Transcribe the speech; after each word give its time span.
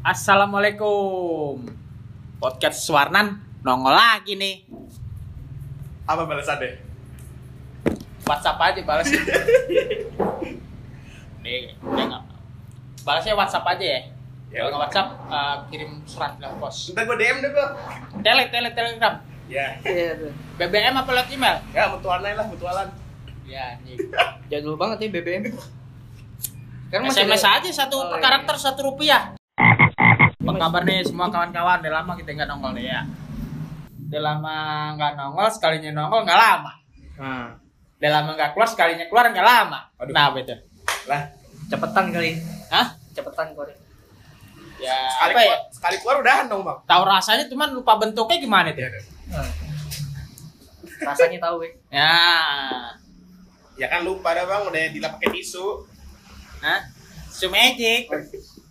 Assalamualaikum. 0.00 1.58
Podcast 2.38 2.86
Warnan 2.86 3.34
nongol 3.60 3.90
lagi 3.90 4.38
nih. 4.38 4.62
Apa 6.06 6.22
balasannya? 6.22 6.78
WhatsApp 8.22 8.62
aja 8.62 8.80
balas. 8.84 9.08
nih, 11.42 11.74
dia 11.74 12.04
nggak. 12.04 12.22
Balasnya 13.02 13.34
WhatsApp 13.34 13.66
aja 13.66 13.84
ya. 13.84 14.00
Ya. 14.48 14.58
Kalau 14.60 14.70
nggak 14.70 14.82
WhatsApp, 14.86 15.08
eh, 15.28 15.56
kirim 15.68 15.90
surat 16.04 16.32
ke 16.36 16.46
pos. 16.56 16.94
Ntar 16.94 17.02
gue 17.04 17.16
DM 17.16 17.36
deh 17.40 17.50
bro. 17.50 17.66
Tele, 18.20 18.44
tele, 18.48 18.68
telegram. 18.70 19.14
Ya, 19.48 19.80
Iya 19.80 20.12
tuh. 20.14 20.32
BBM 20.56 20.92
apa 20.94 21.10
lewat 21.10 21.28
email? 21.28 21.56
ya 21.72 21.88
mutualan 21.88 22.32
lah 22.32 22.46
mutualan. 22.46 22.88
Ya, 23.44 23.80
nih. 23.82 23.96
Jadul 24.52 24.76
banget 24.76 25.04
ya 25.04 25.08
BBM. 25.10 25.42
Sekarang 26.86 27.04
masih 27.04 27.24
SMS 27.24 27.42
ada- 27.42 27.56
aja 27.60 27.70
satu 27.74 27.96
Oh, 27.96 28.08
per 28.08 28.20
iya. 28.20 28.24
karakter 28.24 28.54
satu 28.56 28.80
rupiah. 28.84 29.37
Apa 30.48 30.64
kabar 30.64 30.82
nih 30.88 31.04
semua 31.04 31.28
kawan-kawan? 31.28 31.84
Udah 31.84 31.92
lama 32.00 32.12
kita 32.16 32.32
nggak 32.32 32.48
nongol 32.48 32.72
nih 32.72 32.88
ya. 32.88 33.04
Udah 34.08 34.20
lama 34.24 34.56
nggak 34.96 35.12
nongol, 35.20 35.48
sekalinya 35.52 35.92
nongol 35.92 36.24
nggak 36.24 36.40
lama. 36.40 36.72
Nah, 37.20 37.52
Udah 38.00 38.10
lama 38.14 38.30
nggak 38.32 38.56
keluar, 38.56 38.68
sekalinya 38.70 39.04
keluar 39.12 39.28
nggak 39.28 39.44
lama. 39.44 39.92
Aduh. 40.00 40.14
Nah, 40.16 40.32
betul. 40.32 40.56
Lah, 41.04 41.20
cepetan 41.68 42.14
kali. 42.14 42.40
Hah? 42.72 42.96
Cepetan 43.12 43.52
kali. 43.52 43.74
Ya, 44.80 44.96
sekali 45.12 45.32
apa 45.34 45.40
ya? 45.42 45.44
keluar, 45.44 45.60
sekali 45.68 45.96
keluar 46.00 46.16
udahan 46.24 46.44
dong 46.48 46.62
bang. 46.64 46.78
Tahu 46.88 47.02
rasanya 47.04 47.44
cuman 47.52 47.68
lupa 47.76 47.92
bentuknya 48.00 48.38
gimana 48.40 48.68
tuh? 48.72 48.88
Nah. 49.28 49.50
Rasanya 51.12 51.38
tahu 51.44 51.56
ya. 51.60 51.70
Ya. 51.92 52.16
Ya 53.76 53.86
kan 53.92 54.00
lupa 54.00 54.32
dah 54.32 54.48
bang, 54.48 54.62
udah 54.64 54.82
dilap 54.96 55.20
pakai 55.20 55.28
tisu. 55.36 55.84
Hah? 56.64 56.80
Tisu 57.34 57.52
magic. 57.52 58.08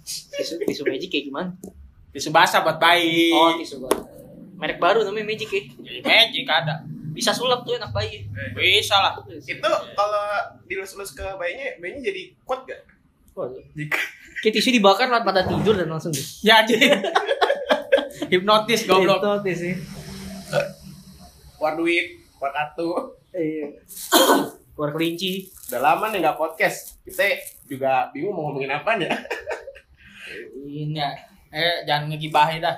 Tisu, 0.08 0.56
tisu 0.64 0.84
Magic 0.88 1.12
kayak 1.12 1.26
gimana? 1.28 1.50
Tisu 2.16 2.32
basah 2.32 2.64
buat 2.64 2.80
bayi. 2.80 3.36
Oh, 3.36 3.60
tisu 3.60 3.84
gua. 3.84 3.92
Merek 4.58 4.80
baru 4.80 5.04
namanya 5.04 5.28
Magic 5.28 5.50
ya. 5.52 5.62
Jadi 5.68 6.00
magic 6.02 6.46
ada. 6.48 6.82
Bisa 7.12 7.36
sulap 7.36 7.68
tuh 7.68 7.76
anak 7.76 7.92
bayi. 7.92 8.24
Bisa 8.56 8.96
lah. 8.98 9.14
Itu 9.28 9.72
kalau 9.98 10.26
dilus-lus 10.66 11.12
ke 11.12 11.26
bayinya, 11.36 11.76
bayinya 11.84 12.08
jadi 12.08 12.32
kuat 12.48 12.64
gak? 12.64 12.82
Waduh. 13.36 13.62
Jika 13.76 14.00
Kayak 14.38 14.54
tisu 14.62 14.70
dibakar 14.70 15.10
lah 15.10 15.26
pada 15.26 15.42
tidur 15.44 15.74
dan 15.74 15.90
langsung 15.90 16.14
deh. 16.14 16.22
Ya, 16.46 16.62
jadi. 16.62 16.94
Hipnotis 18.32 18.86
goblok. 18.86 19.18
Hipnotis 19.18 19.58
sih. 19.60 19.76
keluar 21.58 21.74
duit, 21.74 22.22
keluar 22.38 22.54
kartu. 22.54 23.18
Iya. 23.34 23.68
Keluar 24.78 24.94
kelinci. 24.94 25.50
Udah 25.74 25.82
lama 25.82 26.14
nih 26.14 26.22
nggak 26.22 26.38
podcast. 26.38 27.02
Kita 27.02 27.26
juga 27.66 28.14
bingung 28.14 28.38
mau 28.38 28.54
ngomongin 28.54 28.70
apa 28.70 28.94
ya. 29.02 29.10
Ini 30.68 30.98
ya. 30.98 31.10
Eh, 31.48 31.88
jangan 31.88 32.12
ngegibahin 32.12 32.60
dah. 32.60 32.76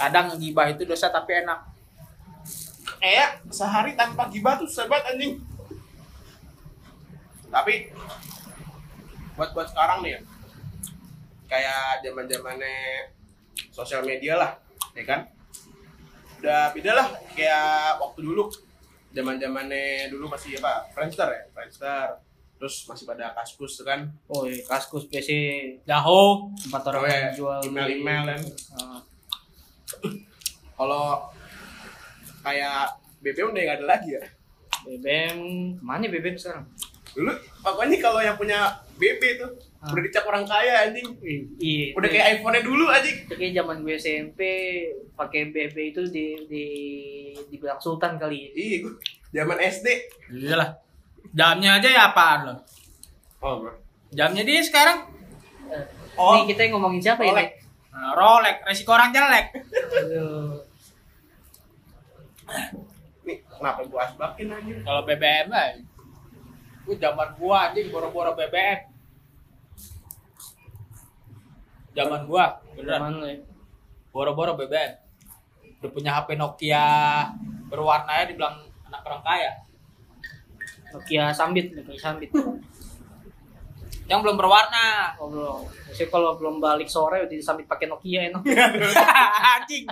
Kadang 0.00 0.32
ngegibah 0.32 0.72
itu 0.72 0.88
dosa 0.88 1.12
tapi 1.12 1.44
enak. 1.44 1.60
Kayak 3.02 3.44
sehari 3.50 3.92
tanpa 3.98 4.30
gibah 4.32 4.56
tuh 4.56 4.70
banget 4.88 5.14
anjing. 5.14 5.34
Tapi 7.52 7.92
buat 9.36 9.52
buat 9.52 9.68
sekarang 9.68 10.00
nih 10.00 10.16
ya, 10.16 10.20
kayak 11.48 12.00
zaman 12.00 12.24
zamannya 12.24 12.76
sosial 13.68 14.00
media 14.08 14.40
lah, 14.40 14.50
ya 14.96 15.04
kan? 15.04 15.28
Udah 16.40 16.72
beda 16.72 16.92
lah 16.96 17.06
kayak 17.36 18.00
waktu 18.00 18.20
dulu, 18.24 18.48
zaman 19.12 19.36
zamannya 19.36 20.08
dulu 20.08 20.32
masih 20.32 20.56
apa? 20.64 20.88
Friendster 20.96 21.28
ya, 21.28 21.42
Friendster. 21.52 22.08
Terus 22.62 22.86
masih 22.86 23.10
pada 23.10 23.34
kaskus 23.34 23.74
tuh 23.74 23.82
kan? 23.82 24.06
Oh 24.30 24.46
iya, 24.46 24.62
kaskus 24.62 25.10
PC 25.10 25.30
Yahoo. 25.82 26.46
tempat 26.62 26.86
Oh, 26.86 26.90
orang 26.94 27.10
ya, 27.10 27.34
jual 27.34 27.58
email-email 27.66 28.22
kan. 28.22 28.40
Ah. 28.78 29.00
Kalau 30.78 31.26
kayak 32.46 33.02
BBM 33.18 33.50
udah 33.50 33.62
nggak 33.66 33.78
ada 33.82 33.86
lagi 33.98 34.14
ya. 34.14 34.22
BBM 34.86 35.38
ke 35.74 35.82
mana 35.82 36.06
BBM 36.06 36.38
sekarang? 36.38 36.70
Dulu 37.18 37.34
pokoknya 37.66 37.98
kalau 37.98 38.22
yang 38.22 38.38
punya 38.38 38.78
BB 38.94 39.42
tuh 39.42 39.50
Ah. 39.82 39.90
udah 39.90 40.02
dicap 40.06 40.22
orang 40.30 40.46
kaya 40.46 40.86
anjing. 40.86 41.18
Iya. 41.58 41.98
Udah 41.98 42.06
kayak 42.14 42.38
iPhone-nya 42.38 42.62
dulu 42.62 42.86
anjing. 42.86 43.26
Kayak 43.26 43.58
zaman 43.58 43.82
gue 43.82 43.98
SMP 43.98 44.40
pakai 45.18 45.50
BB 45.50 45.76
itu 45.90 46.02
di 46.06 46.26
di 46.46 46.64
dibilang 47.50 47.82
sultan 47.82 48.22
kali. 48.22 48.54
Iya, 48.54 48.86
zaman 49.34 49.58
SD. 49.58 49.86
Iyalah. 50.30 50.91
Jamnya 51.32 51.80
aja 51.80 51.88
ya 51.88 52.02
apaan 52.12 52.40
lo? 52.48 52.54
Oh, 53.40 53.64
bro. 53.64 53.72
Jamnya 54.12 54.44
dia 54.44 54.60
sekarang 54.60 55.12
Oh. 56.12 56.36
Nih 56.36 56.52
kita 56.52 56.68
yang 56.68 56.76
ngomongin 56.76 57.00
siapa 57.00 57.24
Rolex. 57.24 57.48
ini? 57.56 57.64
Nah, 57.92 58.12
Rolex, 58.12 58.56
resiko 58.68 58.92
orang 58.92 59.16
jelek. 59.16 59.46
Aduh. 59.96 60.60
Nih, 63.24 63.38
kenapa 63.48 63.80
gua 63.88 64.00
asbakin 64.12 64.52
anjing? 64.52 64.84
Kalau 64.84 65.02
BBM 65.08 65.48
lah. 65.48 65.72
Itu 66.84 66.92
zaman 67.00 67.32
gua 67.40 67.72
anjing 67.72 67.88
boro-boro 67.88 68.36
BBM. 68.36 68.92
Zaman 71.96 72.28
gua, 72.28 72.60
beneran. 72.76 73.00
Zaman 73.00 73.12
lu 73.20 73.26
ya. 73.28 73.36
Boro-boro 74.12 74.52
BBM. 74.56 74.92
Udah 75.80 75.90
punya 75.90 76.10
HP 76.12 76.36
Nokia 76.36 76.86
berwarna 77.72 78.20
ya 78.20 78.24
dibilang 78.28 78.68
anak 78.84 79.00
orang 79.08 79.22
kaya. 79.24 79.52
Nokia 80.92 81.32
Sambit, 81.32 81.72
Nokia 81.72 81.98
Sambit. 81.98 82.30
Yang 84.10 84.18
belum 84.28 84.36
berwarna. 84.36 85.14
Oh 85.16 85.30
belum. 85.30 85.62
Maksudnya 85.64 86.08
kalau 86.10 86.36
belum 86.36 86.58
balik 86.58 86.90
sore 86.90 87.24
udah 87.24 87.32
disambit 87.32 87.64
pakai 87.64 87.88
Nokia 87.88 88.28
enak. 88.28 88.42
anjing. 89.56 89.84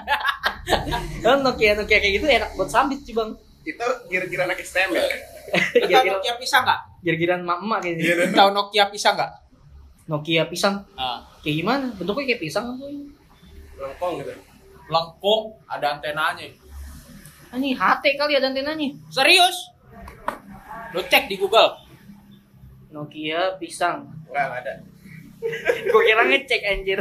Kan 1.24 1.40
Nokia 1.40 1.78
Nokia 1.78 1.98
kayak 1.98 2.20
gitu 2.20 2.26
enak 2.28 2.50
buat 2.52 2.68
sambit 2.68 3.00
sih 3.00 3.16
bang. 3.16 3.32
Itu 3.64 3.86
kira-kira 4.08 4.44
anak 4.44 4.60
STM 4.60 4.92
ya? 4.92 5.04
Kira-kira 5.72 6.16
Nokia 6.16 6.34
pisang 6.36 6.64
nggak? 6.64 6.80
kira-kiraan 7.00 7.48
emak 7.48 7.80
kayaknya. 7.80 8.02
Iya, 8.04 8.14
Tahu 8.36 8.50
Nokia 8.52 8.84
pisang 8.92 9.14
nggak? 9.16 9.32
Nokia 10.10 10.44
pisang. 10.52 10.84
Ah, 11.00 11.24
Kayak 11.40 11.56
gimana? 11.64 11.86
Bentuknya 11.96 12.34
kayak 12.34 12.40
pisang 12.44 12.64
apa 12.76 12.84
ini? 12.84 13.08
Lengkong 13.80 14.12
gitu. 14.20 14.32
lengkung, 14.90 15.42
ada 15.64 15.96
antenanya. 15.96 16.44
Ah, 17.48 17.56
ini 17.56 17.72
HT 17.72 18.04
kali 18.18 18.36
ada 18.36 18.52
antenanya. 18.52 18.90
Serius? 19.08 19.56
Lo 20.90 21.00
cek 21.06 21.30
di 21.30 21.36
Google. 21.38 21.70
Nokia 22.90 23.54
pisang. 23.62 24.10
Enggak, 24.26 24.62
ada. 24.62 24.74
Gue 25.90 26.02
kira 26.04 26.22
ngecek 26.26 26.60
anjir. 26.66 26.98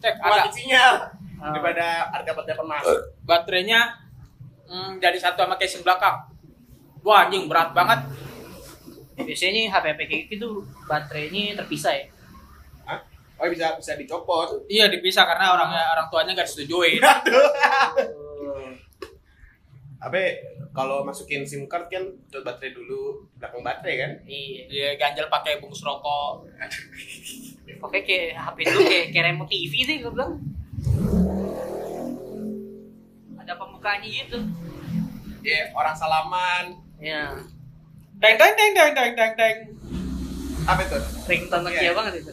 Cek 0.00 0.14
Mati 0.22 0.38
ada 0.38 0.50
sinyal. 0.50 0.94
Ah. 1.40 1.52
Daripada 1.56 1.86
harga 2.12 2.32
dapat 2.36 2.66
masuk. 2.68 3.00
baterainya 3.24 3.80
hmm, 4.68 5.00
jadi 5.00 5.16
satu 5.16 5.44
sama 5.44 5.56
casing 5.56 5.84
belakang. 5.84 6.20
Wah 7.00 7.26
anjing 7.28 7.48
berat 7.48 7.72
banget. 7.72 8.00
Biasanya 9.20 9.68
HP 9.72 9.84
HP 9.92 10.00
kayak 10.08 10.24
gitu 10.32 10.64
baterainya 10.88 11.56
terpisah 11.60 11.92
ya. 11.96 12.04
Hah? 12.88 13.00
Oh, 13.40 13.48
bisa 13.48 13.76
bisa 13.76 13.92
dicopot. 13.96 14.64
Iya 14.68 14.88
dipisah 14.88 15.24
karena 15.24 15.56
orangnya 15.56 15.84
orang 15.96 16.06
tuanya 16.12 16.32
gak 16.36 16.48
disetujuin. 16.48 17.00
Apa 20.00 20.16
kalau 20.70 21.02
masukin 21.02 21.42
SIM 21.42 21.66
card 21.66 21.90
kan 21.90 22.04
tuh 22.30 22.46
baterai 22.46 22.70
dulu, 22.70 23.26
belakang 23.36 23.62
baterai 23.66 23.94
kan? 23.98 24.10
Iya. 24.22 24.62
Dia 24.70 24.88
ganjel 24.94 25.26
pakai 25.26 25.58
bungkus 25.58 25.82
rokok. 25.82 26.46
Oke 27.86 28.02
kayak 28.02 28.38
HP 28.38 28.56
dulu 28.66 28.80
kayak 28.86 29.06
kayak 29.10 29.24
remote 29.30 29.50
TV 29.50 29.72
deh 29.86 29.96
gue 30.02 30.12
bilang. 30.14 30.32
Ada 33.34 33.52
pembukanya 33.58 34.06
gitu. 34.06 34.38
Iya, 35.40 35.72
orang 35.74 35.96
salaman. 35.96 36.64
Ya. 37.00 37.34
Teng 38.20 38.36
teng 38.36 38.52
teng 38.54 38.70
teng 38.76 38.92
teng 38.92 39.12
teng 39.16 39.32
teng. 39.34 39.56
Apa 40.68 40.80
itu? 40.84 40.98
Ringtone 41.26 41.62
Nokia 41.66 41.82
Iya. 41.82 41.92
banget 41.96 42.14
itu. 42.20 42.32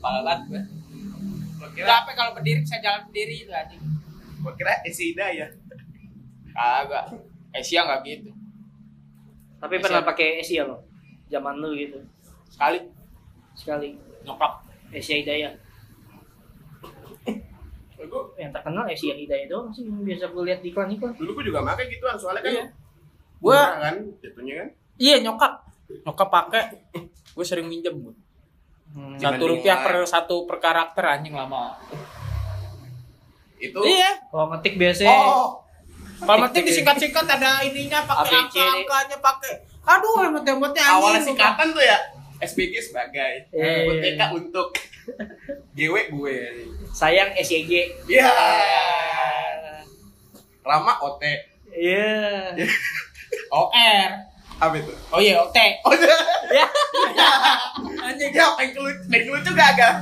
Apa 0.00 0.08
banget 0.22 0.40
gue. 0.48 0.62
Gua 1.58 1.68
kira, 1.74 1.86
Capek 1.88 2.14
kalau 2.16 2.32
berdiri 2.36 2.60
saya 2.64 2.80
jalan 2.80 3.00
berdiri 3.10 3.44
itu 3.44 3.52
anjing. 3.52 3.82
gua 4.40 4.52
kira 4.54 4.72
isi 4.86 5.16
ya. 5.16 5.48
Kagak. 6.54 7.33
Asia 7.54 7.80
nggak 7.82 8.00
gitu. 8.04 8.30
Tapi 9.56 9.74
pernah 9.78 10.02
pakai 10.02 10.42
Asia 10.42 10.66
lo. 10.66 10.82
Zaman 11.26 11.56
lu 11.56 11.72
gitu. 11.72 11.98
Sekali 12.50 12.82
Sekali. 13.54 13.94
nyokap. 14.22 14.60
Asia 14.90 15.16
Hidayah. 15.16 15.52
Gua, 18.04 18.28
Yang 18.36 18.52
terkenal 18.52 18.84
Asia 18.84 19.14
Hidayah 19.16 19.46
doang 19.48 19.72
sih 19.72 19.80
yang 19.82 20.04
biasa 20.04 20.28
gue 20.28 20.42
lihat 20.44 20.60
di 20.60 20.68
iklan-iklan. 20.68 21.16
dulu 21.16 21.40
gua 21.40 21.44
juga 21.44 21.60
pakai 21.64 21.84
gituan 21.88 22.16
soalnya 22.20 22.42
kan. 22.44 22.52
Iya. 22.52 22.64
Gua 23.40 23.56
murah 23.56 23.80
kan 23.80 23.96
jatuhnya 24.20 24.54
kan. 24.54 24.68
iya 24.98 25.16
nyokap. 25.18 25.52
Nyokap 26.04 26.28
pakai. 26.28 26.62
Gue 27.32 27.44
sering 27.44 27.64
minjem 27.64 27.96
gue. 27.96 28.14
Hmm. 28.92 29.16
Satu 29.16 29.44
rupiah 29.48 29.80
per 29.80 30.04
satu 30.04 30.44
per 30.44 30.60
karakter 30.60 31.02
anjing 31.02 31.32
lama. 31.32 31.80
Itu 33.56 33.80
Iya. 33.80 34.20
Kalau 34.28 34.52
ngetik 34.52 34.76
biasanya 34.76 35.16
Oh, 35.16 35.63
Penting 36.24 36.64
disingkat-singkat 36.64 37.26
ada 37.28 37.60
ininya 37.62 38.00
pakai 38.04 38.32
angka-angkanya 38.48 39.18
pakai. 39.20 39.52
Aduh, 39.84 40.32
emot-emotnya 40.32 40.80
anjing. 40.80 40.96
awalnya 40.96 41.20
singkatan 41.20 41.68
tuh 41.76 41.84
ya 41.84 41.98
SBG 42.40 42.74
sebagai 42.80 43.48
Iya, 43.52 43.62
iya, 43.62 43.88
UTK 43.88 44.20
iya. 44.20 44.26
untuk 44.32 44.68
GW 45.76 45.94
gue. 46.12 46.36
Sayang 46.90 47.30
SYG. 47.36 47.72
Iya. 48.08 48.28
Rama 50.64 50.92
OT. 51.04 51.22
Iya. 51.72 52.52
OR. 53.60 54.10
Apa 54.54 54.74
itu? 54.78 54.92
Oh 55.12 55.20
iya, 55.20 55.40
OT. 55.42 55.58
Oh 55.84 55.92
iya. 55.92 56.16
Ya. 56.52 56.66
Anjing 58.06 58.32
ya 58.32 58.52
pengen 58.54 59.28
lucu 59.32 59.50
gak 59.56 59.68
agak? 59.76 59.94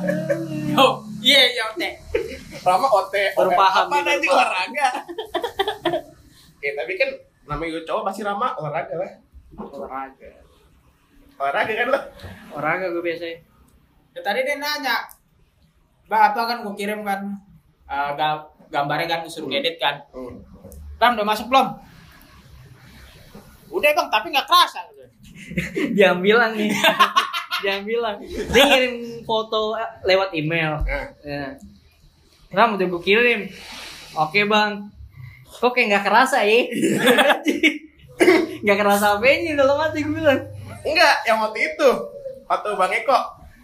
Oh, 0.77 1.03
iya, 1.25 1.41
iya 1.51 1.63
OT. 1.73 1.83
Rama 2.63 2.87
OT. 2.87 3.15
Baru 3.35 3.51
paham 3.57 3.85
Apa 3.89 3.95
baru 3.99 4.07
nanti 4.07 4.27
olahraga? 4.29 4.89
Ya 6.63 6.73
tapi 6.73 6.95
kan 6.95 7.11
namanya 7.45 7.75
gue 7.75 7.85
cowok 7.85 8.03
pasti 8.07 8.23
Rama 8.23 8.55
olahraga 8.55 8.95
lah. 8.97 9.13
Olahraga. 9.53 10.31
Olahraga 11.37 11.73
kan 11.75 11.87
lo? 11.91 12.01
Olahraga 12.55 12.87
gue 12.89 13.03
biasanya. 13.03 13.39
Ya, 14.13 14.21
tadi 14.21 14.45
dia 14.45 14.57
nanya, 14.57 15.09
Bang, 16.05 16.23
apa 16.31 16.41
kan 16.45 16.59
gue 16.61 16.75
kirim 16.77 17.01
kan 17.01 17.33
ga- 17.89 18.47
gambarnya 18.69 19.09
kan 19.09 19.21
disuruh 19.25 19.49
edit 19.49 19.77
kan. 19.77 20.05
Hmm. 20.13 20.39
Bang, 20.97 21.17
udah 21.17 21.27
masuk 21.27 21.49
belum? 21.49 21.67
Udah 23.73 23.91
bang, 23.91 24.09
tapi 24.09 24.27
nggak 24.29 24.45
kerasa. 24.45 24.85
Dia 25.97 26.13
bilang 26.15 26.53
nih. 26.53 26.69
Dia 27.65 27.81
bilang. 27.81 28.21
Dia 28.23 28.63
ngirim 28.63 28.95
foto 29.25 29.75
eh, 29.75 29.89
lewat 30.05 30.31
email. 30.33 30.77
Nah, 30.79 31.07
Ya. 31.25 31.57
Ram 32.53 32.77
udah 32.77 32.87
gue 32.87 33.03
kirim. 33.03 33.49
Oke 34.13 34.45
bang. 34.45 34.93
Kok 35.53 35.71
kayak 35.71 35.87
nggak 35.89 36.05
kerasa 36.05 36.39
ya? 36.43 36.61
Nggak 38.63 38.79
kerasa 38.79 39.07
apa 39.13 39.27
ini 39.27 39.53
dalam 39.53 39.77
hati 39.77 40.01
gue 40.01 40.15
bilang. 40.15 40.41
enggak, 40.83 41.15
yang 41.25 41.39
waktu 41.39 41.59
itu 41.65 41.89
foto 42.45 42.69
Bang 42.75 42.91
Eko 42.91 43.15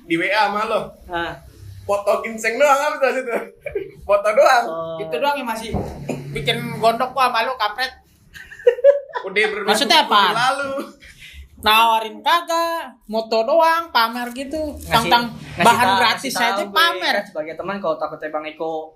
di 0.04 0.14
WA 0.14 0.46
sama 0.46 0.62
lo. 0.64 0.80
Ah, 1.06 1.34
Foto 1.82 2.20
ginseng 2.20 2.54
doang 2.54 2.76
apa 2.78 2.96
tuh 2.98 3.10
situ? 3.12 3.32
Foto 4.02 4.28
doang. 4.30 4.64
oh. 4.66 4.96
Itu 4.98 5.16
doang 5.16 5.34
yang 5.34 5.48
masih 5.48 5.72
bikin 6.30 6.56
gondok 6.76 7.10
gua 7.10 7.28
malu 7.28 7.56
kampret. 7.56 7.90
Udah 9.20 9.44
berminggu 9.46 9.68
Maksudnya 9.68 10.04
apaan? 10.04 10.34
lalu. 10.36 10.94
Nawarin 11.58 12.20
kagak, 12.20 13.02
moto 13.04 13.42
doang, 13.42 13.90
pamer 13.90 14.30
gitu. 14.30 14.76
Tentang 14.80 15.32
bahan 15.56 15.88
tahu- 15.88 15.98
gratis 15.98 16.30
tahu 16.30 16.44
aja 16.44 16.62
gue, 16.62 16.70
pamer. 16.70 17.14
kan 17.16 17.26
sebagai 17.26 17.54
teman 17.56 17.76
kalau 17.78 17.96
takutnya 17.96 18.30
bang 18.30 18.46
Eko 18.48 18.94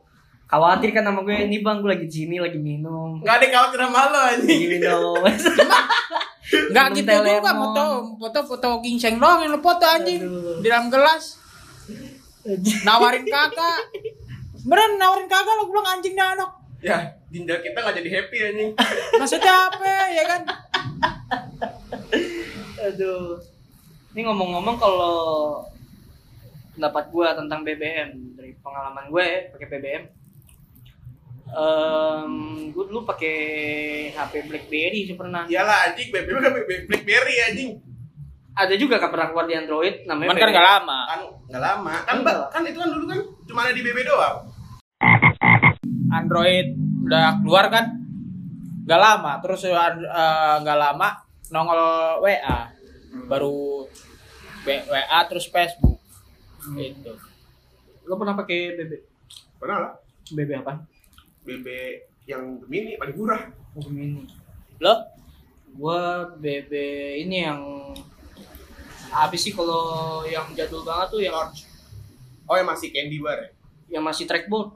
khawatir 0.52 0.92
kan 0.92 1.00
sama 1.00 1.24
gue 1.24 1.32
ini 1.48 1.64
bang 1.64 1.80
gue 1.80 1.90
lagi 1.96 2.04
di 2.04 2.12
sini 2.12 2.36
lagi 2.36 2.60
minum 2.60 3.16
Enggak 3.24 3.40
ada 3.40 3.46
khawatir 3.48 3.78
sama 3.88 4.00
lo 4.12 4.18
lagi 4.20 4.36
anjing. 4.44 4.60
minum 4.68 5.24
Enggak 6.68 6.86
Minum 6.92 6.96
gitu 7.00 7.12
juga 7.40 7.52
moto 7.56 7.84
foto 8.20 8.38
foto 8.44 8.68
ginseng 8.84 9.16
doang 9.16 9.40
yang 9.40 9.56
lu 9.56 9.60
foto 9.64 9.80
anjing 9.88 10.20
di 10.60 10.68
dalam 10.68 10.92
gelas. 10.92 11.40
Nawarin 12.84 13.24
kagak. 13.24 13.80
Beneran 14.68 15.00
nawarin 15.00 15.24
kagak 15.24 15.54
lo 15.56 15.72
bilang 15.72 15.88
anjing 15.96 16.12
nih 16.12 16.26
anak. 16.36 16.50
Ya, 16.82 16.98
ginjal 17.32 17.62
kita 17.64 17.78
nggak 17.80 17.96
jadi 18.04 18.10
happy 18.20 18.36
anjing. 18.52 18.70
Maksudnya 19.16 19.54
apa 19.72 19.88
ya 20.12 20.24
kan? 20.28 20.42
aduh 22.82 23.38
ini 24.12 24.26
ngomong-ngomong 24.26 24.76
kalau 24.76 25.16
pendapat 26.74 27.04
gue 27.08 27.26
tentang 27.38 27.60
BBM 27.62 28.10
dari 28.36 28.52
pengalaman 28.60 29.08
gue 29.08 29.24
ya, 29.24 29.40
pakai 29.54 29.68
BBM 29.70 30.04
Em, 31.52 32.32
gue 32.68 32.84
dulu 32.86 33.04
pakai 33.04 33.36
HP 34.10 34.32
BlackBerry 34.42 35.04
sih 35.04 35.14
pernah 35.14 35.44
Iyalah 35.44 35.86
anjing, 35.86 36.08
BB 36.08 36.26
kan 36.30 36.52
BlackBerry 36.88 37.34
anjing. 37.42 37.70
ada 38.52 38.74
juga 38.74 38.96
kan 38.96 39.08
pernah 39.08 39.28
keluar 39.28 39.44
di 39.44 39.54
Android 39.54 40.04
namanya 40.04 40.28
Cuman 40.28 40.38
kan 40.38 40.44
BBM. 40.44 40.54
gak 40.54 40.68
lama. 40.70 40.98
Kan 41.02 41.20
nggak 41.46 41.62
lama. 41.62 41.92
Kan 41.98 42.14
Enggak. 42.14 42.34
Mbak, 42.34 42.48
kan 42.48 42.62
itu 42.62 42.78
kan 42.78 42.88
dulu 42.90 43.04
kan 43.06 43.18
cuma 43.46 43.60
ada 43.62 43.72
di 43.72 43.82
BB 43.82 43.98
doang. 44.02 44.36
Android 46.10 46.66
udah 47.02 47.24
keluar 47.38 47.64
kan? 47.68 47.84
Gak 48.82 48.98
lama. 48.98 49.32
Terus 49.38 49.60
eh, 49.64 49.76
nggak 50.58 50.78
lama 50.78 51.08
nongol 51.48 51.80
WA. 52.20 52.58
Baru 53.24 53.84
B- 54.62 54.84
WA 54.86 55.18
terus 55.26 55.46
Facebook. 55.46 56.00
Gitu. 56.72 57.12
lo 58.02 58.14
pernah 58.14 58.34
pakai 58.34 58.76
BB 58.76 58.92
Pernah 59.56 59.78
lah. 59.80 59.92
BB 60.28 60.50
apa 60.56 60.78
BB 61.42 61.66
yang 62.24 62.42
mini 62.64 62.94
paling 62.94 63.14
murah. 63.14 63.42
oh 63.72 63.82
ini 63.88 64.22
Lo? 64.78 64.94
gua 65.72 66.00
BB 66.34 66.72
ini 67.20 67.42
yang 67.42 67.60
apa 69.08 69.34
sih 69.34 69.50
kalau 69.50 69.82
yang 70.24 70.48
jadul 70.52 70.82
banget 70.82 71.08
tuh 71.10 71.20
yang 71.20 71.34
Oh 72.42 72.54
yang 72.54 72.66
masih 72.66 72.90
candy 72.90 73.18
bar 73.18 73.38
ya? 73.38 73.48
yang 73.90 74.02
masih 74.02 74.24
trackball 74.24 74.72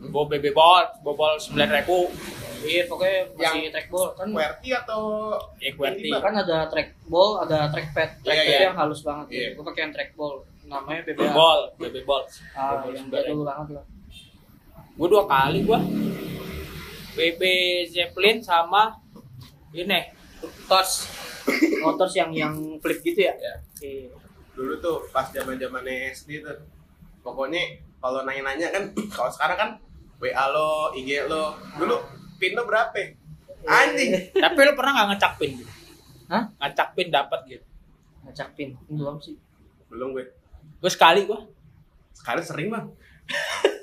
Bawa 0.00 0.24
BB 0.26 0.50
Ball, 0.50 0.88
bobol 1.00 1.36
9000 1.36 1.84
iya 2.62 2.84
pokoknya 2.84 3.20
masih 3.34 3.68
trackball 3.68 4.12
kan 4.14 4.28
QWERTY 4.28 4.70
atau 4.74 5.00
Ya, 5.56 5.70
QWERTY. 5.70 5.96
Candy 5.98 6.10
bar? 6.10 6.20
kan 6.22 6.34
ada 6.38 6.58
trackball 6.66 7.30
ada 7.38 7.58
trackpad 7.68 8.08
trackpad 8.18 8.32
Iya, 8.42 8.42
iya. 8.54 8.66
yang 8.66 8.76
halus 8.76 9.00
banget 9.00 9.26
Iya. 9.28 9.48
gue 9.52 9.64
pakai 9.64 9.80
yang 9.82 9.92
trackball 9.92 10.34
namanya 10.62 11.00
BBA 11.04 11.30
Ball, 11.30 11.60
BB 11.76 11.96
Ball. 12.02 12.22
ah, 12.52 12.80
yang 12.86 13.06
9000. 13.06 13.12
jadul 13.12 13.42
banget 13.44 13.68
lah 13.72 13.84
Gue 14.94 15.08
dua 15.08 15.24
kali 15.24 15.62
gua. 15.62 15.80
BB 17.10 17.42
Zeppelin 17.86 18.38
sama 18.40 18.94
ini 19.70 20.14
Tos. 20.66 21.06
motors 21.82 22.14
yang 22.14 22.30
yang 22.30 22.54
flip 22.78 23.00
gitu 23.00 23.24
ya 23.24 23.34
Ya. 23.34 23.54
Iya. 23.80 24.12
dulu 24.52 24.76
tuh 24.78 25.00
pas 25.08 25.24
zaman 25.26 25.56
zaman 25.56 25.82
SD 26.12 26.44
tuh 26.44 26.52
pokoknya 27.20 27.80
kalau 27.98 28.22
nanya-nanya 28.22 28.68
kan 28.70 28.84
kalau 29.16 29.30
sekarang 29.32 29.56
kan 29.56 29.70
WA 30.20 30.52
lo, 30.52 30.92
IG 30.92 31.24
lo, 31.26 31.56
dulu 31.80 31.96
pin 32.36 32.52
lo 32.52 32.68
berapa? 32.68 32.92
Anjing. 33.64 34.12
Tapi 34.36 34.58
lu 34.60 34.72
pernah 34.76 34.92
nggak 35.00 35.08
ngecak 35.16 35.32
pin? 35.40 35.50
gitu? 35.56 35.72
Hah? 36.28 36.44
Ngecak 36.60 36.88
pin 36.92 37.08
dapat 37.08 37.40
gitu. 37.48 37.64
ngacak 38.20 38.48
pin 38.52 38.76
belum 38.86 39.16
sih 39.18 39.34
Belum 39.88 40.12
gue. 40.12 40.28
Gue 40.78 40.90
sekali 40.92 41.24
gua. 41.24 41.40
Sekali 42.12 42.44
sering 42.44 42.68
bang. 42.68 42.86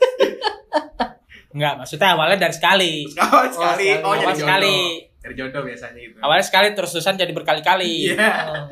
Enggak, 1.47 1.73
maksudnya 1.79 2.13
awalnya 2.13 2.37
dari 2.37 2.55
sekali. 2.55 2.93
Oh, 3.17 3.43
sekali. 3.47 3.51
sekali. 3.51 3.87
Oh, 4.03 4.13
jadi 4.13 4.25
Awal 4.25 4.35
jodoh. 4.35 4.41
sekali. 4.41 4.77
Jadi 5.17 5.33
jodoh 5.33 5.61
biasanya 5.63 6.01
itu. 6.01 6.17
Awalnya 6.19 6.45
sekali 6.45 6.67
terus 6.71 6.91
terusan 6.91 7.15
jadi 7.15 7.33
berkali-kali. 7.33 7.93
Iya. 8.13 8.31
Oh. 8.47 8.65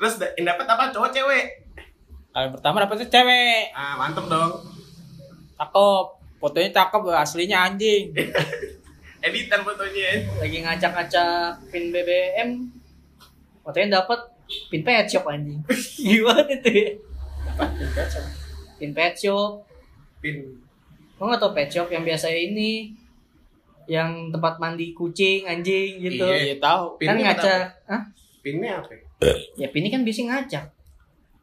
Terus 0.00 0.12
yang 0.34 0.46
dapat 0.48 0.66
apa? 0.66 0.82
Cowok 0.90 1.10
cewek? 1.12 1.44
Kali 2.30 2.46
pertama 2.50 2.76
dapetnya 2.80 3.06
cewek. 3.06 3.62
Ah, 3.70 3.94
mantep 3.96 4.24
dong. 4.26 4.52
Cakep. 5.56 6.04
Fotonya 6.40 6.70
cakep, 6.72 7.02
aslinya 7.12 7.68
anjing. 7.68 8.16
Editan 9.20 9.60
fotonya. 9.60 10.00
ya. 10.00 10.12
lagi 10.40 10.58
ngacak-ngacak 10.64 11.52
pin 11.68 11.92
BBM 11.92 12.72
katanya 13.60 14.00
dapat 14.00 14.16
pin 14.72 14.80
pet 14.80 15.04
shop 15.04 15.28
anjing 15.28 15.60
gimana 16.00 16.48
itu 16.48 16.70
ya 16.72 16.88
pin 18.80 18.90
pet 18.96 19.14
shop 19.14 19.68
Pin. 20.20 20.36
Lo 21.20 21.28
nggak 21.28 21.38
tau 21.38 21.52
pet 21.52 21.68
shop 21.68 21.86
yang 21.86 22.00
biasa 22.00 22.26
ini 22.26 22.96
yang 23.84 24.32
tempat 24.32 24.56
mandi 24.56 24.90
kucing 24.90 25.44
anjing 25.44 26.00
gitu 26.00 26.24
Iya, 26.24 26.56
tahu. 26.56 26.96
kan 26.96 27.12
Pinnya 27.12 27.24
ngacak 27.28 27.60
Hah? 27.84 28.02
Pinnya 28.40 28.72
apa? 28.78 28.94
ya 29.54 29.68
pin 29.68 29.84
ini 29.84 29.92
kan 29.92 30.00
biasanya 30.00 30.28
ngacak 30.34 30.64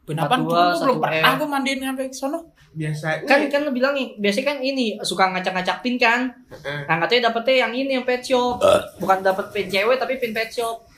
Kenapa 0.02 0.34
gua 0.40 0.72
belum 0.72 0.74
satu 0.74 0.94
pernah 0.98 1.30
M. 1.30 1.36
gue 1.36 1.46
mandiin 1.46 1.78
sampai 1.78 2.08
ke 2.08 2.16
sono. 2.16 2.40
Biasanya. 2.68 3.22
kan 3.24 3.40
kan 3.46 3.60
lo 3.62 3.70
bilang 3.70 3.92
nih 3.92 4.16
biasanya 4.16 4.46
kan 4.46 4.58
ini 4.58 4.96
suka 4.98 5.28
ngacak-ngacak 5.28 5.78
pin 5.78 5.94
kan 5.94 6.32
nah 6.84 6.96
katanya 6.98 7.28
dapetnya 7.28 7.64
yang 7.64 7.72
ini 7.72 7.90
yang 7.94 8.04
pet 8.04 8.20
shop 8.20 8.56
bukan 8.96 9.20
dapet 9.20 9.46
pin 9.50 9.68
cewek 9.68 9.96
tapi 9.96 10.16
pin 10.16 10.32
pet 10.32 10.48
shop 10.48 10.88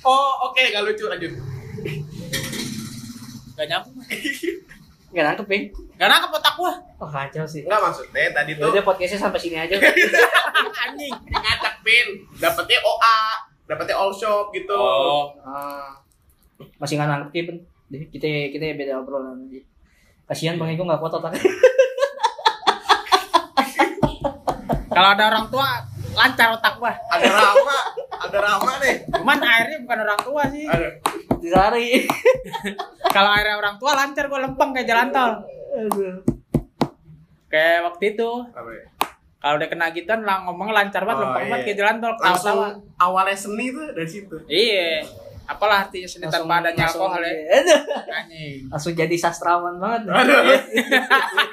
Oh, 0.00 0.30
oke, 0.46 0.62
gak 0.62 0.86
lucu 0.86 1.10
lanjut. 1.10 1.34
Gak 3.58 3.66
nyambung. 3.66 3.98
nggak 5.16 5.26
nangkep 5.26 5.48
ya 5.48 5.58
Gak 5.96 6.08
nangkep 6.08 6.30
otak 6.30 6.54
gua. 6.54 6.72
oh 6.96 7.08
kacau 7.08 7.42
sih 7.42 7.64
Enggak 7.64 7.80
maksudnya 7.82 8.28
tadi 8.30 8.52
tuh 8.52 8.68
Udah 8.68 8.82
podcastnya 8.82 9.16
sampai 9.18 9.40
sini 9.40 9.56
aja. 9.56 9.72
anjing. 10.84 11.14
ngacak 11.26 11.74
pin, 11.80 12.06
dapetnya 12.36 12.78
OA, 12.78 13.18
dapetnya 13.64 13.96
all 13.96 14.12
shop 14.12 14.52
gitu. 14.52 14.76
Oh, 14.76 15.32
Ah, 15.40 15.96
masih 16.76 16.94
nggak 16.94 17.08
nangkep. 17.08 17.48
Deh, 17.88 18.02
Kita 18.06 18.26
kita 18.50 18.76
beda 18.76 19.00
obrolan 19.00 19.40
aja. 19.40 19.60
Kasihan 20.26 20.54
Bang 20.56 20.68
Eko 20.68 20.82
nggak 20.82 20.98
kuat 20.98 21.14
otaknya. 21.14 21.40
kalau 24.88 25.08
ada 25.12 25.24
orang 25.28 25.46
tua 25.48 25.68
lancar 26.16 26.48
otak 26.56 26.74
gua. 26.80 26.92
Ada 27.12 27.28
Rama, 27.28 27.76
ada 28.16 28.38
Rama 28.40 28.72
nih. 28.80 28.96
Cuman 29.12 29.38
airnya 29.38 29.76
bukan 29.84 29.98
orang 30.02 30.20
tua 30.24 30.42
sih. 30.48 30.64
Ada. 30.64 30.88
Disari. 31.36 31.88
Kalau 33.16 33.30
airnya 33.36 33.56
orang 33.60 33.76
tua 33.76 33.92
lancar 33.92 34.24
gua 34.26 34.40
lempeng 34.42 34.72
kayak 34.72 34.88
jalan 34.88 35.08
tol. 35.12 35.32
Aduh. 35.76 36.16
Kayak 37.46 37.78
waktu 37.86 38.04
itu. 38.16 38.30
Ya? 38.48 38.84
Kalau 39.36 39.54
udah 39.60 39.68
kena 39.70 39.86
gituan 39.94 40.26
lah 40.26 40.42
ngomong 40.42 40.74
lancar 40.74 41.06
banget, 41.06 41.22
Oh, 41.22 41.22
lempeng 41.28 41.44
iya. 41.44 41.50
banget 41.52 41.64
kayak 41.70 41.78
jalan 41.78 41.96
tol. 42.00 42.12
Langsung 42.18 42.58
awalnya 42.98 43.36
seni 43.36 43.70
tuh 43.70 43.86
dari 43.92 44.08
situ. 44.08 44.36
Iya. 44.48 45.04
Apalah 45.46 45.78
artinya 45.80 46.04
seni 46.04 46.26
tanpa 46.26 46.58
adanya 46.58 46.84
alkohol 46.84 47.18
ya 47.18 47.30
Aduh, 47.56 47.80
anjing 48.12 48.66
langsung 48.66 48.92
jadi 48.92 49.16
sastrawan 49.16 49.78
banget 49.78 50.10
Aduh. 50.10 50.42
Lebih 50.42 50.60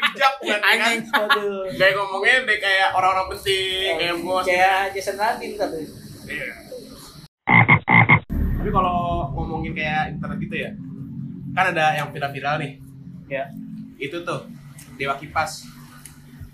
bijak 0.03 0.33
bukan 0.37 0.59
kan? 0.59 0.73
anjing 0.75 1.01
aduh 1.07 1.61
Kayak 1.71 1.93
ngomongnya 1.95 2.35
deh 2.43 2.57
kayak 2.59 2.87
orang-orang 2.91 3.27
penting, 3.31 3.91
kayak 3.95 4.15
bos. 4.19 4.43
kayak 4.43 4.81
Jason 4.91 5.15
Radin 5.15 5.51
tadi 5.53 5.81
Iya. 6.23 6.47
Tapi 8.55 8.69
kalau 8.69 8.97
ngomongin 9.29 9.73
kayak 9.73 10.01
internet 10.09 10.37
gitu 10.39 10.55
ya, 10.57 10.71
kan 11.51 11.65
ada 11.69 11.85
yang 11.93 12.07
viral-viral 12.09 12.55
nih. 12.57 12.79
ya 13.27 13.43
Itu 13.97 14.23
tuh 14.23 14.47
Dewa 14.95 15.15
Kipas. 15.15 15.67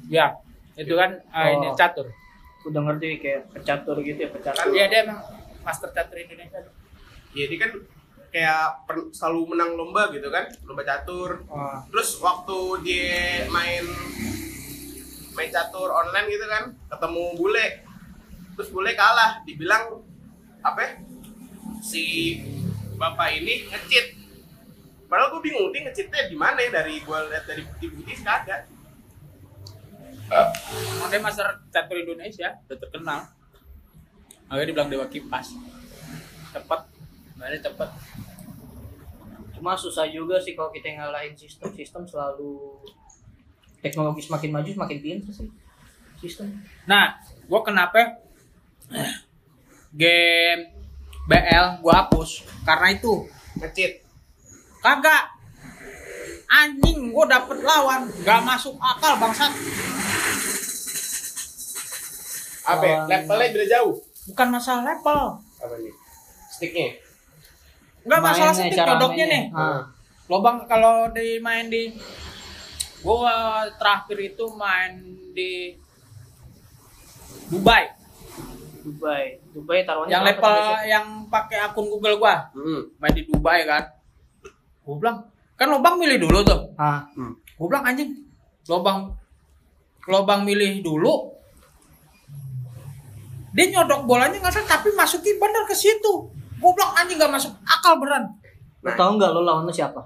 ya 0.06 0.34
itu 0.74 0.90
kan 0.92 1.12
ah, 1.30 1.46
ini 1.48 1.68
Oh. 1.68 1.76
catur 1.76 2.10
udah 2.66 2.82
ngerti 2.82 3.20
kayak 3.20 3.46
pecatur 3.52 3.94
gitu 4.00 4.18
ya 4.18 4.30
pecatur 4.30 4.64
iya 4.70 4.86
dia 4.86 5.00
emang 5.04 5.22
master 5.62 5.92
catur 5.92 6.18
Indonesia 6.18 6.58
Ya 7.40 7.48
dia 7.48 7.60
kan 7.64 7.72
kayak 8.36 8.84
per- 8.84 9.10
selalu 9.16 9.56
menang 9.56 9.80
lomba 9.80 10.12
gitu 10.12 10.28
kan, 10.28 10.52
lomba 10.68 10.84
catur. 10.84 11.40
Wah, 11.48 11.88
Terus 11.88 12.20
waktu 12.20 12.58
dia 12.84 13.48
main 13.48 13.88
main 15.34 15.48
catur 15.48 15.88
online 15.88 16.28
gitu 16.28 16.46
kan, 16.52 16.64
ketemu 16.92 17.24
bule. 17.40 17.68
Terus 18.60 18.70
bule 18.76 18.92
kalah, 18.92 19.40
dibilang 19.48 20.04
apa? 20.60 20.80
ya, 20.84 20.92
Si 21.80 22.36
bapak 23.00 23.40
ini 23.40 23.72
ngecit. 23.72 24.20
Padahal 25.08 25.32
gue 25.40 25.42
bingung 25.48 25.72
dia 25.72 25.88
ngecitnya 25.88 26.28
di 26.28 26.36
mana 26.36 26.60
ya 26.60 26.70
dari 26.84 27.00
gue 27.00 27.18
lihat 27.32 27.48
dari 27.48 27.64
bukti-bukti 27.64 28.20
kagak. 28.20 28.68
Emang 30.30 31.10
dia 31.10 31.18
master 31.18 31.66
catur 31.74 31.98
Indonesia 31.98 32.54
udah 32.70 32.78
terkenal 32.78 33.20
Makanya 34.46 34.68
dibilang 34.70 34.90
dewa 34.90 35.06
kipas 35.10 35.58
cepet 36.54 36.82
mainnya 37.40 37.64
cepet 37.64 37.90
cuma 39.56 39.72
susah 39.74 40.08
juga 40.08 40.36
sih 40.38 40.54
kalau 40.54 40.68
kita 40.70 40.92
ngalahin 40.94 41.32
sistem 41.34 41.72
sistem 41.72 42.04
selalu 42.04 42.80
teknologi 43.80 44.20
semakin 44.22 44.50
maju 44.52 44.70
semakin 44.70 44.98
pintar 45.00 45.32
sih 45.32 45.48
sistem 46.18 46.52
nah 46.84 47.16
gua 47.48 47.64
kenapa 47.64 48.20
game 49.90 50.76
BL 51.26 51.80
gua 51.80 52.06
hapus 52.06 52.44
karena 52.64 52.92
itu 52.92 53.24
Ngecit. 53.56 54.04
kagak 54.80 55.32
anjing 56.48 57.12
gua 57.12 57.26
dapet 57.26 57.60
lawan 57.60 58.08
gak 58.22 58.44
masuk 58.44 58.76
akal 58.78 59.16
bangsat 59.16 59.52
Apa? 62.64 62.86
ya? 62.86 62.98
Levelnya 63.10 63.50
beda 63.50 63.68
jauh. 63.68 63.96
bukan 64.28 64.48
masalah 64.52 64.84
level 64.86 65.42
Apa 65.58 65.76
nih? 65.76 65.94
Sticknya. 66.50 67.09
Enggak 68.10 68.26
masalah 68.26 68.54
codoknya 68.58 69.26
mainnya. 69.30 69.38
nih. 69.38 69.44
Ah. 69.54 69.82
lobang 70.26 70.66
kalau 70.66 71.14
di 71.14 71.38
main 71.38 71.70
di 71.70 71.94
gua 73.06 73.66
terakhir 73.78 74.18
itu 74.34 74.50
main 74.58 74.98
di 75.38 75.78
Dubai. 77.54 77.86
Dubai. 78.82 79.38
Dubai 79.54 79.86
taruhannya 79.86 80.10
yang 80.10 80.26
level 80.26 80.54
yang 80.90 81.06
pakai 81.30 81.62
akun 81.70 81.86
Google 81.86 82.18
gua. 82.18 82.50
Hmm. 82.58 82.90
main 82.98 83.14
di 83.14 83.30
Dubai 83.30 83.62
kan. 83.70 83.86
Gua 84.82 84.96
bilang 84.98 85.18
kan 85.54 85.70
lobang 85.70 86.02
milih 86.02 86.18
dulu 86.18 86.42
tuh. 86.42 86.74
Ah. 86.82 87.06
Hmm. 87.14 87.38
gua 87.62 87.78
bilang 87.78 87.94
anjing 87.94 88.10
lobang 88.66 89.14
lobang 90.10 90.50
milih 90.50 90.82
dulu. 90.82 91.30
Dia 93.54 93.70
nyodok 93.70 94.10
bolanya 94.10 94.42
nggak 94.42 94.50
salah 94.50 94.82
tapi 94.82 94.98
masukin 94.98 95.38
bener 95.38 95.62
ke 95.70 95.78
situ 95.78 96.39
bilang 96.60 96.92
anjing 96.94 97.18
nggak 97.18 97.32
masuk 97.32 97.54
akal 97.64 97.96
beran 97.98 98.28
Nah. 98.80 98.96
tahu 98.96 99.20
nggak 99.20 99.32
lo 99.36 99.44
lawannya 99.44 99.76
siapa 99.76 100.00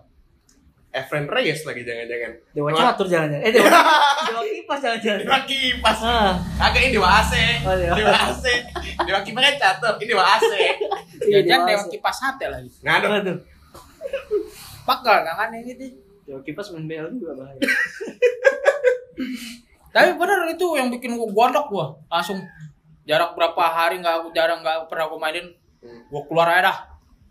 Efren 0.94 1.26
Reyes 1.26 1.66
lagi 1.66 1.82
jangan-jangan. 1.82 2.54
Dewa 2.54 2.70
catur 2.70 3.10
jalan-jalan 3.10 3.42
eh 3.42 3.50
Dewa 3.50 3.66
Dewa 4.30 4.42
kipas 4.46 4.78
jalan-jalan 4.78 5.20
Dewa 5.26 5.40
kipas. 5.42 6.00
ah 6.06 6.38
Kagak 6.62 6.82
ini 6.86 6.94
Dewa 6.94 7.10
AC. 7.18 7.34
Oh, 7.66 7.74
Dewa. 7.74 7.96
Dewa 7.98 8.14
AC. 8.14 8.46
Dewa 9.02 9.20
kipas 9.26 9.42
kan 9.42 9.56
catur, 9.58 9.94
ini 9.98 10.14
Dewa 10.14 10.22
AC. 10.22 10.54
iya, 11.34 11.40
jajan 11.42 11.66
Dewa 11.66 11.84
kipas 11.90 12.18
hati 12.22 12.46
lagi 12.46 12.70
Ngadu. 12.86 13.08
Aduh. 13.10 13.38
bakal 14.86 15.26
kan 15.26 15.50
ini 15.50 15.74
gitu 15.74 15.98
Dewa 16.30 16.40
kipas 16.46 16.70
main 16.70 16.86
BL 16.86 17.10
juga 17.18 17.42
bahaya 17.42 17.58
Tapi 19.94 20.10
bener 20.14 20.40
itu 20.50 20.68
yang 20.74 20.90
bikin 20.90 21.14
gua 21.14 21.30
gondok 21.30 21.66
gua. 21.70 21.86
Langsung 22.10 22.38
jarak 23.06 23.34
berapa 23.34 23.62
hari 23.62 24.02
nggak 24.02 24.34
jarang 24.34 24.62
nggak 24.62 24.90
pernah 24.90 25.06
gua 25.06 25.22
mainin. 25.22 25.54
Gua 26.08 26.22
keluar 26.26 26.48
aja 26.50 26.62
dah. 26.70 26.78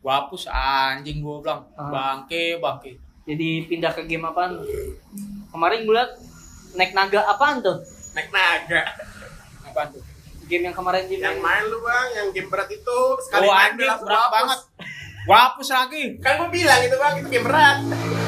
Gua 0.00 0.12
hapus 0.21 0.49
anjing 0.49 1.21
gua 1.21 1.40
bilang. 1.40 1.62
Ah. 1.75 1.88
Bangke, 1.88 2.59
bangke. 2.59 2.99
jadi 3.23 3.71
pindah 3.71 3.94
ke 3.94 4.02
game 4.04 4.26
apaan 4.26 4.59
kemarin 5.49 5.87
gue 5.87 5.94
liat 5.94 6.11
naik 6.75 6.90
naga 6.90 7.23
apaan 7.23 7.62
tuh 7.62 7.78
Naik 8.12 8.28
naga. 8.28 8.82
Apaan 9.62 9.94
tuh? 9.94 10.02
game 10.42 10.66
yang 10.66 10.75
kemarin 10.75 11.06
di 11.06 11.16
Yang 11.16 11.38
main 11.38 11.64
lu 11.64 11.80
bang, 11.80 12.09
yang 12.12 12.28
game 12.28 12.50
berat 12.50 12.66
itu 12.68 12.99
sekali 13.23 13.47
oh, 13.47 13.54
main 13.54 13.73
anjing 13.73 13.88
berat 14.02 14.18
hapus. 14.18 14.32
banget. 14.35 14.59
Gua 15.23 15.37
hapus 15.38 15.68
lagi. 15.71 16.04
Kan 16.18 16.32
gua 16.35 16.49
bilang 16.50 16.80
itu 16.82 16.97
bang, 16.99 17.14
itu 17.23 17.28
game 17.30 17.47
berat. 17.47 17.76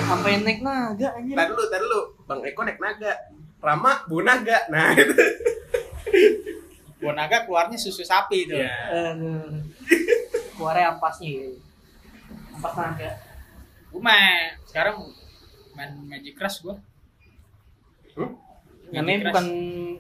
apa 0.05 0.27
yang 0.31 0.43
naik 0.47 0.61
naga 0.63 1.09
anjir 1.11 1.35
Tadi 1.35 1.49
dulu, 1.51 1.65
tadi 1.67 1.83
dulu. 1.83 2.01
Bang 2.25 2.41
Eko 2.47 2.61
naik 2.63 2.79
naga. 2.79 3.13
Rama 3.59 3.93
bu 4.07 4.17
naga. 4.23 4.59
Nah 4.71 4.95
itu. 4.95 5.17
Gua 7.05 7.13
naga 7.13 7.45
keluarnya 7.45 7.77
susu 7.77 8.01
sapi 8.01 8.49
itu. 8.49 8.57
Iya. 8.57 8.73
Aduh. 9.13 9.61
Keluarnya 10.57 10.97
ampasnya. 10.97 11.53
Ampas 12.55 12.73
naga. 12.75 13.11
Gua 13.93 14.01
main 14.03 14.57
sekarang 14.65 14.97
main 15.73 15.93
Magic 16.05 16.33
Crush 16.33 16.65
gua. 16.65 16.81
Hmm? 18.17 18.33
Namanya 18.89 19.19
Crush. 19.21 19.27
bukan 19.29 19.47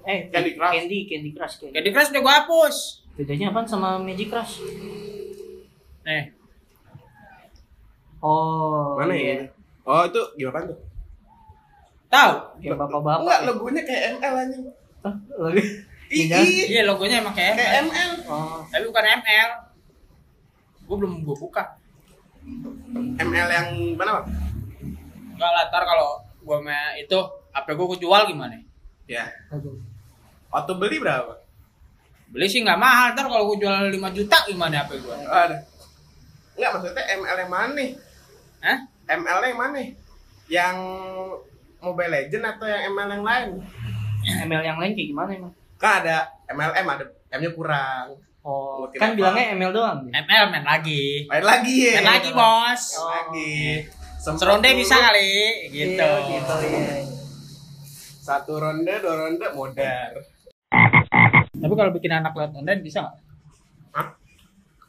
eh 0.02 0.20
Candy 0.30 0.50
Crush. 0.54 0.73
Candy, 0.73 0.99
Candy 1.04 1.30
Crush. 1.30 1.54
Candy. 1.61 1.75
Candy 1.75 1.90
Crush 1.92 2.11
udah 2.11 2.23
gua 2.23 2.34
hapus. 2.40 2.76
Bedanya 3.14 3.46
apaan 3.50 3.68
sama 3.68 4.00
Magic 4.00 4.32
Crush? 4.32 4.64
Nih, 6.02 6.32
Oh, 8.18 8.96
Mana 8.96 9.12
iya. 9.12 9.37
ya? 9.37 9.52
Oh 9.84 10.00
itu 10.02 10.20
gimana 10.34 10.64
tuh? 10.64 10.78
tahu? 12.08 12.32
Kayak 12.56 12.78
bapak-bapak. 12.78 13.20
Enggak, 13.20 13.38
ya. 13.38 13.46
logonya 13.50 13.82
kayak 13.84 14.02
ML 14.16 14.34
anjing. 14.38 14.62
Hah? 15.02 15.14
Lagi. 15.37 15.62
Ih, 16.14 16.30
Iya. 16.30 16.37
ih, 16.40 16.64
Iya 16.71 16.83
logonya 16.87 17.18
emang 17.18 17.35
kayak 17.35 17.59
kayak 17.59 17.73
ML. 17.83 17.90
ML. 17.90 18.12
Oh, 18.30 18.62
Tapi 18.71 18.85
bukan 18.87 19.04
ML. 19.18 19.50
Gua 20.87 20.97
belum 21.02 21.12
gua 21.23 21.37
buka. 21.37 21.62
ML 23.18 23.49
yang 23.50 23.68
mana 23.97 24.21
bang? 24.21 24.26
Enggak 25.35 25.50
lah, 25.50 25.64
ntar 25.66 25.83
kalau 25.83 26.23
gua 26.40 26.59
main 26.61 26.94
itu 26.97 27.18
HP 27.50 27.66
gua 27.73 27.87
gua 27.88 27.99
jual 27.99 28.23
gimana? 28.28 28.54
Ya. 29.04 29.26
Waktu 30.49 30.73
beli 30.76 31.02
berapa? 31.02 31.35
Beli 32.30 32.47
sih 32.47 32.62
nggak 32.62 32.78
mahal, 32.78 33.12
ntar 33.12 33.26
kalau 33.26 33.49
gua 33.49 33.59
jual 33.59 33.76
5 33.90 34.09
juta 34.12 34.37
gimana 34.47 34.85
HP 34.85 35.02
gua? 35.02 35.16
Ada. 35.18 35.56
Enggak 36.54 36.71
maksudnya 36.73 37.04
ML 37.12 37.37
yang 37.40 37.50
mana 37.50 37.73
nih? 37.75 37.90
Hah? 38.62 38.78
ML 39.11 39.40
yang 39.42 39.59
mana? 39.59 39.80
Yang 40.47 40.76
Mobile 41.80 42.12
Legend 42.12 42.44
atau 42.47 42.64
yang 42.64 42.83
ML 42.92 43.11
yang 43.11 43.25
lain? 43.25 43.49
ML 44.47 44.62
yang 44.62 44.78
lain 44.78 44.92
kayak 44.94 45.09
gimana 45.11 45.30
emang? 45.33 45.54
Kan 45.76 45.93
ada 46.00 46.16
MLM 46.47 46.87
ada 46.87 47.04
M-nya 47.31 47.50
kurang. 47.50 48.07
Oh, 48.40 48.85
kan 48.93 49.11
apa? 49.11 49.16
bilangnya 49.16 49.57
ML 49.57 49.73
doang. 49.73 49.99
ML 50.04 50.45
main 50.49 50.62
lagi. 50.62 51.25
Main 51.25 51.43
lagi 51.43 51.75
ya. 51.88 51.93
Main 51.99 52.09
lagi, 52.11 52.31
Bos. 52.31 52.83
Oh. 52.95 53.09
Lagi. 53.09 53.88
Sempet 54.21 54.40
Seronde 54.40 54.69
dulu. 54.69 54.78
bisa 54.78 54.97
kali 54.99 55.33
gitu. 55.69 56.00
Iya, 56.00 56.40
gitu 56.40 56.54
iya. 56.62 56.95
Satu 58.21 58.57
ronde, 58.57 58.95
dua 58.99 59.14
ronde 59.19 59.47
modar. 59.52 60.12
Tapi 61.54 61.75
kalau 61.75 61.93
bikin 61.93 62.09
anak 62.11 62.33
lewat 62.33 62.52
online 62.54 62.81
bisa 62.81 63.00
nggak? 63.00 63.16
Hah? 63.93 64.09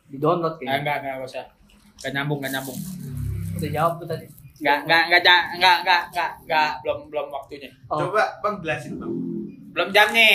Di 0.05 0.17
download 0.17 0.55
Eh, 0.55 0.59
kayaknya. 0.61 0.79
enggak, 0.79 0.95
enggak, 0.99 1.13
enggak 1.15 1.27
usah. 1.27 1.45
Enggak 1.97 2.11
nyambung, 2.13 2.39
enggak 2.39 2.53
nyambung. 2.53 2.79
Udah 3.55 3.69
jawab 3.71 3.93
tuh 3.99 4.07
tadi. 4.07 4.25
Enggak, 4.55 4.77
enggak, 4.83 5.01
enggak, 5.03 5.19
enggak, 5.19 5.41
enggak, 5.51 5.75
enggak, 5.79 6.01
enggak, 6.05 6.31
enggak, 6.41 6.71
belum, 6.79 6.99
belum 7.07 7.27
waktunya. 7.27 7.69
Oh, 7.87 7.99
Coba 8.03 8.23
Bang 8.39 8.55
jelasin 8.59 8.93
Bang. 8.95 9.11
Belum 9.71 9.87
jamnya. 9.91 10.31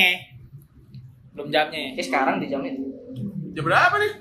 Belum 1.41 1.49
jamnya. 1.49 1.97
kayak 1.97 2.05
sekarang 2.05 2.37
dijamin. 2.37 2.77
Jam 3.57 3.65
berapa 3.65 3.97
nih? 3.97 4.13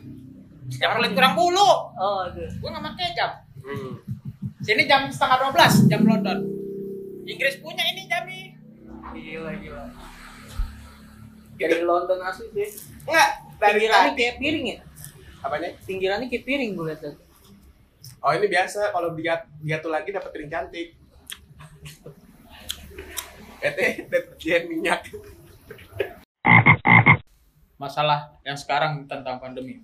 Jam 0.72 0.96
pelit 0.96 1.12
kurang 1.12 1.36
bulu. 1.36 1.72
Oh, 2.00 2.24
aduh. 2.24 2.48
Gua 2.64 2.70
nggak 2.72 2.86
pakai 2.96 3.08
jam. 3.12 3.32
Hmm. 3.60 4.00
Sini 4.64 4.88
jam 4.88 5.12
setengah 5.12 5.52
12, 5.52 5.92
jam 5.92 6.02
London. 6.08 6.40
Inggris 7.28 7.60
punya 7.60 7.84
ini 7.84 8.08
jamnya. 8.08 8.56
Gila, 9.12 9.52
gila. 9.60 9.84
Dari 11.60 11.84
London 11.84 12.20
asli 12.24 12.48
deh. 12.56 12.72
Enggak, 13.04 13.30
dari 13.60 13.84
Pinggirannya 13.84 14.12
tadi. 14.16 14.20
kayak 14.24 14.36
piring 14.40 14.66
ya? 14.66 14.78
Apanya? 15.44 15.70
Pinggirannya 15.84 16.28
kayak 16.32 16.46
piring 16.48 16.72
gue 16.72 16.94
tadi. 16.96 17.18
Oh 18.20 18.32
ini 18.32 18.48
biasa 18.48 18.96
kalau 18.96 19.12
dia 19.16 19.44
diatur 19.60 19.92
lagi 19.92 20.16
dapat 20.16 20.32
piring 20.32 20.52
cantik. 20.52 20.96
Ete 23.68 24.08
deterjen 24.08 24.72
minyak. 24.72 25.04
Masalah 27.80 28.36
yang 28.44 28.60
sekarang 28.60 29.08
tentang 29.08 29.40
pandemi. 29.40 29.82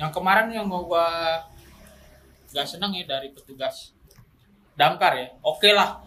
yang 0.00 0.10
kemarin 0.10 0.50
yang 0.50 0.66
gua 0.66 1.06
nggak 2.50 2.66
senang 2.66 2.90
ya 2.90 3.06
dari 3.06 3.30
petugas 3.30 3.94
damkar 4.74 5.14
ya 5.14 5.28
oke 5.46 5.70
lah 5.70 6.02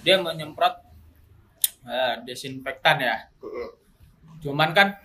dia 0.00 0.16
menyemprot 0.16 0.80
eh, 1.84 2.14
desinfektan 2.24 3.04
ya 3.04 3.28
cuman 4.40 4.70
kan 4.72 4.96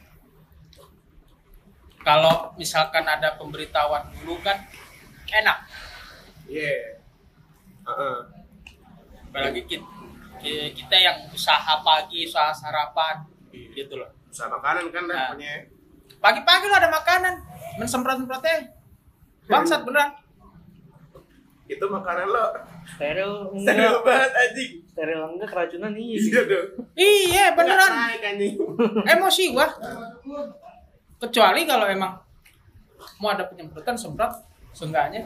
kalau 1.99 2.55
misalkan 2.55 3.03
ada 3.03 3.35
pemberitahuan 3.35 4.07
dulu 4.23 4.39
kan 4.39 4.55
enak 5.27 5.67
Iya. 6.47 7.03
Heeh. 7.83 8.17
apalagi 9.27 9.67
kita, 9.67 9.83
kita 10.39 10.95
yang 10.95 11.17
usaha 11.27 11.73
pagi 11.79 12.23
usaha 12.23 12.49
sarapan 12.49 13.21
gitu 13.51 13.95
loh 13.95 14.09
Usaha 14.27 14.47
makanan 14.47 14.89
kan 14.89 15.03
Nah. 15.03 15.31
namanya. 15.31 15.65
pagi-pagi 16.17 16.65
lo 16.65 16.75
ada 16.75 16.89
makanan 16.89 17.33
mensemprot-semprotnya 17.75 18.73
bangsat 19.43 19.81
beneran 19.81 20.11
Itu 21.65 21.85
makanan 21.85 22.25
lo 22.25 22.45
steril 22.87 23.51
steril 23.53 23.91
enggak 23.91 24.01
banget 24.01 24.31
anjing. 24.33 24.71
steril 24.85 25.21
enggak 25.27 25.49
keracunan 25.49 25.91
iya 25.91 26.17
Iya 26.17 26.41
dong. 26.43 26.67
iya 26.95 27.45
beneran 27.51 27.89
Nggak 27.89 28.07
naik 28.07 28.23
anjing. 28.25 28.53
emosi 29.05 29.43
gua 29.51 29.67
kecuali 31.17 31.61
kalau 31.63 31.85
emang 31.85 32.13
mau 33.17 33.29
ada 33.29 33.43
penyemprotan 33.43 33.93
semprot 33.93 34.31
seenggaknya 34.71 35.25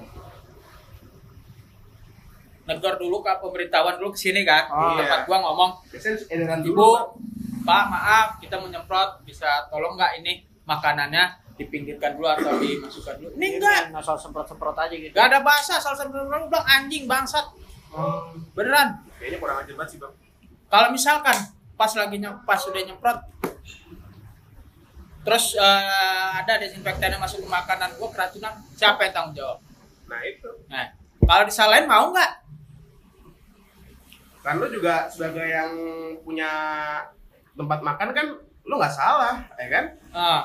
negor 2.61 2.95
dulu 2.95 3.19
kak 3.19 3.41
pemberitahuan 3.41 3.97
dulu 3.97 4.13
ke 4.13 4.19
sini 4.21 4.45
kan 4.45 4.69
Oh, 4.69 4.95
tempat 4.95 5.23
iya. 5.23 5.27
gua 5.27 5.37
ngomong. 5.41 5.71
Ibu 5.91 6.61
dulu. 6.65 6.91
pak. 7.61 7.83
Maaf 7.89 8.27
kita 8.37 8.57
mau 8.57 8.69
nyemprot. 8.69 9.21
Bisa 9.23 9.65
tolong 9.67 9.97
nggak 9.97 10.21
ini 10.21 10.41
makanannya 10.63 11.37
dipinggirkan 11.57 12.17
dulu 12.17 12.25
atau 12.25 12.57
dimasukkan 12.57 13.15
dulu? 13.21 13.31
Ini 13.37 13.47
enggak 13.57 13.93
asal 13.93 14.17
semprot 14.17 14.45
semprot 14.45 14.73
aja 14.73 14.93
gitu. 14.93 15.13
Gak 15.13 15.29
ada 15.29 15.39
bahasa 15.45 15.77
asal 15.77 15.93
semprot 15.93 16.25
semprot 16.25 16.49
bilang 16.49 16.65
anjing 16.65 17.05
bangsat. 17.05 17.45
Hmm. 17.91 18.39
beneran. 18.55 19.03
Kayaknya 19.19 19.37
kurang 19.37 19.57
ajar 19.61 19.73
banget 19.75 19.91
sih 19.91 19.99
bang. 19.99 20.13
kalau 20.71 20.87
misalkan 20.89 21.35
pas 21.75 21.91
lagi 21.91 22.17
pas 22.47 22.61
udah 22.63 22.81
nyemprot 22.81 23.19
terus 25.21 25.53
eh, 25.53 26.29
ada 26.33 26.53
desinfektan 26.57 27.13
yang 27.13 27.21
masuk 27.21 27.43
ke 27.43 27.49
makanan 27.51 27.93
gua 27.99 28.09
keracunan 28.09 28.53
siapa 28.73 29.05
yang 29.05 29.13
tanggung 29.13 29.35
jawab? 29.37 29.59
Nah 30.07 30.23
itu. 30.23 30.49
nah 30.65 30.87
kalau 31.21 31.43
disalahin 31.45 31.85
mau 31.85 32.09
nggak 32.09 32.31
Kan 34.41 34.57
lo 34.57 34.67
juga 34.69 35.05
sebagai 35.07 35.45
yang 35.45 35.71
punya 36.25 36.51
tempat 37.53 37.79
makan 37.85 38.09
kan 38.13 38.27
lo 38.61 38.73
nggak 38.77 38.93
salah, 38.93 39.41
ya 39.57 39.67
kan? 39.69 39.85
nah, 40.13 40.41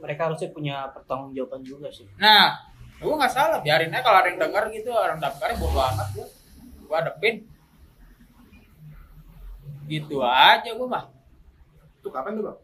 mereka 0.00 0.28
harusnya 0.28 0.48
punya 0.52 0.88
pertanggungjawaban 0.92 1.60
juga 1.64 1.88
sih. 1.92 2.08
Nah 2.16 2.56
gua 3.00 3.16
nggak 3.16 3.32
salah 3.32 3.58
biarin 3.64 3.92
aja 3.92 4.04
kalau 4.04 4.18
ada 4.20 4.28
yang 4.28 4.40
dengar 4.40 4.68
gitu 4.68 4.92
orang 4.92 5.16
daftarnya 5.20 5.56
bodo 5.60 5.80
amat 5.80 6.08
gua. 6.16 6.26
Gua 6.88 6.96
hadepin. 7.00 7.44
Gitu 9.88 10.16
aja 10.24 10.70
gua 10.76 10.88
mah. 10.88 11.04
Itu 12.00 12.08
kapan 12.08 12.40
tuh 12.40 12.44
bang? 12.48 12.58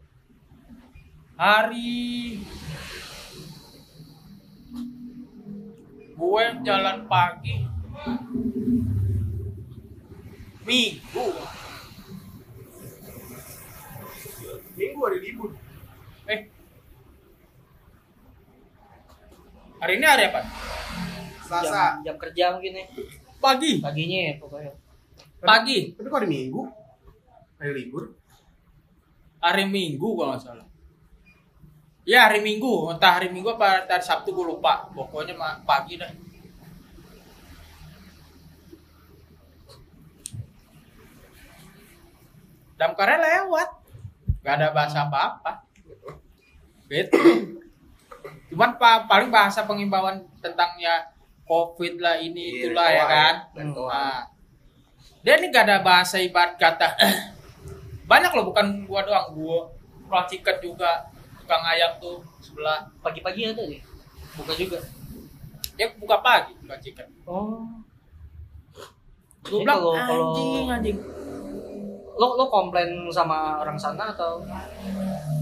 hari 1.37 2.41
gue 6.17 6.45
jalan 6.65 7.05
pagi 7.05 7.61
minggu. 10.67 11.25
Minggu 14.77 14.99
hari 15.01 15.19
libur. 15.23 15.49
eh. 16.27 16.39
Hari 19.79 19.93
ini 19.97 20.05
hari 20.05 20.23
apa? 20.27 20.41
Selasa. 21.47 21.71
jam, 21.71 21.91
jam 22.03 22.15
kerja 22.19 22.43
mungkin 22.53 22.83
ya. 22.83 22.85
Pagi. 23.39 23.79
Paginya 23.79 24.19
ya 24.27 24.33
pokoknya. 24.41 24.73
Pagi. 25.39 25.95
Tapi 25.95 26.07
kok 26.11 26.17
hari 26.19 26.29
Minggu? 26.29 26.61
Hari 27.57 27.73
libur? 27.73 28.03
hari 29.37 29.69
minggu 29.69 30.17
kalau 30.17 30.33
nggak 30.33 30.43
salah. 30.43 30.67
Ya 32.03 32.27
hari 32.27 32.41
minggu. 32.41 32.89
Entah 32.91 33.21
hari 33.21 33.29
minggu 33.29 33.53
apa 33.53 33.85
hari 33.87 34.03
sabtu 34.03 34.33
gue 34.33 34.43
lupa. 34.43 34.89
Pokoknya 34.91 35.37
pagi 35.63 35.95
dah 35.95 36.09
damkarnya 42.77 43.17
lewat. 43.19 43.69
Gak 44.39 44.53
ada 44.55 44.69
bahasa 44.71 45.03
apa-apa. 45.03 45.65
Gitu. 46.87 47.19
Cuman 48.47 48.79
pa- 48.79 49.03
paling 49.03 49.27
bahasa 49.27 49.67
pengimbauan 49.67 50.23
tentang 50.39 50.77
ya 50.77 51.03
covid 51.43 51.99
lah 51.99 52.15
ini 52.15 52.47
Iya, 52.47 52.57
itulah 52.63 52.87
ya 52.87 53.03
kan. 53.05 53.35
Nah, 53.51 54.23
dia 55.19 55.35
ini 55.35 55.49
gak 55.49 55.65
ada 55.65 55.77
bahasa 55.81 56.15
ibarat 56.17 56.55
kata 56.55 56.95
banyak 58.09 58.31
loh 58.31 58.47
bukan 58.47 58.87
gua 58.87 59.03
doang 59.03 59.35
gua 59.35 59.67
tukang 59.99 60.23
ciket 60.25 60.57
juga 60.61 61.03
tukang 61.37 61.59
ayam 61.65 61.91
tuh 61.97 62.23
sebelah. 62.39 62.87
Pagi-pagi 63.01 63.51
ada 63.51 63.63
deh 63.63 63.81
buka 64.33 64.53
juga? 64.53 64.79
Dia 65.75 65.91
buka 65.93 66.21
pagi 66.21 66.55
tukang 66.57 66.79
ciket 66.79 67.07
oh. 67.25 67.67
Gua 69.43 69.59
bilang 69.59 69.77
kalau- 69.77 69.95
kalau- 69.97 70.27
anjing 70.31 70.67
anjing 70.69 70.97
lo 72.17 72.33
lo 72.33 72.45
komplain 72.47 72.89
sama 73.09 73.61
orang 73.61 73.77
sana 73.77 74.11
atau 74.11 74.41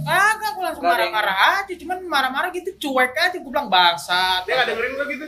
Kagak, 0.06 0.54
gua 0.54 0.64
langsung 0.70 0.86
marah-marah 0.86 1.38
aja, 1.58 1.74
cuman 1.74 1.98
marah-marah 2.06 2.54
gitu 2.54 2.70
cuek 2.78 3.18
aja, 3.18 3.42
gua 3.42 3.50
bilang 3.50 3.70
bangsa. 3.74 4.46
Dia 4.46 4.54
nggak 4.54 4.68
dengerin 4.70 4.94
lo 4.94 5.04
gitu? 5.10 5.26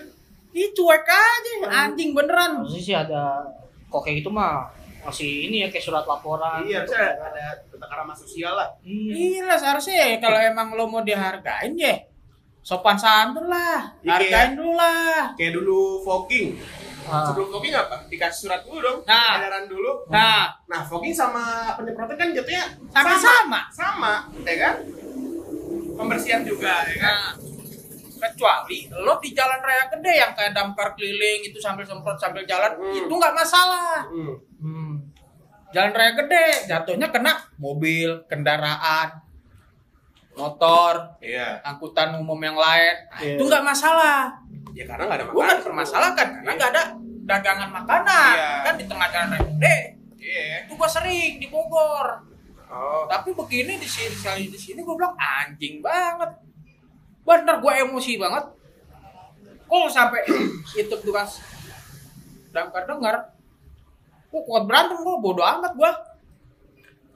Ih 0.54 0.70
cuek 0.70 1.02
aja, 1.04 1.52
anjing 1.82 2.14
beneran. 2.14 2.62
harusnya 2.62 2.84
sih 2.84 2.94
ada 2.94 3.42
kok 3.88 4.06
kayak 4.06 4.22
gitu 4.22 4.30
mah 4.30 4.70
masih 5.02 5.48
ini 5.48 5.64
ya 5.64 5.72
kayak 5.72 5.82
surat 5.82 6.04
laporan 6.04 6.62
Iya, 6.62 6.84
harusnya 6.84 7.16
ada 7.16 7.46
krama 7.88 8.12
sosial 8.12 8.54
lah. 8.54 8.68
iya 8.84 9.40
Iya 9.40 9.42
lah 9.48 9.56
seharusnya 9.56 9.96
ya 9.96 10.18
kalau 10.20 10.36
emang 10.36 10.76
lo 10.76 10.84
mau 10.86 11.00
dihargain 11.00 11.72
ya 11.74 11.96
sopan 12.68 13.00
santun 13.00 13.48
lah, 13.48 13.88
Iya. 14.04 14.20
hargain 14.20 14.60
dulu 14.60 14.76
lah. 14.76 15.32
Kayak 15.40 15.56
dulu 15.56 16.04
fogging. 16.04 16.60
Ah. 17.08 17.24
Sebelum 17.24 17.48
fogging 17.48 17.72
apa? 17.72 18.04
Dikasih 18.06 18.40
surat 18.44 18.60
dulu 18.68 18.84
dong. 18.84 18.98
Nah. 19.08 19.40
Edaran 19.40 19.66
dulu. 19.66 20.04
Nah, 20.12 20.52
Nah, 20.68 20.82
fogging 20.84 21.16
sama 21.16 21.72
penyemprotan 21.74 22.20
kan 22.20 22.36
jatuhnya 22.36 22.68
sama-sama. 22.92 23.60
Sama, 23.72 24.14
ya 24.44 24.56
kan? 24.60 24.76
Pembersihan 25.96 26.44
juga, 26.44 26.84
ya 26.84 26.96
kan? 27.00 27.16
Nah, 27.16 27.32
kecuali 28.20 28.92
lo 28.92 29.16
di 29.18 29.30
jalan 29.32 29.62
raya 29.62 29.88
gede 29.88 30.14
yang 30.18 30.32
kayak 30.34 30.52
damkar 30.52 30.92
keliling 30.92 31.40
itu 31.44 31.56
sambil 31.56 31.86
semprot 31.86 32.18
sambil 32.18 32.44
jalan 32.44 32.76
Hmm. 32.76 32.92
itu 32.98 33.14
nggak 33.14 33.32
masalah. 33.32 34.04
Hmm. 34.04 34.36
hmm. 34.60 34.94
Jalan 35.72 35.94
raya 35.94 36.12
gede 36.18 36.68
jatuhnya 36.68 37.08
kena 37.08 37.32
mobil, 37.56 38.28
kendaraan, 38.28 39.08
motor, 40.38 40.94
Iya. 41.20 41.60
angkutan 41.62 42.14
umum 42.16 42.38
yang 42.38 42.56
lain. 42.56 42.96
Nah, 43.10 43.20
Iya. 43.20 43.36
Itu 43.36 43.44
nggak 43.44 43.66
masalah. 43.66 44.38
Ya 44.72 44.86
karena 44.86 45.04
nggak 45.06 45.18
ada 45.18 45.26
Gue 45.26 45.34
makanan. 45.36 45.50
kan 45.50 45.66
permasalahkan 45.66 46.28
karena 46.38 46.52
nggak 46.54 46.72
ada 46.72 46.84
dagangan 47.28 47.70
makanan 47.74 48.34
Iya. 48.34 48.50
kan 48.64 48.74
di 48.78 48.86
tengah 48.86 49.08
jalan 49.10 49.28
raya 49.30 49.44
gede. 49.44 49.78
Iya. 50.18 50.44
Itu 50.64 50.74
gue 50.74 50.90
sering 50.90 51.34
di 51.38 51.48
Bogor. 51.50 52.08
Oh. 52.68 53.08
Tapi 53.08 53.32
begini 53.32 53.76
di 53.76 53.88
sini 53.88 54.12
sekali 54.12 54.48
di 54.48 54.56
sini 54.56 54.80
gue 54.80 54.94
bilang 54.94 55.16
anjing 55.16 55.80
banget. 55.80 56.32
Bener 57.22 57.56
gue 57.58 57.74
emosi 57.82 58.16
banget. 58.16 58.46
Kok 59.66 59.88
sampai 59.88 60.22
itu 60.80 60.96
tugas 61.02 61.42
damkar 62.50 62.86
dengar. 62.86 63.34
Kok 64.28 64.44
kuat 64.44 64.64
berantem 64.64 64.96
gue 64.98 65.16
bodo 65.18 65.42
amat 65.42 65.74
gue. 65.74 65.92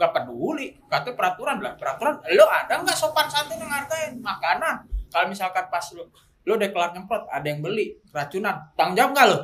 Gak 0.02 0.12
peduli. 0.18 0.74
Kata 0.90 1.14
peraturan 1.14 1.62
lah 1.62 1.78
peraturan. 1.78 2.18
Lo 2.34 2.50
ada 2.50 2.82
nggak 2.82 2.98
sopan 2.98 3.30
santun 3.30 3.62
yang 3.62 3.70
ngargain 3.70 4.18
makanan? 4.18 4.82
Kalau 5.14 5.30
misalkan 5.30 5.70
pas 5.70 5.86
lo 5.94 6.10
lo 6.42 6.58
udah 6.58 6.70
kelar 6.74 6.90
nyemprot 6.98 7.30
ada 7.30 7.46
yang 7.46 7.62
beli 7.62 8.02
keracunan 8.10 8.66
tanggung 8.74 8.98
jawab 8.98 9.12
nggak 9.14 9.28
lo? 9.30 9.40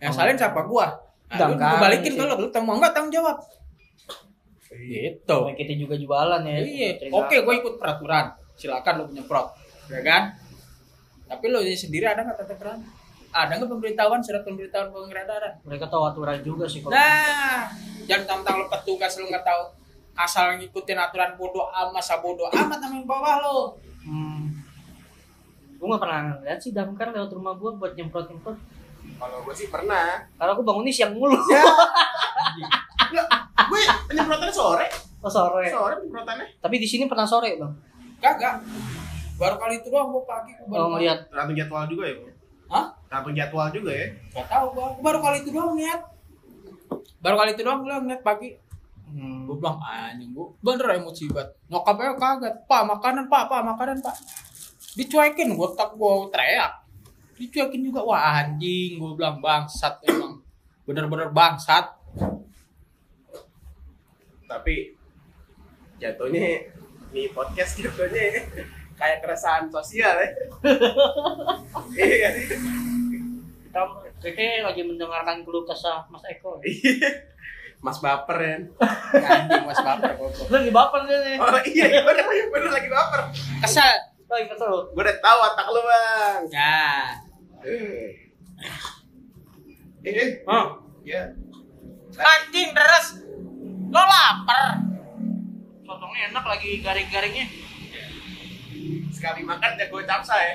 Yang 0.00 0.12
salin 0.16 0.36
siapa 0.40 0.60
gua? 0.64 0.88
Nah, 1.28 1.52
gua 1.52 1.76
balikin 1.84 2.16
ke 2.16 2.24
lo, 2.24 2.40
mau 2.64 2.80
nggak 2.80 2.92
tanggung 2.96 3.12
jawab? 3.12 3.36
Gitu. 4.74 5.38
Kita 5.54 5.72
juga 5.78 5.94
jualan 5.94 6.42
ya 6.42 6.56
Iya, 6.58 6.88
oke 7.14 7.36
gue 7.46 7.54
ikut 7.62 7.74
peraturan. 7.78 8.34
Silakan 8.58 8.94
lo 8.98 9.04
penyemprot, 9.10 9.46
ya 9.90 10.00
kan? 10.02 10.22
Tapi 11.30 11.44
lo 11.50 11.62
sendiri 11.62 12.06
ada 12.06 12.26
nggak 12.26 12.38
tata 12.42 12.54
kerama? 12.58 12.86
Ada 13.34 13.52
nggak 13.52 13.66
pemberitahuan 13.68 14.20
surat 14.20 14.40
pemberitahuan 14.40 14.88
pengedaran? 14.88 15.52
mereka 15.60 15.84
tahu 15.86 16.06
aturan 16.06 16.38
juga 16.40 16.64
sih 16.64 16.78
kalau 16.78 16.94
Nah, 16.94 17.66
jangan 18.04 18.38
tentang 18.38 18.54
lo 18.56 18.66
petugas 18.68 19.10
lo 19.14 19.26
nggak 19.26 19.42
tahu 19.42 19.62
asal 20.14 20.54
ngikutin 20.54 20.94
aturan 20.96 21.34
bodoh 21.34 21.66
amat, 21.66 21.90
masa 21.92 22.14
bodoh 22.16 22.46
amat 22.46 22.78
sama 22.78 22.94
yang 22.94 23.02
bawah 23.04 23.34
lo. 23.40 23.58
hmm. 24.00 24.46
gue 25.74 25.86
gak 25.88 26.00
pernah 26.00 26.20
ngeliat 26.32 26.58
sih 26.58 26.70
damkar 26.70 27.10
lewat 27.10 27.28
rumah 27.28 27.52
gue 27.52 27.70
buat 27.72 27.92
nyemprot 27.92 28.24
nyemprot 28.26 28.54
Kalau 29.14 29.42
gue 29.42 29.52
sih 29.52 29.66
pernah. 29.66 30.22
karena 30.32 30.52
gue 30.52 30.64
bangunnya 30.64 30.88
siang 30.90 31.12
mulu 31.12 31.34
Ya. 31.44 31.60
Nggak, 33.10 33.26
gue 33.60 33.80
penyemprotannya 34.08 34.48
sore. 34.50 34.86
oh 35.18 35.28
sore 35.28 35.66
Sore 35.66 35.94
penyemprotannya. 35.98 36.46
tapi 36.56 36.78
di 36.78 36.86
sini 36.86 37.04
pernah 37.04 37.26
sore 37.26 37.58
bang 37.58 37.72
Kagak. 38.16 38.62
baru 39.34 39.58
kali 39.58 39.74
itu 39.76 39.90
doang 39.90 40.08
gua 40.08 40.22
pagi 40.24 40.54
gua 40.56 40.64
baru 40.64 40.78
Oh 40.78 40.88
ngeliat 40.94 41.18
Tergantung 41.26 41.56
jadwal 41.58 41.84
juga 41.84 42.04
ya, 42.06 42.14
Bro. 42.16 42.30
Hah? 42.70 42.86
Tergantung 43.14 43.38
jadwal 43.38 43.70
juga 43.70 43.92
ya. 43.94 44.06
Gak 44.34 44.46
tahu 44.50 44.66
gua. 44.74 44.88
Baru 44.98 45.18
kali 45.22 45.46
itu 45.46 45.54
doang 45.54 45.78
lihat. 45.78 46.02
Baru 47.22 47.38
kali 47.38 47.54
itu 47.54 47.62
doang 47.62 47.86
gua 47.86 48.02
lihat 48.02 48.26
pagi. 48.26 48.58
hmm. 49.06 49.46
Gua 49.46 49.54
bilang 49.54 49.78
anjing 49.78 50.34
gua 50.34 50.50
bener 50.58 50.98
emosi 50.98 51.30
banget. 51.30 51.54
Nyokapnya 51.70 52.18
kaget. 52.18 52.54
Pak 52.66 52.82
makanan 52.90 53.24
pak, 53.30 53.42
pak 53.46 53.62
makanan 53.62 54.02
pak. 54.02 54.18
Dicuekin 54.98 55.54
gua 55.54 55.70
tak 55.78 55.94
gua 55.94 56.26
teriak. 56.34 56.74
Dicuekin 57.38 57.86
juga 57.86 58.02
wah 58.02 58.42
anjing 58.42 58.98
gua 58.98 59.14
bilang 59.14 59.38
bangsat 59.38 59.94
emang. 60.10 60.42
Bener-bener 60.82 61.30
bangsat. 61.30 61.94
Tapi 64.50 64.98
jatuhnya 66.02 66.66
nih 67.14 67.30
podcast 67.30 67.78
jatuhnya 67.78 68.42
kayak 68.98 69.22
keresahan 69.22 69.70
sosial 69.70 70.18
ya. 70.18 70.30
Iya 71.94 72.93
kita 73.74 73.90
kita 74.22 74.70
lagi 74.70 74.86
mendengarkan 74.86 75.42
keluh 75.42 75.66
kesah 75.66 76.06
Mas 76.06 76.22
Eko 76.30 76.62
Mas 77.84 77.98
baper 78.00 78.38
ya. 78.40 78.56
Anjing 79.12 79.66
mas 79.68 79.76
baper 79.76 80.16
gua. 80.16 80.32
lagi 80.48 80.72
baper 80.72 81.00
dia 81.04 81.18
nih 81.20 81.36
Oh 81.36 81.52
iya, 81.68 81.84
iya, 81.84 82.00
bener, 82.00 82.24
bener 82.48 82.70
lagi 82.72 82.88
baper. 82.88 83.28
Kesel. 83.60 83.92
lagi 84.24 84.46
kesel 84.48 84.88
Gue 84.96 85.04
udah 85.04 85.18
tahu 85.20 85.38
otak 85.52 85.66
lu 85.68 85.80
bang. 85.84 86.42
Ya. 86.48 86.80
Eh, 87.60 88.08
eh, 90.08 90.28
Hah? 90.48 90.80
ya. 91.04 91.28
Anjing 92.16 92.72
deres. 92.72 93.20
Lo 93.92 94.00
lapar. 94.00 94.80
sotongnya 95.84 96.32
enak 96.32 96.44
lagi 96.48 96.80
garing-garingnya 96.80 97.46
Sekali 99.12 99.44
makan 99.44 99.76
jago 99.76 100.00
capsa 100.08 100.40
ya. 100.40 100.54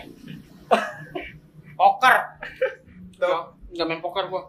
Poker. 1.77 2.15
Nggak 3.19 3.85
main 3.85 4.01
poker 4.01 4.25
gua 4.31 4.43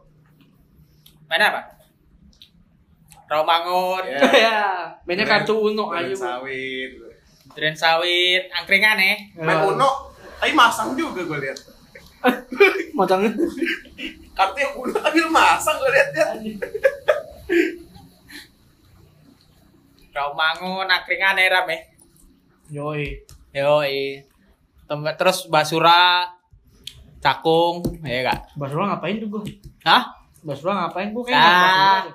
Main 1.26 1.42
apa? 1.42 1.62
Romangun, 3.30 4.02
Ya. 4.10 4.18
ya 4.50 4.60
mainnya 5.06 5.22
kartu 5.22 5.54
uno 5.70 5.94
aja 5.94 6.10
gua 6.10 6.18
sawit. 6.18 6.90
Duren 7.50 7.74
sawit, 7.74 8.46
angkringan 8.50 8.98
ya. 8.98 9.14
Main 9.38 9.74
Uno, 9.74 10.10
tapi 10.38 10.54
masang 10.54 10.94
juga 10.94 11.22
gue 11.26 11.38
lihat. 11.42 11.58
matangnya 12.98 13.32
Kartu 14.36 14.60
Uno 14.78 14.94
tapi 14.94 15.18
masang 15.26 15.78
gue 15.78 15.90
lihat 15.90 16.10
ya. 16.14 16.26
Romangun, 20.10 20.86
angkringan 20.86 21.38
ya 21.38 21.46
Ram 21.50 21.66
ya. 21.70 21.78
yoi 22.70 23.06
Yoi. 23.50 24.22
Tempat 24.86 25.14
terus 25.18 25.46
basura, 25.46 26.26
cakung, 27.20 27.76
ya 28.00 28.24
gak? 28.24 28.38
Basura 28.54 28.88
ngapain 28.88 29.16
tuh 29.16 29.28
gua 29.28 29.42
Hah? 29.82 30.02
Basura 30.40 30.72
ngapain 30.78 31.08
gua 31.10 31.22
kayak 31.22 31.36
Ah. 31.36 32.00
aja. 32.02 32.12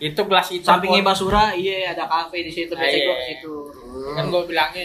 Itu 0.00 0.20
gelas 0.24 0.48
hitam. 0.48 0.78
sampingnya. 0.78 1.02
Basura 1.02 1.52
iya 1.52 1.90
ada 1.90 2.06
kafe 2.06 2.40
di 2.40 2.48
situ 2.48 2.70
Ah, 2.70 2.78
biasanya 2.78 2.96
iya. 2.96 3.04
gua 3.04 3.16
ke 3.16 3.24
situ 3.28 3.54
Kan 4.10 4.24
gue 4.26 4.42
bilangnya 4.46 4.84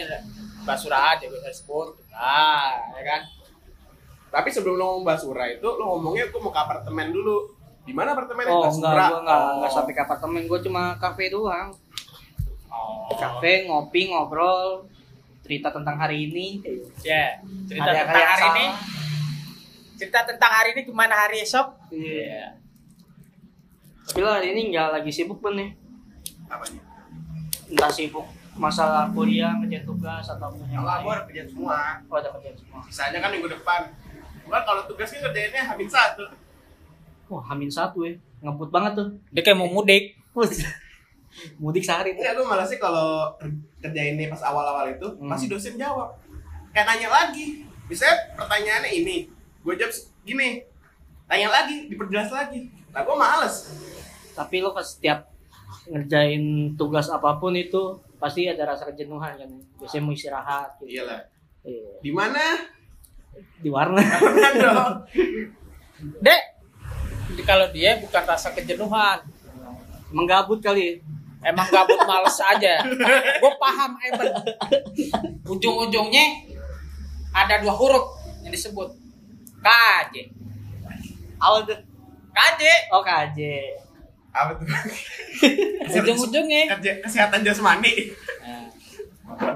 basura 0.62 0.98
aja 1.08 1.24
bisa 1.24 1.48
sebut. 1.48 1.88
Nah, 2.10 2.68
ya 2.92 3.02
kan? 3.02 3.20
Tapi 4.28 4.48
sebelum 4.50 4.74
lo 4.74 4.84
ngomong 4.92 5.06
basura 5.06 5.46
itu, 5.46 5.64
lo 5.64 5.84
ngomongnya 5.88 6.26
gue 6.26 6.36
mau 6.36 6.50
ke 6.50 6.58
apartemen 6.58 7.08
dulu. 7.08 7.46
Di 7.80 7.94
mana 7.94 8.12
apartemennya? 8.12 8.50
oh 8.50 8.66
Basura. 8.66 8.90
enggak 8.90 9.06
gua 9.06 9.20
enggak 9.22 9.38
Oh. 9.38 9.52
enggak 9.56 9.70
sampai 9.72 9.92
ke 9.94 10.02
apartemen 10.02 10.42
gua 10.44 10.58
cuma 10.58 10.82
kafe 10.96 11.24
doang 11.28 11.68
Oh. 12.68 13.08
kafe 13.08 13.64
ngopi 13.64 14.10
ngobrol 14.10 14.84
cerita 15.46 15.70
tentang 15.70 15.96
hari 15.96 16.26
ini 16.26 16.58
Ya, 17.00 17.38
cerita 17.64 17.86
Ada 17.86 18.02
tentang 18.02 18.26
hari 18.26 18.44
ini. 18.50 18.66
Cerita 19.96 20.20
tentang 20.24 20.50
hari 20.52 20.68
ini 20.72 20.80
gimana 20.84 21.14
hari 21.16 21.36
esok? 21.40 21.66
iya 21.88 22.58
tapi 24.04 24.18
lo 24.20 24.30
hari 24.30 24.50
ini 24.50 24.70
nggak 24.70 24.88
lagi 24.92 25.10
sibuk 25.10 25.38
pun 25.38 25.54
nih 25.54 25.70
Apanya? 26.46 26.78
entah 27.66 27.90
sibuk 27.90 28.22
masalah 28.54 29.10
kuliah 29.10 29.50
kerja 29.58 29.82
tugas 29.82 30.22
ataupun 30.24 30.62
yang 30.66 30.80
Enggak, 30.80 30.96
gue 30.96 31.04
lain 31.04 31.12
ada 31.12 31.24
kerjaan 31.24 31.48
semua. 31.48 31.78
oh 32.02 32.16
ada 32.16 32.28
kerjaan 32.30 32.56
semua 32.56 32.80
Sisanya 32.84 33.18
kan 33.18 33.28
minggu 33.28 33.50
depan. 33.50 33.80
Bukan 34.42 34.62
kalau 34.62 34.82
tugas 34.86 35.08
kan 35.08 35.20
kerjainnya 35.22 35.62
hamil 35.64 35.86
satu. 35.86 36.24
wah 37.26 37.42
hamin 37.44 37.66
satu 37.66 37.98
ya 38.00 38.14
ngebut 38.38 38.70
banget 38.70 38.92
tuh 38.94 39.08
Dia 39.28 39.42
kayak 39.42 39.56
mau 39.56 39.66
mudik. 39.68 40.14
mudik 41.58 41.82
sehari 41.82 42.14
Enggak, 42.14 42.32
gue 42.32 42.46
malah 42.46 42.64
sih 42.64 42.78
kalau 42.78 43.34
kerjainnya 43.86 44.26
pas 44.28 44.42
awal-awal 44.42 44.90
itu, 44.90 45.06
Hmm. 45.16 45.30
pasti 45.30 45.46
dosen 45.46 45.74
jawab. 45.74 46.18
Kayak 46.70 46.86
nanya 46.90 47.08
lagi. 47.08 47.62
Misalnya 47.86 48.34
pertanyaannya 48.34 48.90
ini, 48.92 49.16
gue 49.62 49.74
jawab 49.74 49.92
gini. 50.22 50.66
Tanya 51.24 51.48
lagi, 51.48 51.86
diperjelas 51.86 52.30
lagi. 52.30 52.70
Nah, 52.90 53.02
gue 53.02 53.16
males. 53.16 53.56
tapi 54.32 54.60
lo 54.60 54.68
pas 54.70 54.84
setiap 54.84 55.32
ngerjain 55.88 56.44
tugas 56.76 57.08
apa 57.08 57.40
pun 57.40 57.56
itu 57.56 57.96
pasti 58.16 58.44
ada 58.44 58.68
rasa 58.68 58.84
kejenuhan 58.84 59.32
kan 59.32 59.48
biasanya 59.80 60.02
mau 60.02 60.12
istirahat 60.12 60.76
gitu. 60.76 61.00
Iyalah. 61.00 61.24
Iya. 61.64 61.90
Di 62.04 62.12
mana? 62.12 62.44
di 63.64 63.68
dong? 64.60 64.94
Dek, 66.20 66.42
kalau 67.44 67.72
dia 67.72 67.96
bukan 67.96 68.22
rasa 68.24 68.52
kejenuhan, 68.52 69.24
menggabut 70.12 70.60
kali 70.60 71.00
emang 71.44 71.68
gabut 71.68 72.00
males 72.06 72.38
aja. 72.40 72.84
Gue 73.40 73.52
paham 73.60 73.92
Eben. 74.00 74.32
Ujung-ujungnya 75.46 76.26
ada 77.36 77.60
dua 77.60 77.74
huruf 77.76 78.16
yang 78.40 78.52
disebut 78.52 78.88
KJ. 79.60 80.14
awal 81.36 81.68
tuh 81.68 81.76
KJ. 82.32 82.62
oh 82.96 83.02
KJ 83.04 83.38
Apa 84.32 84.52
tuh? 84.56 84.68
Ujung-ujungnya. 86.00 86.76
Kesehatan 87.04 87.40
jasmani. 87.44 88.12
Nah, 88.44 88.68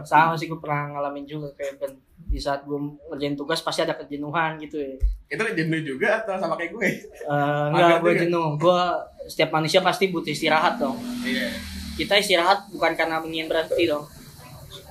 sama 0.03 0.35
sih 0.35 0.51
gue 0.51 0.59
pernah 0.59 0.91
ngalamin 0.93 1.25
juga 1.25 1.49
kayak 1.55 1.79
Ben 1.79 1.93
di 2.31 2.39
saat 2.39 2.63
gue 2.63 2.79
ngerjain 3.11 3.35
tugas 3.35 3.59
pasti 3.59 3.83
ada 3.83 3.95
kejenuhan 3.99 4.55
gitu 4.63 4.79
ya 4.79 4.95
Itu 5.31 5.43
jenuh 5.51 5.81
juga 5.83 6.23
atau 6.23 6.39
sama 6.39 6.55
kayak 6.55 6.75
gue? 6.75 6.87
Eh, 6.87 6.95
Agak 7.27 7.75
enggak 7.75 7.99
gue 8.03 8.13
jenuh 8.27 8.49
gue 8.55 8.81
setiap 9.27 9.51
manusia 9.55 9.83
pasti 9.83 10.11
butuh 10.11 10.31
istirahat 10.31 10.79
dong 10.79 10.99
Iya. 11.23 11.51
kita 11.99 12.19
istirahat 12.19 12.71
bukan 12.71 12.95
karena 12.95 13.19
ingin 13.23 13.47
berhenti 13.51 13.87
dong 13.87 14.07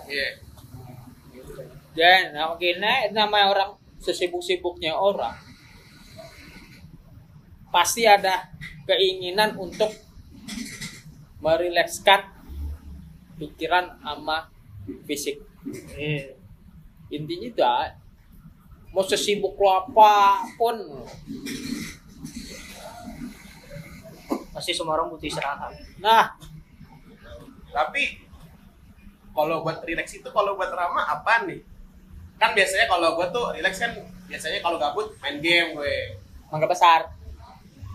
Iya. 0.09 0.29
Dan 1.93 2.33
nah, 2.33 2.55
gini 2.55 3.11
namanya 3.11 3.51
orang 3.51 3.69
sesibuk-sibuknya 3.99 4.95
orang 4.95 5.35
pasti 7.69 8.07
ada 8.07 8.49
keinginan 8.87 9.53
untuk 9.53 9.91
merilekskan 11.39 12.25
pikiran 13.37 13.95
sama 14.01 14.49
fisik. 15.05 15.41
Iya. 15.95 16.33
Intinya 17.09 17.47
itu 17.49 17.61
ah, 17.65 17.89
mau 18.93 19.05
sesibuk 19.05 19.57
lo 19.57 19.69
apa 19.85 20.45
pun. 20.57 20.77
pasti 24.49 24.75
semua 24.75 24.99
orang 24.99 25.07
butuh 25.07 25.23
istirahat 25.23 25.71
Nah, 26.03 26.35
Tapi 27.69 28.17
kalau 29.31 29.61
buat 29.63 29.79
relax 29.85 30.19
itu 30.19 30.25
kalau 30.33 30.57
buat 30.57 30.73
Rama 30.73 31.05
apa 31.05 31.45
nih? 31.47 31.61
Kan 32.41 32.57
biasanya 32.57 32.89
kalau 32.89 33.13
gue 33.15 33.27
tuh 33.29 33.45
relax 33.55 33.77
kan 33.77 33.93
biasanya 34.25 34.59
kalau 34.59 34.75
gabut 34.81 35.13
main 35.21 35.37
game 35.39 35.77
gue. 35.77 36.17
mangga 36.49 36.65
besar, 36.65 37.05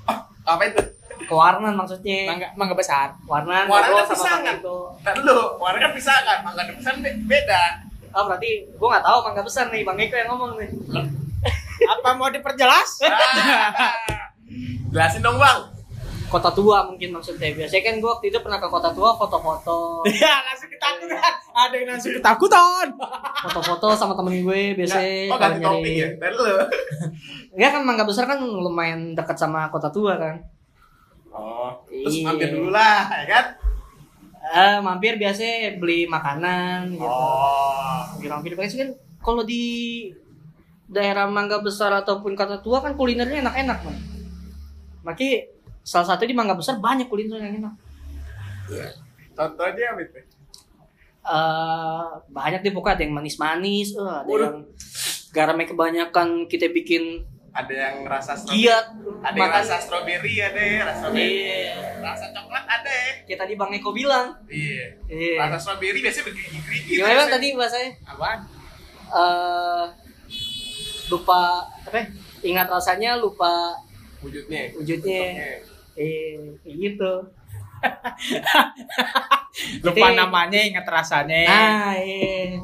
Ah, 0.07 0.31
apa 0.47 0.63
itu? 0.71 0.79
Kewarnan 1.25 1.75
maksudnya 1.75 2.19
mangga 2.27 2.49
mangga 2.55 2.75
besar. 2.75 3.09
warna 3.25 3.65
Warna 3.65 3.89
kan 3.91 4.05
sama 4.05 4.15
pisangan. 4.15 4.57
Kan 5.01 5.15
lu, 5.21 5.39
warna 5.57 5.79
kan 5.81 5.93
pisah 5.93 6.19
kan, 6.21 6.39
mangga 6.43 6.63
depan 6.65 6.95
be- 7.01 7.25
beda. 7.25 7.65
oh 8.11 8.25
berarti 8.25 8.51
gue 8.65 8.87
nggak 8.87 9.03
tahu 9.03 9.19
mangga 9.23 9.43
besar 9.43 9.65
nih 9.69 9.83
bang 9.83 9.99
Eko 10.01 10.15
yang 10.15 10.29
ngomong 10.31 10.51
nih 10.55 10.71
Apa 11.93 12.15
mau 12.15 12.31
diperjelas? 12.31 13.03
Jelasin 14.89 15.21
dong 15.21 15.37
bang. 15.37 15.61
kota 16.25 16.51
tua 16.51 16.83
mungkin 16.83 17.15
maksudnya 17.15 17.55
biasanya 17.55 17.83
kan 17.85 17.95
gue 17.97 18.11
waktu 18.11 18.27
itu 18.27 18.39
pernah 18.39 18.59
ke 18.59 18.67
kota 18.67 18.91
tua 18.91 19.15
foto-foto 19.15 20.03
ya, 20.11 20.35
langsung 20.43 20.67
ketakutan. 20.67 21.31
Ada 21.55 21.75
yang 21.79 21.89
langsung 21.91 22.11
ketakutan. 22.11 22.87
foto-foto 23.45 23.87
sama 23.95 24.19
temen 24.19 24.43
gue 24.43 24.63
biasanya 24.75 25.31
oh 25.31 25.39
ganti 25.39 25.61
topik 25.63 25.95
ya, 25.95 26.09
lu. 26.35 26.47
ya 27.55 27.69
kan 27.71 27.83
mangga 27.83 28.03
besar 28.03 28.27
kan 28.27 28.43
lumayan 28.43 29.15
dekat 29.15 29.39
sama 29.39 29.71
kota 29.71 29.87
tua 29.91 30.19
kan 30.19 30.43
Oh, 31.35 31.83
terus 31.85 32.15
Iya. 32.15 32.25
mampir 32.25 32.49
dulu 32.49 32.71
lah, 32.71 33.11
ya 33.13 33.27
kan? 33.27 33.47
eh 34.45 34.77
mampir 34.79 35.17
biasanya 35.17 35.81
beli 35.81 36.05
makanan 36.05 36.93
gitu 36.93 37.01
Oh, 37.03 38.05
mampir 38.21 38.53
biasanya 38.53 38.85
kan 38.85 38.91
kalau 39.19 39.41
di 39.41 39.65
daerah 40.85 41.25
Mangga 41.25 41.59
Besar 41.59 41.97
ataupun 41.97 42.37
Kota 42.37 42.61
Tua 42.61 42.79
kan 42.79 42.93
kulinernya 42.93 43.41
enak-enak 43.41 43.79
man. 43.83 43.97
Maki 45.03 45.49
salah 45.81 46.07
satu 46.07 46.23
di 46.23 46.37
Mangga 46.37 46.53
Besar 46.53 46.77
banyak 46.77 47.09
kuliner 47.09 47.41
yang 47.41 47.57
enak. 47.59 47.75
contohnya 49.33 49.87
apa 49.91 50.01
itu? 50.03 50.21
eh 51.25 52.05
banyak 52.29 52.61
deh 52.61 52.71
pokoknya 52.71 52.95
ada 52.95 53.03
yang 53.03 53.15
manis-manis, 53.15 53.89
eh, 53.91 54.05
ada 54.05 54.29
Waduh. 54.29 54.45
yang 54.45 54.57
garamnya 55.33 55.67
kebanyakan 55.67 56.29
kita 56.47 56.69
bikin 56.69 57.25
Ada 57.55 57.71
yang 57.73 57.97
rasa 58.05 58.35
strawberry. 58.35 58.67
giat 58.67 58.87
Ada 59.23 59.31
yang 59.31 59.47
makan. 59.47 59.61
rasa 59.63 59.75
strawberry 59.79 60.35
ada 60.37 60.59
ya, 60.59 60.81
rasa 60.83 60.99
strawberry. 61.01 61.35
Iya. 61.39 61.75
Rasa 62.03 62.25
coklat 62.31 62.65
ada 62.67 62.91
ya. 62.93 63.13
Kayak 63.25 63.39
tadi 63.41 63.53
Bang 63.55 63.71
Eko 63.71 63.91
bilang. 63.91 64.27
Iya. 64.47 64.87
Iya. 65.07 65.39
Rasa 65.41 65.57
strawberry 65.61 65.99
biasanya 65.99 66.25
bergerigi-gerigi. 66.27 66.93
Gimana 66.93 67.15
Bang 67.17 67.31
tadi 67.31 67.47
bahasanya? 67.55 67.91
Apaan? 68.05 68.39
eh 69.07 69.85
lupa 71.07 71.41
apa? 71.81 71.95
ya? 71.95 72.07
Ingat 72.43 72.67
rasanya, 72.67 73.11
lupa 73.15 73.79
Wujudnya. 74.21 74.75
wujudnya. 74.75 75.23
Bentuknya. 75.31 75.49
Eh, 75.95 76.37
kayak 76.61 76.77
gitu. 76.77 77.13
Lupa 79.81 80.07
Jadi- 80.11 80.19
namanya, 80.19 80.59
ingat 80.59 80.83
rasanya. 80.85 81.45
Ah, 81.47 81.95
iya. 81.97 82.59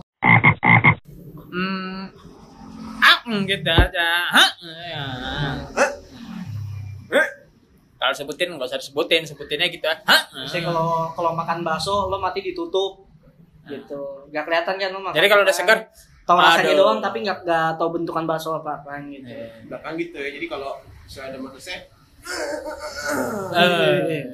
Hmm. 1.51 2.11
Ah, 3.01 3.19
mm, 3.27 3.41
gitu 3.49 3.71
aja. 3.71 4.09
Hah? 4.31 4.49
Ya. 4.63 5.05
Eh, 7.11 7.29
Kalau 8.01 8.15
sebutin 8.17 8.49
nggak 8.57 8.65
usah 8.65 8.81
disebutin, 8.81 9.29
sebutinnya 9.29 9.69
gitu. 9.69 9.85
Hah? 9.85 10.21
Misalnya 10.33 10.73
kalau 10.73 11.13
kalau 11.13 11.33
makan 11.37 11.61
bakso 11.61 12.09
lo 12.09 12.17
mati 12.17 12.41
ditutup 12.41 13.05
gitu. 13.69 14.25
Gak 14.33 14.45
kelihatan 14.49 14.75
kan 14.81 14.89
lo 14.93 15.01
makan. 15.05 15.17
Jadi 15.21 15.27
kalau 15.29 15.43
udah 15.45 15.53
segar, 15.53 15.79
tahu 16.25 16.39
rasanya 16.41 16.75
doang 16.79 16.99
tapi 17.03 17.27
nggak 17.27 17.39
nggak 17.45 17.71
tahu 17.77 17.89
bentukan 18.01 18.25
bakso 18.25 18.57
apa 18.57 18.81
apa 18.81 19.03
gitu. 19.05 19.29
belakang 19.69 19.95
gitu 20.01 20.17
ya. 20.17 20.31
Jadi 20.33 20.47
kalau 20.49 20.81
misalnya 21.05 21.37
ada 21.37 21.39
manusia 21.43 21.77
eh, 23.57 24.25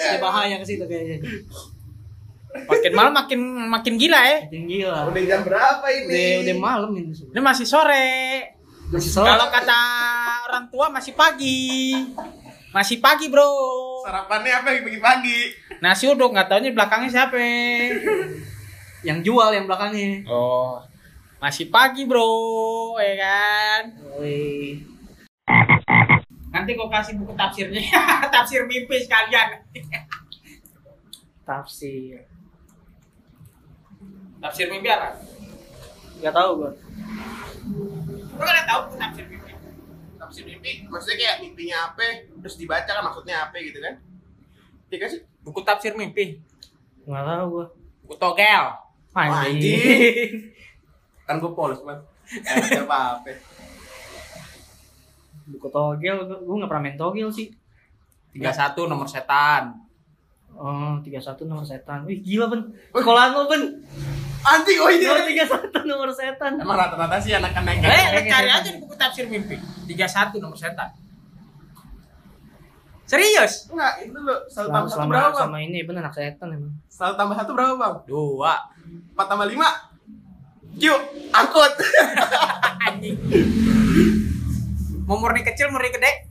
Ini 0.00 0.18
bahaya 0.20 0.56
ke 0.56 0.66
situ 0.66 0.84
kayaknya. 0.84 1.18
Makin 2.50 2.92
malam 2.94 3.12
makin 3.14 3.40
makin 3.70 3.94
gila 3.94 4.20
ya. 4.20 4.38
Tinggi 4.50 4.82
lah. 4.82 5.06
udah 5.06 5.22
jam 5.22 5.40
berapa 5.46 5.86
Udah 5.86 6.04
ini? 6.10 6.42
udah 6.42 6.56
malam 6.58 6.90
ini. 6.98 7.12
Ini 7.14 7.40
masih 7.40 7.66
sore. 7.66 8.10
Masih 8.90 9.10
sore. 9.10 9.26
Kalau 9.30 9.46
kata 9.50 9.80
orang 10.50 10.64
tua 10.70 10.86
masih 10.90 11.14
pagi. 11.14 11.94
Masih 12.70 13.02
pagi, 13.02 13.26
Bro. 13.26 13.50
Sarapannya 14.06 14.62
apa 14.62 14.70
pagi-pagi? 14.78 15.38
Nasi 15.82 16.06
uduk 16.06 16.30
nggak 16.30 16.62
di 16.62 16.70
belakangnya 16.70 17.10
siapa. 17.10 17.34
yang 19.02 19.26
jual 19.26 19.50
yang 19.50 19.66
belakangnya. 19.66 20.22
Oh. 20.30 20.78
Masih 21.42 21.66
pagi, 21.66 22.06
Bro. 22.06 22.94
Ya 23.02 23.14
kan? 23.18 23.82
Woi. 24.14 24.86
Nanti 26.50 26.70
gua 26.78 26.86
kasih 26.90 27.18
buku 27.18 27.34
tafsirnya. 27.34 27.82
Tafsir 28.34 28.66
mimpi 28.66 28.98
sekalian. 29.02 29.62
Tafsir. 31.46 32.29
Tafsir 34.40 34.66
mimpi 34.72 34.88
apa? 34.88 35.20
Gak 36.24 36.32
tahu 36.32 36.50
gua. 36.64 36.72
Lu 38.36 38.42
kan 38.44 38.64
tahu 38.64 38.80
tafsir 38.96 39.24
mimpi. 39.28 39.52
Tafsir 40.16 40.44
mimpi, 40.48 40.70
maksudnya 40.88 41.16
kayak 41.20 41.36
mimpinya 41.44 41.76
apa, 41.92 42.24
terus 42.40 42.56
dibaca 42.56 42.88
kan 42.88 43.04
maksudnya 43.04 43.48
apa 43.48 43.56
gitu 43.60 43.78
kan? 43.84 44.00
Iya 44.88 45.06
sih? 45.12 45.20
Buku 45.44 45.60
tafsir 45.60 45.92
mimpi. 45.92 46.40
Gak 47.04 47.24
tahu 47.24 47.44
gua. 47.52 47.66
Buku 48.04 48.14
togel. 48.16 48.64
Anjing. 49.12 50.54
Kan 51.28 51.36
gue 51.38 51.52
polos 51.52 51.84
man. 51.84 52.00
Gak 52.30 52.88
apa-apa. 52.88 53.32
Buku 55.50 55.68
togel, 55.68 56.16
gua, 56.24 56.38
gua 56.40 56.54
gak 56.64 56.70
pernah 56.72 56.84
main 56.88 56.96
togel 56.96 57.28
sih. 57.28 57.52
31 58.32 58.86
nomor 58.86 59.10
setan. 59.10 59.74
Oh, 60.54 61.00
31 61.02 61.50
nomor 61.50 61.66
setan. 61.66 62.06
Wih, 62.06 62.22
gila, 62.22 62.46
Ben. 62.46 62.70
Sekolahan 62.94 63.34
lo, 63.34 63.50
Ben. 63.50 63.82
Anjing, 64.40 64.78
oh 64.80 64.88
ini. 64.88 65.04
Nomor 65.04 65.24
31 65.26 65.84
nomor 65.86 66.08
setan. 66.10 66.52
Emang 66.56 66.76
rata-rata 66.76 67.16
sih 67.18 67.32
anak-anak 67.32 67.72
yang 67.76 67.82
Eh, 67.82 67.90
kayak 67.90 68.08
lu 68.10 68.20
cari 68.26 68.48
aja 68.50 68.68
di 68.68 68.78
buku 68.78 68.94
tafsir 68.94 69.26
mimpi. 69.26 69.56
31 69.86 70.40
nomor 70.40 70.56
setan. 70.56 70.88
Serius? 73.04 73.66
Enggak, 73.68 73.92
itu 74.00 74.14
lo 74.16 74.34
selalu 74.46 74.48
Selama, 74.48 74.70
tambah 74.78 74.88
satu 74.88 75.08
berapa 75.10 75.28
bang? 75.28 75.40
sama 75.42 75.56
ini 75.58 75.78
Ben 75.82 75.98
anak 75.98 76.14
setan 76.14 76.48
emang. 76.48 76.72
Selalu 76.86 77.14
tambah 77.16 77.36
satu 77.36 77.50
berapa 77.52 77.74
bang? 77.74 77.94
Dua. 78.06 78.54
Empat 79.12 79.26
tambah 79.26 79.46
lima? 79.46 79.68
Q, 80.72 80.84
angkut. 81.30 81.72
Anjing. 82.86 83.16
Mau 85.04 85.18
murni 85.18 85.42
kecil, 85.42 85.68
murni 85.68 85.90
gede? 85.90 86.30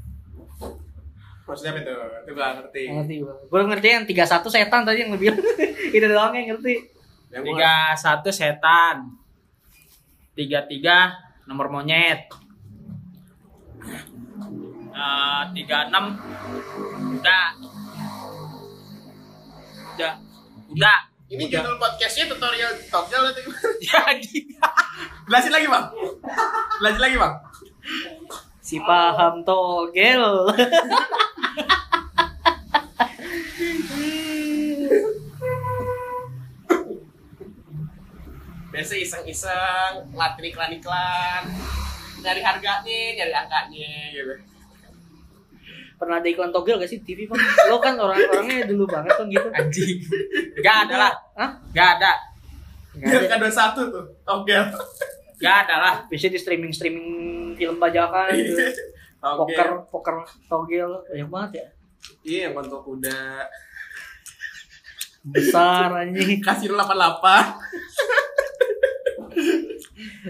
Maksudnya 1.43 1.75
apa 1.75 1.79
itu? 1.81 1.91
Itu 1.91 2.31
gue 2.31 2.45
ngerti. 2.55 2.83
Ngerti 2.87 3.13
gua. 3.19 3.33
Gua 3.43 3.61
ngerti 3.67 3.87
yang 3.89 4.05
31 4.05 4.47
setan 4.47 4.81
tadi 4.83 4.99
yang 5.01 5.11
lebih. 5.11 5.35
Itu 5.97 6.05
doang 6.05 6.31
yang 6.31 6.53
ngerti. 6.53 6.73
Gua 7.29 7.93
31 7.93 8.33
setan. 8.33 8.97
33 10.33 11.45
nomor 11.45 11.69
monyet. 11.69 12.25
Eh, 14.89 15.43
36 15.53 16.17
udah. 17.21 17.47
Udah. 19.93 20.13
Udah. 20.73 20.99
Ini 21.29 21.45
Udah. 21.45 21.61
judul 21.61 21.77
podcastnya 21.77 22.25
tutorial 22.25 22.73
atau 22.73 23.05
gimana? 23.05 23.69
Ya, 23.85 24.01
anjing. 24.09 24.49
Jelasin 25.29 25.53
lagi 25.53 25.67
bang. 25.69 25.85
Jelasin 26.81 27.01
lagi 27.05 27.15
bang. 27.21 27.33
Si 28.65 28.81
paham 28.81 29.45
togel. 29.45 30.25
Biasa 38.79 38.95
iseng-iseng, 38.95 40.07
ngeliatin 40.15 40.55
iklan-iklan, 40.55 41.43
nyari 42.23 42.39
harganya, 42.39 43.01
nyari 43.11 43.33
angkanya 43.35 43.91
gitu. 44.15 44.39
Pernah 45.99 46.23
ada 46.23 46.27
iklan 46.31 46.47
togel 46.55 46.79
gak 46.79 46.87
sih 46.87 47.03
TV 47.03 47.27
bang? 47.27 47.35
Lo 47.67 47.83
kan 47.83 47.99
orang-orangnya 47.99 48.71
dulu 48.71 48.87
banget 48.87 49.19
kan 49.19 49.27
gitu. 49.27 49.51
Anjing. 49.51 49.99
Gak 50.63 50.87
ada 50.87 50.95
lah. 50.95 51.11
Hah? 51.35 51.59
Gak 51.75 51.99
ada. 51.99 52.23
Yang 52.95 53.27
ada. 53.27 53.35
kedua 53.35 53.51
satu 53.51 53.91
tuh, 53.91 54.15
togel. 54.23 54.63
Gak 55.43 55.55
ada 55.67 55.75
lah. 55.83 55.95
Biasanya 56.07 56.39
di 56.39 56.39
streaming 56.39 56.71
streaming 56.71 57.09
film 57.59 57.83
bajakan 57.83 58.31
gitu. 58.31 58.63
poker 59.19 59.91
poker 59.91 60.23
togel 60.47 61.03
banyak 61.11 61.27
banget 61.27 61.51
ya. 61.51 61.67
Iya, 62.23 62.39
yang 62.47 62.63
kontok 62.63 62.87
kuda. 62.87 63.43
Besar 65.35 65.99
anjing. 65.99 66.39
Kasih 66.39 66.71
88. 66.71 68.28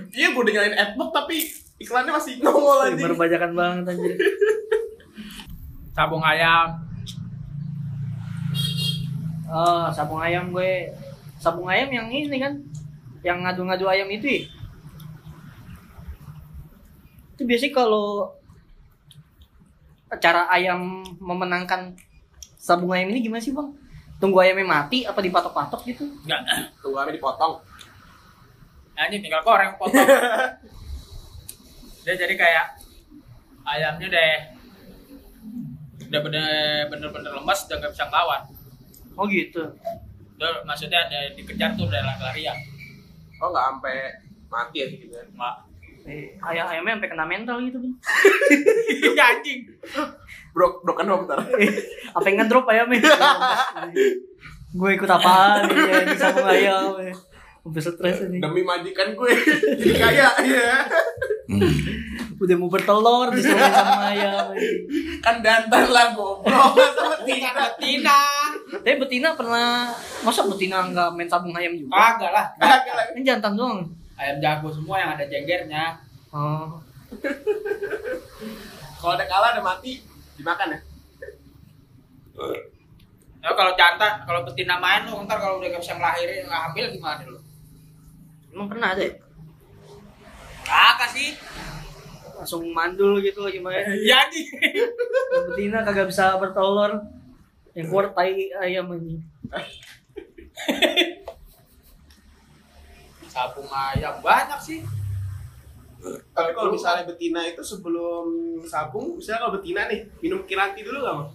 Iya, 0.09 0.33
gue 0.33 0.41
udah 0.41 0.53
nyalain 0.53 0.77
adblock 0.77 1.11
tapi 1.13 1.45
iklannya 1.77 2.11
masih 2.13 2.41
nongol 2.41 2.79
aja. 2.83 2.97
Streamer 2.97 3.13
bajakan 3.15 3.51
banget 3.53 3.83
anjir. 3.93 4.13
Sabung 5.95 6.23
ayam. 6.23 6.67
Oh, 9.49 9.89
sabung 9.89 10.21
ayam 10.21 10.53
gue. 10.53 10.93
Sabung 11.41 11.65
ayam 11.65 11.89
yang 11.89 12.07
ini 12.07 12.37
kan. 12.37 12.61
Yang 13.25 13.37
ngadu-ngadu 13.43 13.85
ayam 13.89 14.07
itu 14.13 14.25
ya. 14.29 14.41
Itu 17.33 17.43
biasanya 17.43 17.73
kalau 17.73 18.31
cara 20.21 20.47
ayam 20.53 21.03
memenangkan 21.21 21.97
sabung 22.57 22.93
ayam 22.93 23.09
ini 23.09 23.25
gimana 23.25 23.41
sih 23.41 23.51
bang? 23.51 23.69
Tunggu 24.21 24.39
ayamnya 24.39 24.67
mati 24.67 25.03
apa 25.03 25.19
dipatok-patok 25.19 25.81
gitu? 25.89 26.05
Gak. 26.29 26.39
Tunggu 26.79 27.11
dipotong. 27.11 27.68
Anjing 28.99 29.23
tinggal 29.23 29.43
goreng 29.47 29.71
potong. 29.79 29.95
Dia 32.03 32.15
jadi 32.19 32.35
kayak 32.35 32.65
ayamnya 33.63 34.07
deh 34.11 34.35
udah 36.09 36.21
bener 36.25 36.89
bener 36.89 37.31
lemas 37.37 37.69
udah 37.69 37.77
nggak 37.79 37.91
bisa 37.95 38.05
ngelawan. 38.11 38.41
Oh 39.15 39.25
gitu. 39.29 39.63
Udah, 40.39 40.63
maksudnya 40.63 41.05
ada 41.05 41.31
dikejar 41.35 41.75
tuh 41.75 41.85
udah 41.87 42.01
lari-larian. 42.01 42.57
Oh, 43.39 43.51
nggak 43.51 43.65
sampai 43.71 43.95
mati 44.51 44.83
ya 44.83 44.87
gitu 44.91 45.05
kan. 45.11 45.27
Mak. 45.35 45.55
Eh, 46.09 46.33
ayam 46.41 46.65
ayamnya 46.65 46.97
sampai 46.97 47.11
kena 47.11 47.25
mental 47.27 47.57
gitu 47.61 47.77
bang. 47.79 47.95
anjing. 49.29 49.59
Bro, 50.51 50.81
broken 50.81 51.07
home 51.07 51.23
ntar. 51.29 51.39
apa 52.15 52.25
yang 52.25 52.37
ngedrop 52.41 52.65
ayamnya 52.67 52.99
gue 54.69 54.89
ikut 54.93 55.09
apaan 55.09 55.65
ya 55.65 56.13
sabung 56.13 56.45
ayam 56.45 56.93
ya. 57.01 57.13
Sampai 57.59 57.81
stres 57.81 58.17
ini 58.23 58.37
Demi 58.37 58.61
majikan 58.61 59.11
gue 59.11 59.31
jadi 59.79 59.93
kaya 59.95 60.27
ya. 60.41 60.73
udah 62.35 62.55
mau 62.55 62.67
bertelur 62.67 63.27
disuruh 63.29 63.57
main 63.57 63.67
sabung 63.69 64.03
ayam 64.05 64.45
Kan 65.19 65.35
dantan 65.39 65.85
lah 65.87 66.07
goblok 66.11 66.71
sama 66.95 67.17
Tina. 67.27 67.51
betina. 67.51 68.19
tapi 68.71 68.95
betina 68.97 69.29
pernah 69.33 69.91
masa 70.21 70.45
betina 70.45 70.87
nggak 70.87 71.09
main 71.13 71.27
sabung 71.27 71.51
ayam 71.51 71.73
juga 71.73 72.15
Kagak 72.15 72.31
lah. 72.31 72.45
Kagak 72.55 72.93
lah. 72.93 73.05
ini 73.11 73.21
jantan 73.23 73.53
doang 73.53 73.79
Ayam 74.15 74.37
jago 74.37 74.67
semua 74.67 74.95
yang 74.97 75.11
ada 75.11 75.23
jenggernya. 75.23 75.95
oh 76.29 76.79
Kalau 78.95 79.13
ada 79.13 79.25
kalah 79.25 79.49
ada 79.51 79.61
mati 79.61 79.99
dimakan 80.35 80.71
ya. 80.71 80.79
Ya 83.39 83.49
kalau 83.49 83.71
jantan, 83.73 84.19
kalau 84.21 84.43
betina 84.43 84.75
main 84.75 85.03
lu 85.03 85.23
ntar 85.23 85.39
kalau 85.39 85.57
udah 85.57 85.67
gak 85.69 85.79
bisa 85.79 85.95
ngelahirin, 85.95 86.43
nggak 86.43 86.61
hamil 86.67 86.85
gimana 86.89 87.23
lu? 87.23 87.39
Emang 88.59 88.67
pernah 88.67 88.91
ada 88.91 88.99
ya? 88.99 89.15
Kagak 90.67 91.15
sih. 91.15 91.31
Langsung 92.35 92.67
mandul 92.75 93.23
gitu 93.23 93.47
lagi 93.47 93.63
main. 93.63 93.87
Iya 94.03 94.27
nih. 94.27 94.51
Betina 95.47 95.79
kagak 95.79 96.11
bisa 96.11 96.35
bertelur. 96.35 96.99
Yang 97.71 97.87
keluar 97.87 98.11
tai 98.11 98.51
ayam 98.59 98.91
anjing. 98.91 99.23
Sabung 103.31 103.71
ayam 103.71 104.19
banyak 104.19 104.59
sih. 104.59 104.83
Tapi 106.35 106.51
kalau 106.51 106.75
misalnya 106.75 107.07
betina 107.07 107.39
itu 107.47 107.63
sebelum 107.63 108.59
sabung, 108.67 109.15
misalnya 109.15 109.39
kalau 109.39 109.55
betina 109.55 109.87
nih, 109.87 110.03
minum 110.19 110.43
kiranti 110.43 110.83
dulu 110.83 110.99
nggak 110.99 111.15
mau? 111.15 111.31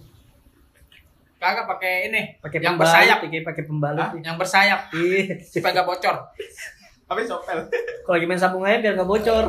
Kagak 1.41 1.65
pakai 1.65 2.13
ini, 2.13 2.37
Pakai 2.37 2.61
yang 2.61 2.77
pembalut, 2.77 2.85
bersayap, 2.85 3.17
pakai 3.25 3.41
pakai 3.41 3.63
pembalut. 3.65 4.05
Hah? 4.05 4.13
yang 4.21 4.37
bersayap 4.37 4.93
Iya. 4.93 5.41
supaya 5.41 5.81
gak 5.81 5.89
bocor. 5.89 6.17
Tapi 7.05 7.21
sopel. 7.29 7.59
Kalau 8.01 8.15
lagi 8.17 8.25
main 8.25 8.41
sabung 8.41 8.65
ayam 8.65 8.81
biar 8.81 8.93
nggak 8.97 9.09
bocor. 9.09 9.45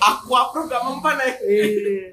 Aku 0.00 0.32
approve 0.32 0.68
gak 0.72 0.84
mempan 0.84 1.20
ya. 1.20 1.28
Iya. 1.44 2.04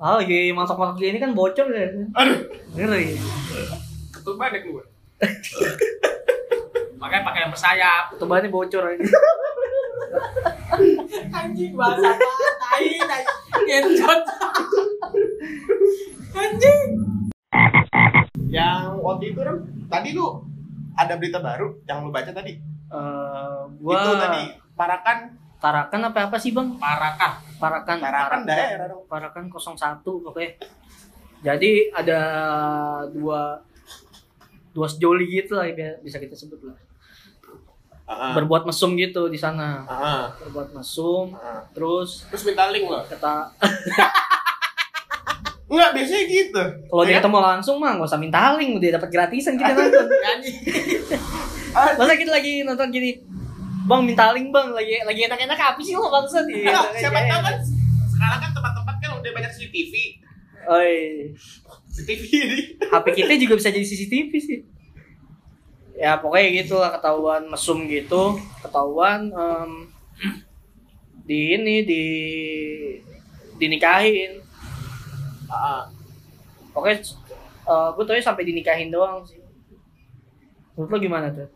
Ah, 0.00 0.20
lagi 0.20 0.52
masak-masak 0.52 1.00
gini 1.00 1.20
kan 1.20 1.36
bocor 1.36 1.68
ya. 1.68 1.88
Aduh, 2.16 2.48
Ngeri. 2.76 3.20
ketuban 4.12 4.56
ya 4.56 4.60
keluar. 4.64 4.84
Makanya 7.00 7.24
pakai 7.28 7.40
yang 7.44 7.52
bersayap. 7.52 8.04
Ketubannya 8.16 8.48
bocor 8.48 8.82
aja. 8.88 9.04
Anjing 11.28 11.72
bahasa 11.76 12.08
apa? 12.08 12.30
Tai, 12.56 12.88
tai. 13.04 13.22
Ngentot. 13.68 14.20
Anjing. 16.32 16.88
Yang 18.48 18.84
waktu 19.04 19.24
itu 19.36 19.40
kan, 19.44 19.56
tadi 19.92 20.16
lu 20.16 20.53
ada 20.94 21.14
berita 21.18 21.38
baru 21.38 21.74
yang 21.84 22.06
lu 22.06 22.10
baca 22.10 22.30
tadi. 22.30 22.58
Eh, 22.90 23.62
gua 23.78 23.92
Itu 23.94 24.10
tadi 24.16 24.42
Parakan, 24.74 25.18
Tarakan 25.58 26.00
apa 26.12 26.28
apa 26.28 26.36
sih 26.36 26.52
bang? 26.52 26.76
Parakan. 26.76 27.32
Parakan. 27.56 27.96
Parakan 27.96 28.40
daerah 28.44 28.84
dong. 28.84 29.08
Parakan 29.08 29.48
01 29.48 30.04
oke. 30.04 30.46
Jadi 31.40 31.88
ada 31.88 32.20
dua 33.08 33.64
dua 34.76 34.86
sejoli 34.90 35.24
gitu 35.30 35.56
lah 35.56 35.64
ya, 35.70 35.96
bisa 36.04 36.20
kita 36.20 36.36
sebut 36.36 36.60
lah. 36.68 36.76
Heeh. 38.04 38.32
Berbuat 38.36 38.68
mesum 38.68 38.92
gitu 39.00 39.32
di 39.32 39.40
sana. 39.40 39.88
Heeh. 39.88 40.22
Berbuat 40.44 40.76
mesum, 40.76 41.32
Heeh. 41.32 41.60
terus 41.72 42.28
Terus 42.28 42.44
minta 42.44 42.68
link 42.68 42.84
lo. 42.84 43.00
kata 43.08 43.48
Enggak, 45.74 45.90
biasanya 45.98 46.24
gitu. 46.30 46.62
kalau 46.86 47.02
dia 47.02 47.12
Ya 47.12 47.18
ketemu 47.18 47.38
langsung 47.42 47.76
mah 47.82 47.98
nggak 47.98 48.06
usah 48.06 48.20
minta 48.22 48.54
link, 48.54 48.78
dia 48.78 48.94
dapat 48.94 49.10
gratisan 49.10 49.58
kita 49.58 49.74
nonton. 49.74 50.06
Anjing. 50.06 50.56
Masa 51.98 52.14
kita 52.14 52.30
lagi 52.30 52.62
nonton 52.62 52.94
gini, 52.94 53.18
bang 53.90 54.00
minta 54.06 54.30
link 54.30 54.54
bang, 54.54 54.70
lagi 54.70 55.02
lagi 55.02 55.20
enak-enak 55.26 55.58
apa 55.58 55.80
sih 55.82 55.98
lo 55.98 56.06
bangsat 56.06 56.46
ya? 56.46 56.70
Enggak, 56.70 56.86
siapa 57.02 57.18
tahu 57.26 57.40
kan 57.42 57.56
sekarang 58.06 58.38
kan 58.38 58.50
tempat-tempat 58.54 58.94
kan 59.02 59.10
udah 59.18 59.30
banyak 59.34 59.50
CCTV. 59.50 59.94
Oi, 60.64 60.94
CCTV 61.90 62.22
ini. 62.30 62.58
HP 62.78 63.06
kita 63.18 63.32
juga 63.42 63.54
bisa 63.58 63.68
jadi 63.74 63.82
CCTV 63.82 64.30
sih. 64.38 64.60
Ya 65.98 66.18
pokoknya 66.22 66.62
gitu 66.62 66.78
lah 66.78 66.94
ketahuan 66.94 67.50
mesum 67.50 67.90
gitu, 67.90 68.38
ketahuan 68.62 69.30
em, 69.34 69.70
di 71.26 71.58
ini 71.58 71.76
di 71.82 72.04
dinikahin. 73.58 74.43
Heeh. 75.48 75.82
Pokoknya 76.70 76.96
eh 77.64 77.88
gue 77.96 78.04
tau 78.04 78.16
sampai 78.20 78.44
dinikahin 78.44 78.90
doang 78.90 79.24
sih. 79.24 79.40
Menurut 80.74 80.90
lo 80.90 80.98
gimana 80.98 81.26
tuh? 81.30 81.48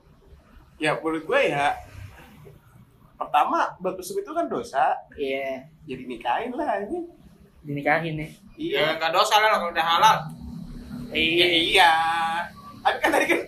Ya 0.79 0.95
menurut 0.95 1.25
gue 1.25 1.41
ya 1.49 1.75
pertama 3.19 3.75
mesum 3.83 4.15
itu 4.15 4.31
kan 4.31 4.47
dosa, 4.47 4.95
Iya, 5.19 5.67
jadi 5.85 6.07
nikahin 6.07 6.55
lah 6.55 6.87
ini. 6.87 7.03
dinikahin 7.67 8.15
ya. 8.15 8.29
Iya. 8.55 8.79
Ya 8.79 8.89
enggak 8.95 9.11
dosa 9.11 9.43
lah 9.43 9.59
kalau 9.59 9.75
udah 9.75 9.85
halal. 9.85 10.17
Ya, 11.11 11.19
Iya. 11.19 11.47
iya. 11.51 11.93
Tapi 12.79 12.97
kan 13.03 13.11
tadi 13.11 13.27
kan 13.27 13.41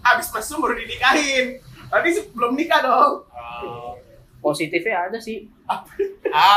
habis 0.00 0.32
mesum 0.32 0.64
baru 0.64 0.74
dinikahin. 0.74 1.60
Tadi 1.92 2.08
sih 2.10 2.24
belum 2.32 2.56
nikah 2.56 2.80
dong. 2.80 3.28
Positifnya 4.40 5.12
ada 5.12 5.18
sih. 5.20 5.52
Ah, 5.68 5.84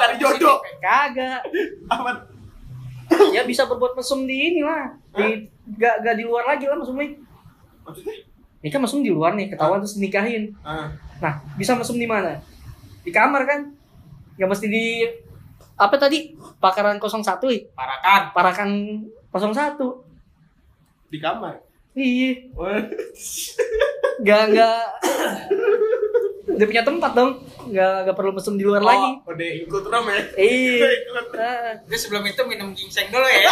Cari 0.01 0.15
jodoh. 0.17 0.63
Kagak. 0.79 1.43
Apa? 1.87 2.11
Ya 3.31 3.43
bisa 3.47 3.63
berbuat 3.67 3.95
mesum 3.95 4.27
di 4.27 4.35
ini 4.53 4.61
lah. 4.63 4.91
Di 5.15 5.47
gak, 5.77 6.03
gak 6.03 6.15
di 6.19 6.23
luar 6.27 6.43
lagi 6.55 6.67
lah 6.67 6.75
mesumnya. 6.75 7.15
Maksudnya? 7.87 8.15
Ini 8.63 8.69
kan 8.73 8.81
mesum 8.83 8.99
di 9.05 9.11
luar 9.13 9.37
nih, 9.37 9.53
ketahuan 9.53 9.79
terus 9.79 9.95
nikahin. 10.01 10.51
Ah. 10.65 10.91
Nah, 11.21 11.39
bisa 11.55 11.77
mesum 11.77 11.95
di 11.95 12.09
mana? 12.09 12.41
Di 13.05 13.11
kamar 13.13 13.47
kan? 13.47 13.71
Gak 14.35 14.49
mesti 14.49 14.67
di 14.67 14.85
apa 15.77 15.95
tadi? 15.95 16.33
Pakaran 16.57 16.97
01 16.97 17.21
ya? 17.53 17.59
Parakan. 17.77 18.21
Parakan 18.33 18.69
01. 19.29 21.13
Di 21.13 21.19
kamar. 21.21 21.61
Iya. 21.93 22.31
Wah. 22.57 22.81
Gak 24.25 24.49
Dia 26.47 26.63
punya 26.63 26.79
tempat 26.81 27.11
dong. 27.11 27.43
Gak, 27.67 28.07
gak 28.07 28.15
perlu 28.15 28.31
mesum 28.31 28.55
di 28.55 28.63
luar 28.63 28.79
lagi. 28.79 29.19
Oh, 29.19 29.29
udah 29.29 29.49
ikut 29.59 29.83
ram 29.85 30.05
ya. 30.05 30.19
Iya. 30.33 30.79
Udah 30.79 30.91
ikut. 31.01 31.25
Ah, 31.35 31.71
Jadi 31.83 31.97
sebelum 31.97 32.23
itu 32.23 32.41
minum 32.43 32.71
ginseng 32.71 33.07
dulu 33.07 33.27
ya. 33.27 33.43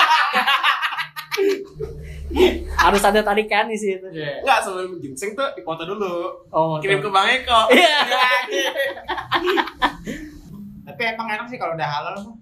harus 2.78 3.02
ada 3.02 3.20
tarikan 3.22 3.68
di 3.68 3.76
situ. 3.76 4.08
Iya. 4.10 4.40
Enggak, 4.40 4.60
sebelum 4.62 4.92
ginseng 4.98 5.32
tuh 5.34 5.48
dipoto 5.54 5.84
dulu. 5.84 6.32
Oh, 6.50 6.80
Kirim 6.80 7.00
ke. 7.00 7.10
Bang 7.10 7.28
Eko. 7.28 7.60
Iya. 7.76 8.00
Tapi 10.86 11.02
emang 11.04 11.28
enak 11.28 11.48
sih 11.48 11.58
kalau 11.58 11.76
udah 11.76 11.84
halal 11.86 12.16
mah. 12.22 12.36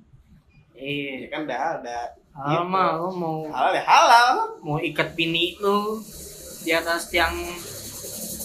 Iya. 0.73 1.25
Ya 1.25 1.27
kan 1.29 1.41
dah, 1.45 1.81
udah. 1.81 2.01
Halal 2.33 2.65
mah 2.65 2.87
lo 2.97 3.09
mau 3.09 3.45
Halal 3.45 3.73
ya 3.73 3.83
halal. 3.83 4.57
mau 4.59 4.77
ikat 4.77 5.13
pini 5.13 5.53
lu 5.57 6.01
di 6.61 6.69
atas 6.69 7.09
tiang 7.09 7.33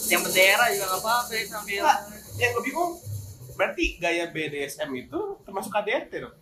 tiang 0.08 0.22
bendera 0.22 0.64
juga 0.68 0.86
nggak 0.86 1.00
apa-apa 1.00 1.30
ya, 1.30 1.42
sambil 1.44 1.78
Enggak, 1.78 1.98
yang 2.36 2.50
gue 2.50 2.62
bingung 2.64 2.92
berarti 3.54 3.84
gaya 3.98 4.24
BDSM 4.28 4.90
itu 4.96 5.18
termasuk 5.42 5.70
KDRT 5.70 6.12
dong? 6.20 6.34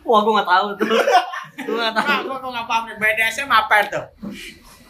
wah 0.00 0.20
gua 0.20 0.32
nggak 0.34 0.48
tahu 0.48 0.66
tuh 0.74 0.88
gua 1.66 1.76
nggak 1.78 1.94
tahu 1.94 2.08
Nah, 2.08 2.20
gua 2.24 2.36
gua 2.38 2.50
nggak 2.52 2.66
paham 2.66 2.84
BDSM 2.94 3.48
apa 3.48 3.74
itu? 3.80 4.02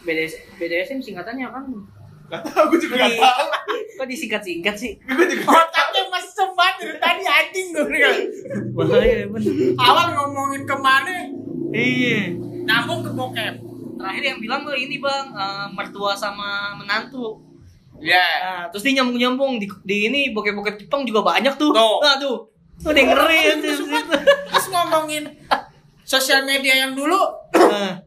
BDS, 0.00 0.32
BDSM 0.56 0.98
singkatannya 0.98 1.44
apa 1.44 1.60
Gak 2.30 2.46
tau, 2.46 2.70
gue 2.70 2.78
juga 2.78 2.94
gak 2.96 3.18
tau. 3.18 3.42
kok 3.98 4.06
disingkat-singkat 4.06 4.70
sih 4.72 4.94
Gue 5.02 5.26
juga 5.28 5.50
Otaknya 5.50 6.06
masih 6.06 6.30
sempat 6.30 6.78
dari 6.78 6.94
tadi 6.96 7.22
anjing 7.26 7.66
gue 7.68 7.84
nih. 7.84 8.00
bahaya 8.70 9.26
bener 9.26 9.74
Awal 9.74 10.06
ngomongin 10.14 10.62
ke 10.62 10.76
mana? 10.78 11.26
iya 11.68 12.30
Nyambung 12.62 13.02
ke 13.02 13.10
bokep. 13.10 13.54
terakhir 13.92 14.22
yang 14.24 14.38
bilang 14.38 14.62
tuh 14.62 14.72
ini 14.72 14.96
bang 14.96 15.26
eh, 15.28 15.66
mertua 15.74 16.14
sama 16.14 16.48
menantu 16.72 17.42
Iya. 18.00 18.26
nah, 18.40 18.64
terus 18.68 18.82
dia 18.82 18.96
nyambung 18.96 19.16
nyambung 19.16 19.52
di, 19.56 19.68
di 19.84 20.08
ini 20.08 20.20
bokep-bokep 20.32 20.80
Jepang 20.80 21.04
juga 21.04 21.20
banyak 21.22 21.54
tuh 21.54 21.70
Tuh. 21.70 21.96
nah 22.00 22.16
tuh 22.16 22.48
tuh 22.76 22.90
dia 22.90 23.04
ngeri 23.04 23.40
ya 23.44 23.54
Terus 23.60 24.66
ngomongin 24.66 25.24
sosial 26.02 26.42
media 26.42 26.74
yang 26.80 26.92
dulu 26.92 27.20
Nah, 27.52 28.00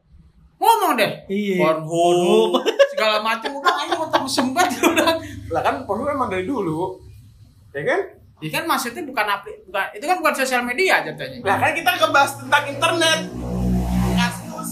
ngomong 0.58 0.98
deh. 0.98 1.12
iya 1.28 1.60
Pornhub 1.60 2.58
segala 2.90 3.22
macam 3.22 3.54
udah 3.54 3.74
ayo 3.80 3.96
otak 4.02 4.24
sempat 4.26 4.68
udah. 4.76 5.20
Lah 5.50 5.62
kan 5.62 5.84
Pornhub 5.84 6.08
emang 6.08 6.28
dari 6.28 6.44
dulu. 6.44 6.98
Ya 7.70 7.84
kan? 7.84 8.00
Ini 8.38 8.50
kan 8.50 8.64
maksudnya 8.64 9.04
bukan 9.04 9.24
apli, 9.26 9.56
bukan 9.64 9.88
itu 9.94 10.04
kan 10.04 10.18
bukan 10.20 10.34
sosial 10.36 10.62
media 10.62 11.00
jatuhnya. 11.02 11.40
Lah 11.42 11.58
kan 11.58 11.72
kita 11.72 11.90
ngebahas 11.96 12.32
tentang 12.38 12.64
internet. 12.68 13.20
Kasus. 14.14 14.70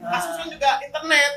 Kasus 0.00 0.34
kan 0.36 0.46
juga 0.48 0.70
internet. 0.80 1.32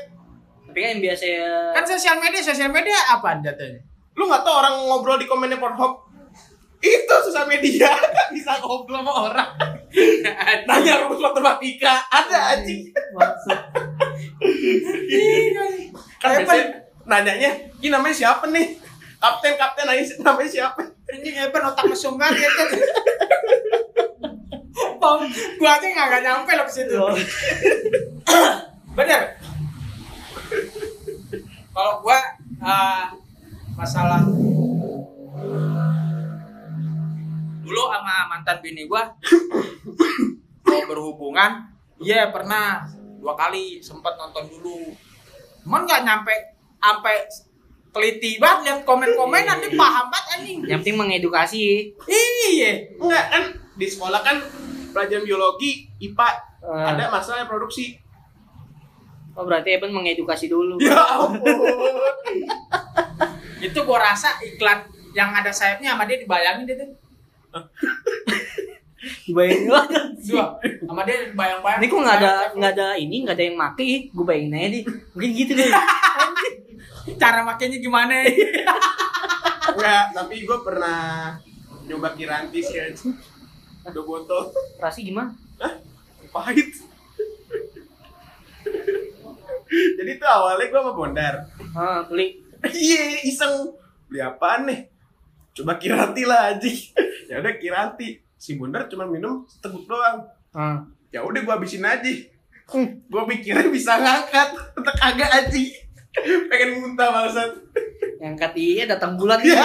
Tapi 0.76 0.84
kan 0.84 0.92
yang 0.92 1.04
biasa 1.08 1.24
ya 1.24 1.48
Kan 1.72 1.84
sosial 1.88 2.16
media, 2.20 2.40
sosial 2.44 2.68
media 2.68 3.00
apa 3.08 3.40
jatuhnya? 3.40 3.80
Lu 4.12 4.28
gak 4.28 4.44
tau 4.44 4.60
orang 4.60 4.76
ngobrol 4.84 5.16
di 5.16 5.24
komennya 5.24 5.56
Pornhub? 5.56 6.04
Itu 6.84 7.16
sosial 7.24 7.48
media. 7.48 7.96
Bisa 8.36 8.60
ngobrol 8.60 9.00
sama 9.00 9.32
orang. 9.32 9.56
Nanya 10.68 11.00
rumus 11.00 11.24
matematika. 11.24 12.04
Ada 12.12 12.60
anjing. 12.60 12.92
maksud 12.92 13.56
Kan 16.20 16.44
biasanya 16.44 16.66
nanyanya, 17.08 17.56
ini 17.80 17.88
namanya 17.88 18.12
siapa 18.12 18.44
nih? 18.52 18.76
Kapten, 19.16 19.56
kapten, 19.56 19.88
nanya 19.88 20.04
namanya 20.20 20.50
siapa? 20.60 20.84
Ini 21.08 21.40
hebat 21.40 21.72
otak 21.72 21.88
mesum 21.88 22.20
banget 22.20 22.44
ya 22.44 22.50
kan. 22.52 22.68
Bang, 25.00 25.24
gua 25.56 25.70
aja 25.80 25.86
nggak 25.88 26.04
nggak 26.12 26.20
nyampe 26.20 26.52
loh 26.52 26.68
ke 26.68 26.72
situ. 26.76 27.00
Bener. 29.00 29.55
Kalau 31.76 32.00
gua 32.00 32.16
eh, 32.64 33.04
masalah 33.76 34.24
dulu 37.66 37.82
sama 37.92 38.14
mantan 38.32 38.56
bini 38.64 38.88
gua 38.88 39.04
mau 40.64 40.82
berhubungan 40.88 41.68
Iya 41.96 42.28
pernah 42.32 42.84
dua 43.20 43.32
kali 43.32 43.80
sempat 43.80 44.20
nonton 44.20 44.52
dulu. 44.52 44.92
Cuman 45.64 45.88
nggak 45.88 46.04
nyampe 46.04 46.34
sampai 46.76 47.24
teliti 47.88 48.36
banget 48.36 48.68
lihat 48.68 48.80
komen-komen 48.84 49.48
nanti 49.48 49.72
paham 49.72 50.12
banget 50.12 50.26
anjing. 50.36 50.58
Yang 50.68 50.80
penting 50.84 50.96
mengedukasi. 51.00 51.88
Iya. 52.04 53.00
Enggak 53.00 53.24
kan 53.32 53.44
di 53.80 53.86
sekolah 53.88 54.20
kan 54.20 54.44
pelajaran 54.92 55.24
biologi, 55.24 55.88
IPA 55.96 56.46
Eh, 56.66 56.82
ada 56.82 57.06
masalah 57.06 57.46
produksi. 57.46 57.94
Oh 59.36 59.44
berarti 59.44 59.76
Eben 59.76 59.92
mengedukasi 59.92 60.48
dulu. 60.48 60.80
Ya 60.80 60.96
ampun. 60.96 61.44
Itu 63.66 63.84
gua 63.84 64.00
rasa 64.00 64.40
iklan 64.40 64.88
yang 65.12 65.32
ada 65.32 65.52
sayapnya 65.52 65.96
sama 65.96 66.08
dia 66.08 66.20
dibayangin 66.20 66.64
dia 66.64 66.76
tuh. 66.80 66.90
Bayangin 69.36 69.70
banget. 69.70 70.04
Dua. 70.24 70.46
Sama 70.60 71.00
dia 71.04 71.30
dibayang-bayang. 71.30 71.80
Ini 71.84 71.88
kok 71.88 72.00
nggak 72.00 72.18
ada 72.20 72.32
nggak 72.56 72.72
ada 72.74 72.88
ini 72.96 73.16
nggak 73.22 73.36
ada 73.36 73.44
yang 73.44 73.56
maki, 73.60 73.90
gue 74.10 74.24
bayangin 74.24 74.56
aja 74.56 74.68
deh. 74.72 74.84
Mungkin 75.14 75.30
gitu 75.36 75.52
deh. 75.54 75.68
cara 77.22 77.46
makainya 77.46 77.78
gimana? 77.78 78.26
Enggak, 79.72 80.04
tapi 80.10 80.42
gue 80.42 80.58
pernah 80.64 81.00
nyoba 81.86 82.18
kiranti 82.18 82.60
sih. 82.64 82.82
Udah 83.86 84.02
botol. 84.02 84.50
Rasi 84.82 85.06
gimana? 85.06 85.30
Pahit. 86.34 86.95
Jadi 89.70 90.10
tuh 90.18 90.28
awalnya 90.28 90.66
gue 90.70 90.80
sama 90.80 90.92
Bondar. 90.94 91.34
Ah, 91.74 92.00
beli. 92.06 92.38
Iya, 92.66 93.22
iseng. 93.26 93.74
Beli 94.06 94.20
apaan 94.22 94.66
nih? 94.70 94.86
Coba 95.56 95.80
kiranti 95.80 96.22
lah 96.28 96.52
anjing. 96.54 96.76
ya 97.30 97.40
udah 97.40 97.54
kiranti. 97.56 98.20
Si 98.36 98.54
Bondar 98.60 98.86
cuma 98.86 99.08
minum 99.08 99.48
seteguk 99.48 99.88
doang. 99.88 100.28
Ah. 100.52 100.84
Ya 101.08 101.24
udah 101.24 101.40
gue 101.40 101.54
habisin 101.54 101.86
aja. 101.86 102.12
Gue 103.08 103.22
mikirnya 103.30 103.70
bisa 103.70 103.96
ngangkat, 103.96 104.52
tetep 104.74 104.94
kagak 104.98 105.30
anjing. 105.30 105.70
Pengen 106.50 106.80
muntah 106.82 107.08
bangsat. 107.12 107.50
Yang 108.18 108.34
kata 108.40 108.58
iya 108.58 108.84
datang 108.88 109.14
bulan. 109.14 109.38
Iya. 109.40 109.62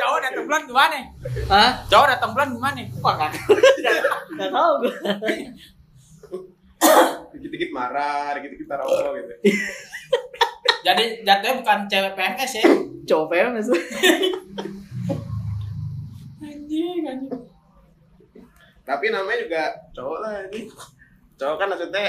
Cowok 0.00 0.18
datang 0.24 0.44
bulan 0.48 0.62
gimana? 0.64 0.98
Hah? 1.52 1.70
Cowok 1.92 2.06
datang 2.08 2.30
bulan 2.32 2.48
gimana? 2.56 2.80
Wah 3.04 3.14
kan. 3.20 3.30
Nggak 4.34 4.50
tahu 4.50 4.72
gue. 4.80 4.94
Dikit-dikit 7.32 7.70
marah, 7.70 8.34
dikit-dikit 8.38 8.66
rokok 8.70 9.14
gitu. 9.18 9.34
Jadi 10.86 11.04
jatuhnya 11.22 11.54
bukan 11.60 11.78
cewek 11.86 12.12
PNS 12.16 12.52
ya. 12.56 12.64
Cowok 13.04 13.26
PMS. 13.30 13.68
Anjing, 16.40 17.02
anjing. 17.04 17.34
Tapi 18.86 19.04
namanya 19.12 19.38
juga 19.44 19.62
cowok 19.92 20.18
lah 20.24 20.34
ini. 20.50 20.66
Cowok 21.36 21.56
kan 21.60 21.68
maksudnya 21.68 22.06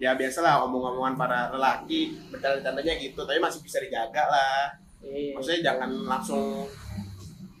ya 0.00 0.16
biasalah 0.16 0.64
omong-omongan 0.64 1.14
para 1.16 1.52
lelaki 1.52 2.16
bercanda-candanya 2.32 2.96
gitu, 2.98 3.22
tapi 3.22 3.38
masih 3.38 3.60
bisa 3.62 3.78
dijaga 3.78 4.24
lah. 4.26 4.72
Iya. 5.04 5.36
Maksudnya 5.36 5.60
jangan 5.72 5.90
langsung 6.04 6.66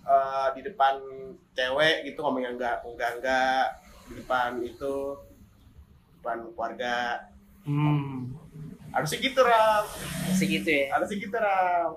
eh, 0.04 0.48
di 0.56 0.60
depan 0.66 0.98
cewek 1.54 2.08
gitu 2.08 2.18
ngomong 2.24 2.42
yang 2.42 2.54
enggak 2.56 2.80
enggak 2.84 3.10
enggak 3.20 3.64
di 4.10 4.14
depan 4.18 4.58
itu 4.64 4.94
depan 6.20 6.44
keluarga 6.46 7.24
Hmm. 7.60 8.32
harusnya 8.90 9.20
gitu 9.20 9.40
ram 9.40 9.84
Segitu 10.30 10.64
ya. 10.66 10.84
harusnya 10.92 11.16
gitu 11.18 11.36
ram 11.36 11.96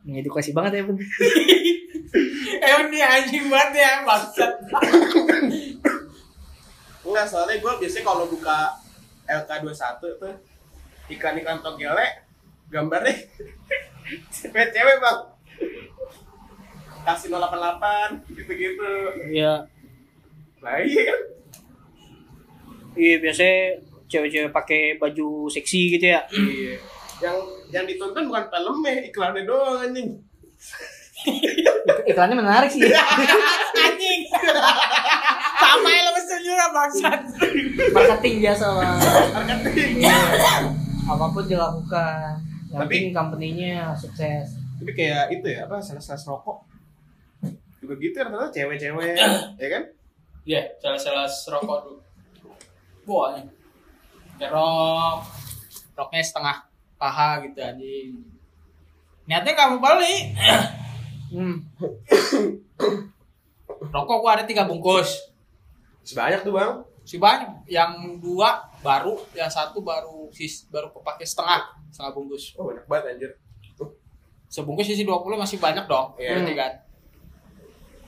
Mengedukasi 0.00 0.52
banget 0.52 0.72
ya, 0.74 0.82
Ben. 0.84 0.96
Emang 2.64 2.88
dia 2.88 3.06
anjing 3.06 3.44
banget 3.46 3.72
ya, 3.76 3.92
bangsat. 4.02 4.52
enggak 7.02 7.24
soalnya 7.24 7.56
gue 7.56 7.72
biasanya 7.78 8.04
kalau 8.04 8.24
buka 8.26 8.72
LK21 9.26 9.76
tuh 10.14 10.34
iklan-iklan 11.08 11.60
togele 11.60 12.04
gambarnya 12.68 13.16
cewek-cewek 14.34 14.96
bang 14.98 15.18
kasih 17.02 17.28
088 17.30 18.28
gitu-gitu 18.30 18.92
Iya. 19.26 19.64
nah 20.60 20.76
iya 20.78 21.02
kan 21.06 21.20
Iya, 22.98 23.16
biasanya 23.18 23.58
cewek-cewek 24.04 24.50
pakai 24.50 24.82
baju 24.96 25.46
seksi 25.46 25.94
gitu 25.94 26.06
ya. 26.08 26.20
iya 26.28 26.74
yang 27.18 27.34
yang 27.68 27.84
ditonton 27.84 28.24
bukan 28.24 28.46
filmnya 28.46 28.94
iklannya 29.04 29.42
doang 29.42 29.82
anjing 29.82 30.18
Iklannya 32.04 32.36
menarik 32.36 32.70
sih. 32.70 32.78
anjing. 33.76 34.20
Sama 35.58 35.88
ya 35.88 36.00
lo 36.04 36.10
juga 36.38 36.66
bangsat. 36.70 37.20
Marketing 37.90 38.34
biasa 38.40 38.66
lah. 38.70 38.94
marketing 39.32 40.06
Apa 41.04 41.26
pun 41.28 41.44
dilakukan. 41.44 42.38
Yang 42.68 42.78
Tapi- 42.78 42.94
penting 42.94 43.06
company-nya 43.10 43.90
sukses. 43.94 44.54
tapi 44.78 44.94
kayak 44.94 45.34
itu 45.34 45.42
ya 45.48 45.66
apa 45.66 45.82
sales-sales 45.82 46.22
rokok 46.22 46.62
juga 47.82 47.98
gitu 47.98 48.14
rata-rata 48.14 48.46
cewek-cewek 48.54 49.18
ya 49.58 49.68
kan 49.68 49.82
Iya, 50.46 50.62
salah-salah 50.78 51.26
rokok 51.26 51.78
dulu. 51.82 51.98
Wah. 53.08 53.40
Kerok. 54.36 55.18
Roknya 55.96 56.22
setengah 56.22 56.56
paha 57.00 57.40
gitu 57.48 57.58
anjing. 57.58 58.12
Niatnya 59.24 59.52
kamu 59.56 59.80
beli. 59.80 60.16
Hmm. 61.28 61.60
Rokok 63.92 64.18
gua 64.24 64.40
ada 64.40 64.48
tiga 64.48 64.64
bungkus. 64.64 65.28
sebanyak 66.00 66.40
tuh 66.40 66.56
bang 66.56 66.80
Si 67.04 67.20
banyak. 67.20 67.68
Yang 67.68 68.16
dua 68.24 68.64
baru, 68.80 69.20
yang 69.36 69.52
satu 69.52 69.84
baru 69.84 70.32
sis 70.32 70.64
baru 70.72 70.88
kepake 70.88 71.28
setengah, 71.28 71.68
setengah 71.92 72.16
bungkus. 72.16 72.56
oh 72.56 72.72
banyak 72.72 72.88
banget 72.88 73.04
anjir 73.12 73.30
Sebungkus 74.48 74.88
isi 74.88 75.04
20 75.04 75.36
masih 75.36 75.60
banyak 75.60 75.84
dong. 75.84 76.16
Iya. 76.16 76.40
Berarti 76.40 76.54
kan. 76.56 76.72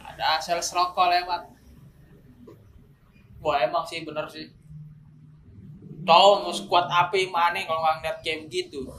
Ada 0.01 0.41
sales 0.41 0.73
rokok 0.73 1.13
lewat. 1.13 1.45
Wah 3.45 3.61
emang 3.61 3.85
sih 3.85 4.09
bener 4.09 4.25
sih. 4.33 4.49
Cowok 6.03 6.37
mau 6.41 6.53
squad 6.53 6.87
api 6.87 7.27
mana 7.27 7.61
kalau 7.61 7.81
nggak 7.81 7.97
ngeliat 7.99 8.19
game 8.21 8.43
gitu. 8.47 8.83
Gak 8.83 8.99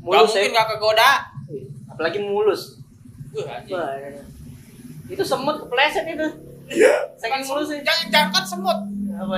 Mulus 0.00 0.30
mungkin 0.30 0.48
ya. 0.48 0.56
gak 0.56 0.68
kegoda. 0.70 1.10
Apalagi 1.88 2.18
mulus. 2.20 2.62
Wah. 3.30 3.58
Wah, 3.66 3.90
iya. 3.94 4.22
Itu 5.06 5.22
semut 5.22 5.58
kepleset 5.58 6.04
itu. 6.06 6.28
iya 6.70 6.92
Saking 7.14 7.44
mulus 7.44 7.66
sih. 7.68 7.80
Jangan, 7.80 8.04
jangan 8.08 8.28
kan 8.30 8.44
semut. 8.44 8.78
Apa? 9.10 9.36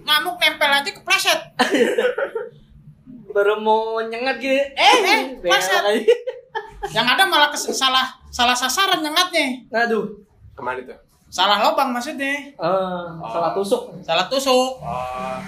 Nyamuk 0.00 0.36
nempel 0.36 0.70
aja 0.70 0.88
kepleset. 0.88 1.40
Baru 3.28 3.58
mau 3.58 4.00
nyengat 4.00 4.38
gitu. 4.38 4.54
Eh, 4.54 4.72
Eh, 4.74 5.20
berak 5.36 5.60
pleset. 5.60 5.82
aja. 5.82 6.14
Yang 6.94 7.06
ada 7.10 7.22
malah 7.24 7.50
kes- 7.50 7.68
salah 7.70 8.06
salah 8.28 8.54
sasaran 8.54 9.00
nyengatnya. 9.00 9.66
Aduh. 9.76 10.06
ke 10.54 10.60
mana 10.60 10.78
tuh 10.80 10.96
Salah 11.28 11.60
lubang 11.60 11.92
maksudnya. 11.92 12.54
Ah, 12.56 13.14
salah 13.22 13.52
tusuk. 13.52 13.92
Salah 14.00 14.24
tusuk. 14.26 14.80
oh 14.80 15.38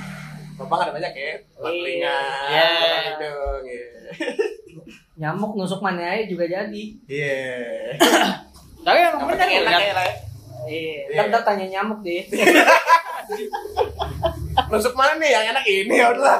Bapak 0.61 0.77
ada 0.85 0.93
banyak 0.93 1.11
ya 1.11 1.33
Lubang 1.57 1.73
Iya. 1.73 1.73
telinga 1.73 2.13
lubang 2.13 3.01
hidung 3.01 3.63
iya 3.65 3.87
Nyamuk 5.17 5.51
nusuk 5.55 5.81
mana 5.81 6.01
aja 6.11 6.25
juga 6.25 6.45
jadi. 6.45 6.85
iya 7.05 7.37
Tapi 8.81 8.97
emang 8.99 9.19
Yang 9.19 9.29
bener 9.29 9.47
ya. 9.47 9.59
enak 9.61 9.79
ya 9.79 9.93
lah 9.93 10.05
ya. 10.05 10.15
Iya, 10.61 11.01
Iya. 11.11 11.21
ntar 11.29 11.41
tanya 11.43 11.67
nyamuk 11.67 11.99
deh. 12.01 12.21
nusuk 14.71 14.93
mana 14.93 15.17
nih 15.17 15.31
yang 15.31 15.45
enak 15.51 15.63
ini 15.63 15.95
ya 15.95 16.11
udah 16.11 16.37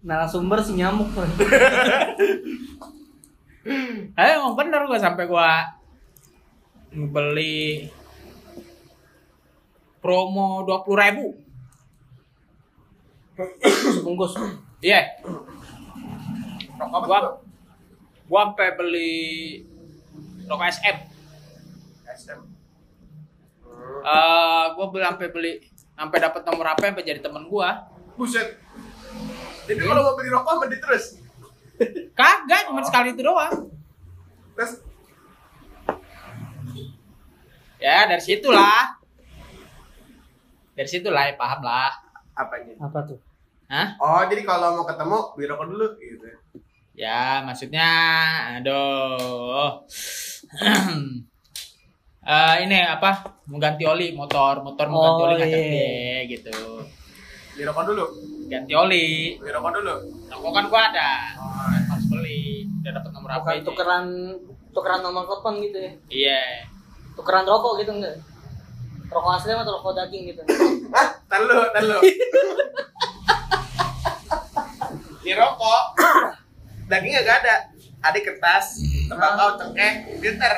Narasumber 0.00 0.58
si 0.58 0.74
nyamuk. 0.74 1.06
Eh 4.14 4.28
emang 4.32 4.54
bener 4.54 4.82
gua 4.82 4.96
sampai 4.96 5.24
gua 5.24 5.60
beli 6.88 7.84
promo 9.98 10.62
dua 10.64 10.80
puluh 10.80 10.98
ribu. 10.98 11.26
Sebungkus. 13.38 14.34
Iya, 14.82 15.18
rokok 16.78 16.98
apa 16.98 17.06
gua 17.06 17.20
gua 18.30 18.40
sampai 18.50 18.68
beli 18.78 19.12
rokok 20.46 20.66
SM. 20.70 20.96
SM 22.06 22.40
Eh 23.98 24.64
gua 24.74 24.86
beli 24.90 25.04
sampai 25.06 25.28
beli 25.30 25.52
sampai 25.98 26.18
dapat 26.22 26.42
nomor 26.46 26.66
HP 26.74 26.82
sampai 26.90 27.06
jadi 27.06 27.20
temen 27.22 27.46
gua. 27.50 27.90
buset 28.18 28.58
jadi 29.70 29.78
kalau 29.86 30.02
mau 30.02 30.14
beli 30.18 30.30
rokok 30.34 30.66
dia 30.66 30.82
terus 30.82 31.22
Kagak, 32.18 32.66
cuma 32.66 32.82
sekali 32.82 33.14
itu 33.14 33.22
doang. 33.22 33.70
terus 34.58 34.82
Ya 37.78 38.10
dari 38.10 38.18
situlah. 38.18 38.98
Dari 40.74 40.90
situlah 40.90 41.30
ya 41.30 41.38
paham 41.38 41.62
lah. 41.62 41.94
apanya 42.34 42.74
Apa 42.82 43.06
tuh? 43.06 43.27
Hah? 43.68 43.88
oh 43.98 44.22
jadi 44.26 44.42
kalau 44.42 44.74
mau 44.74 44.84
ketemu 44.84 45.18
beli 45.32 45.46
rokok 45.46 45.66
dulu 45.68 45.86
gitu 45.98 46.26
Ya, 46.92 47.46
maksudnya, 47.46 47.86
aduh, 48.58 49.86
Eh, 52.28 52.54
ini 52.60 52.76
apa? 52.82 53.24
Mengganti 53.46 53.86
oli 53.86 54.12
motor, 54.12 54.60
motor 54.60 54.84
mengganti 54.84 55.16
Oh, 55.16 55.26
oli 55.30 55.34
kaca 55.38 55.48
iya. 55.48 55.56
gede 55.56 55.88
gitu. 56.28 56.58
Di 57.54 57.62
rokok 57.64 57.84
dulu. 57.86 58.04
Ganti 58.44 58.72
oli. 58.74 59.06
Di 59.32 59.48
rokok 59.48 59.70
dulu. 59.72 59.94
Rokok 60.26 60.50
kan 60.52 60.64
gua 60.68 60.82
ada. 60.92 61.10
Harus 61.88 62.04
beli. 62.10 62.68
Udah 62.82 62.92
dapat 62.98 63.10
nomor 63.14 63.30
apa 63.30 63.40
Bukan 63.40 63.54
ini? 63.54 63.64
tukeran 63.64 64.04
tukeran 64.74 65.00
nomor 65.00 65.24
telepon 65.24 65.54
gitu 65.62 65.78
ya. 65.80 65.92
Iya. 66.10 66.42
Tukeran 67.16 67.46
rokok 67.46 67.80
gitu 67.80 67.96
enggak? 67.96 68.20
Rokok 69.08 69.32
asli 69.32 69.54
atau 69.54 69.72
rokok 69.78 69.92
daging 69.94 70.24
gitu? 70.28 70.42
Ah, 70.90 71.08
tar 71.24 71.40
lu, 71.44 71.52
lu. 75.28 75.36
Di 75.36 75.36
rokok. 75.36 75.84
Dagingnya 76.88 77.20
gak 77.20 77.38
ada. 77.44 77.56
Ada 77.98 78.18
kertas, 78.22 78.78
tembakau, 79.10 79.58
cengkeh, 79.58 80.22
glitter. 80.22 80.54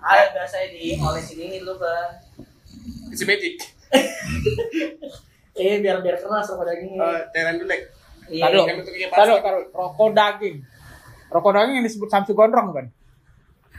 Ada 0.00 0.32
biasanya 0.32 0.66
di 0.72 0.96
olesin 0.96 1.38
ini 1.44 1.60
dulu 1.60 1.76
bang. 1.84 2.10
Isi 3.12 3.24
magic. 3.28 3.60
Eh 5.52 5.76
biar 5.84 6.00
biar 6.00 6.16
keras 6.16 6.48
rokok 6.48 6.64
dagingnya. 6.64 7.00
Oh, 7.04 7.20
cairan 7.36 7.60
dulu. 7.60 7.68
Lek. 7.68 7.82
Iya. 8.32 8.48
Taruh. 8.48 8.64
Taruh, 9.12 9.38
taruh. 9.44 9.64
Rokok 9.76 10.10
daging. 10.16 10.64
Rokok 11.28 11.52
daging 11.52 11.74
yang 11.84 11.86
disebut 11.86 12.08
Samsu 12.08 12.32
Gondrong 12.32 12.72
kan? 12.72 12.86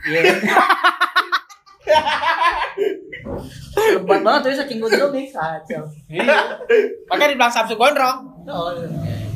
Iya. 0.06 0.22
Lebat 3.80 4.22
banget 4.22 4.40
tuh 4.46 4.54
saking 4.62 4.78
gue 4.78 4.90
dulu 4.94 5.10
nih 5.10 5.26
kacau. 5.34 5.90
Iya. 6.06 6.38
Makanya 7.10 7.30
dibilang 7.34 7.50
Samsu 7.50 7.74
Gondrong. 7.74 8.46
Oh, 8.46 8.70
iya. 8.78 9.26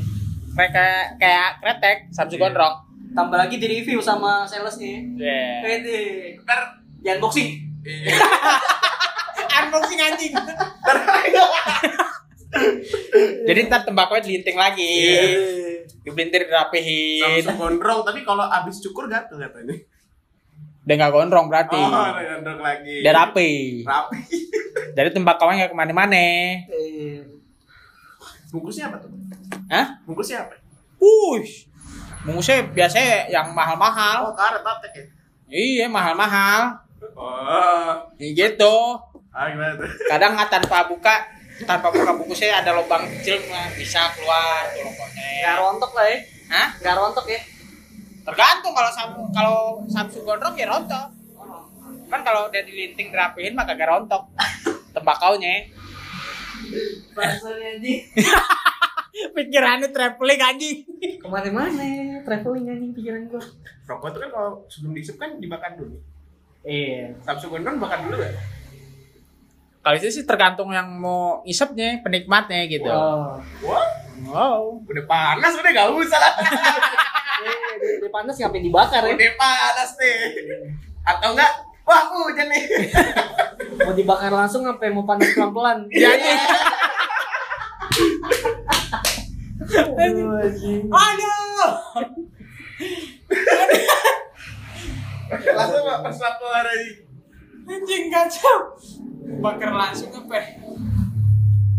Mereka 0.55 0.84
kayak 1.18 1.48
kretek, 1.59 1.98
Samsu 2.11 2.38
Gondrong. 2.38 2.78
Tambah 3.14 3.38
lagi 3.38 3.59
di 3.59 3.66
review 3.66 3.98
sama 3.98 4.42
salesnya. 4.42 5.02
Iya. 5.14 5.42
Pede. 5.62 6.00
Ntar, 6.42 6.61
Di 6.98 7.09
unboxing. 7.14 7.48
iya. 7.84 8.16
Unboxing 9.62 10.00
anjing. 10.00 10.32
Jadi 13.44 13.61
ntar 13.66 13.86
tembakau 13.86 14.18
dilinting 14.18 14.59
lagi. 14.59 14.82
Iya. 14.82 15.22
Dibelintir 16.02 16.46
dirapihin. 16.46 17.42
Samsung 17.42 17.59
gondrong, 17.59 18.00
tapi 18.02 18.22
kalau 18.22 18.44
abis 18.44 18.82
cukur 18.82 19.07
gatel 19.07 19.38
katanya. 19.38 19.74
Udah 20.84 20.94
nggak 21.00 21.12
gondrong 21.12 21.46
berarti. 21.48 21.78
Oh, 21.78 21.90
gondrong 22.12 22.61
lagi. 22.61 23.00
Udah 23.00 23.14
rapi. 23.14 23.50
Rapi. 23.82 24.18
Jadi 24.94 25.09
tembakaunya 25.11 25.64
nggak 25.64 25.72
ke 25.72 25.78
mana-mana. 25.78 26.18
Eh, 26.68 27.24
Bungkusnya 28.52 28.86
apa 28.92 29.02
tuh? 29.02 29.11
Hah? 29.69 29.87
Bungkusnya 30.05 30.45
apa? 30.45 30.55
Push. 30.97 31.69
Bungkusnya 32.25 32.65
biasanya 32.71 33.29
yang 33.29 33.53
mahal-mahal. 33.53 34.29
Oh, 34.29 34.35
karet 34.35 34.62
ya? 34.93 35.05
Iya, 35.49 35.87
mahal-mahal. 35.87 36.73
Oh, 37.15 37.93
Ya 38.17 38.29
gitu. 38.33 38.77
ah 39.29 39.51
gimana 39.51 39.77
tuh? 39.77 39.87
Kadang 40.09 40.33
nggak 40.35 40.49
tanpa 40.49 40.89
buka, 40.89 41.15
tanpa 41.62 41.91
buka 41.91 42.15
bungkusnya 42.15 42.65
ada 42.65 42.73
lubang 42.73 43.03
kecil 43.19 43.37
mah 43.47 43.67
bisa 43.75 44.09
keluar 44.15 44.65
tuh 44.73 44.83
Nggak 44.83 44.95
rokoknya. 44.95 45.53
rontok 45.59 45.93
lah 45.93 46.07
ya. 46.09 46.19
Hah? 46.49 46.69
Nggak 46.81 46.95
rontok 46.97 47.27
ya. 47.29 47.41
Tergantung 48.25 48.73
kalau 48.73 48.91
Sam- 48.91 49.31
kalau 49.37 49.59
Samsung 49.85 50.25
gondrong 50.25 50.55
ya 50.57 50.65
rontok. 50.65 51.07
Kan 52.09 52.21
kalau 52.23 52.49
udah 52.49 52.62
dilinting 52.62 53.11
dirapihin 53.11 53.53
mah 53.53 53.67
kagak 53.67 53.91
rontok. 53.91 54.23
Tembakaunya. 54.97 55.67
Bahasanya 57.12 57.69
anjing. 57.77 58.01
Pikirannya 59.15 59.95
traveling 59.95 60.43
anjing. 60.43 60.79
Ke 61.23 61.27
mana-mana 61.31 61.87
traveling 62.27 62.67
anjing 62.67 62.91
pikiran 62.91 63.31
gua. 63.31 63.43
Rokok 63.87 64.11
itu 64.11 64.19
kan 64.19 64.31
kalau 64.33 64.51
sebelum 64.67 64.93
diisep 64.93 65.17
kan 65.17 65.39
dibakar 65.39 65.79
dulu. 65.79 65.95
Iya. 66.65 67.15
Samsung 67.23 67.55
gondrong 67.55 67.77
bakar 67.79 68.03
dulu 68.03 68.17
gak? 68.19 68.35
Kalau 69.85 69.97
itu 70.01 70.09
sih 70.09 70.25
tergantung 70.25 70.73
yang 70.73 70.89
mau 70.97 71.45
isepnya, 71.45 72.01
penikmatnya 72.01 72.65
gitu. 72.67 72.89
Oh. 72.89 73.37
Wah, 73.62 73.87
Wow. 74.25 74.81
udah 74.81 75.05
panas 75.05 75.53
udah 75.53 75.71
gak 75.71 75.89
usah 75.93 76.19
lah. 76.19 76.35
Eh, 77.45 78.01
udah 78.01 78.09
panas 78.15 78.41
ngapain 78.41 78.62
dibakar 78.62 79.05
ya? 79.05 79.12
Udah 79.12 79.35
panas 79.37 79.91
nih. 80.01 80.17
Atau 81.05 81.37
enggak? 81.37 81.53
Wah, 81.85 82.09
hujan 82.09 82.49
nih. 82.49 82.62
Mau 83.85 83.93
dibakar 83.93 84.33
langsung 84.33 84.65
sampai 84.65 84.89
mau 84.89 85.05
panas 85.05 85.29
pelan-pelan. 85.37 85.85
Jadi, 85.93 86.31
Aduh. 90.91 91.73
Langsung 95.55 95.83
gak 95.89 96.01
pas 96.05 96.19
keluar 96.37 96.67
aja. 96.69 96.91
Anjing 97.65 98.05
kacau. 98.12 98.77
Bakar 99.41 99.73
langsung 99.73 100.12
apa? 100.12 100.37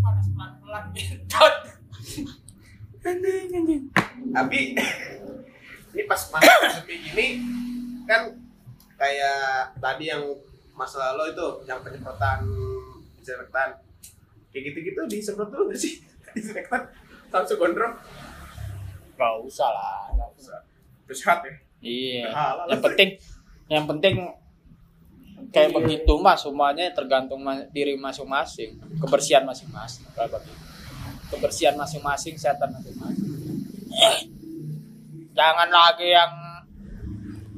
Panas 0.01 0.27
pelan-pelan 0.33 0.83
gitu. 0.97 1.45
Anjing, 3.05 3.53
anjing. 3.53 3.83
Tapi 4.33 4.59
ini 5.95 6.03
pas 6.09 6.21
panas 6.27 6.75
sepi 6.75 6.99
gini 6.99 7.27
kan 8.03 8.27
kayak 8.99 9.71
tadi 9.79 10.11
yang 10.11 10.27
masa 10.75 11.15
lalu 11.15 11.31
itu 11.31 11.47
yang 11.71 11.79
penyemprotan 11.79 12.43
disinfektan 13.15 13.79
kayak 14.51 14.63
gitu-gitu 14.71 15.01
disemprot 15.07 15.47
dulu 15.47 15.71
gak 15.71 15.79
sih 15.79 16.03
disinfektan 16.35 16.83
langsung 17.35 17.59
gondrong 17.59 17.93
Gak 19.15 19.33
usah 19.41 19.69
lah. 19.69 20.11
nggak 20.11 20.29
usah 20.35 20.59
terus 21.03 21.21
hot 21.21 21.43
ya 21.43 21.53
Iya. 21.85 22.33
Halal. 22.33 22.65
Yang 22.67 22.81
penting, 22.81 23.09
yang 23.69 23.85
penting 23.85 24.15
kayak 25.53 25.69
begitu 25.69 26.17
mah 26.17 26.33
semuanya 26.33 26.89
tergantung 26.89 27.45
ma- 27.45 27.67
diri 27.69 27.93
masing-masing, 27.93 28.73
kebersihan 28.97 29.45
masing-masing. 29.45 30.01
Kebersihan 31.29 31.77
masing-masing, 31.77 32.33
kesehatan 32.33 32.73
masing-masing. 32.73 33.29
Jangan 35.29 35.69
lagi 35.69 36.09
yang 36.09 36.31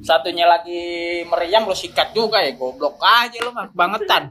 satunya 0.04 0.44
lagi 0.44 0.82
meriang 1.24 1.64
lo 1.64 1.72
sikat 1.72 2.12
juga 2.12 2.44
ya 2.44 2.52
goblok 2.52 3.00
aja 3.00 3.40
lo 3.40 3.56
mah 3.56 3.72
bangetan. 3.72 4.28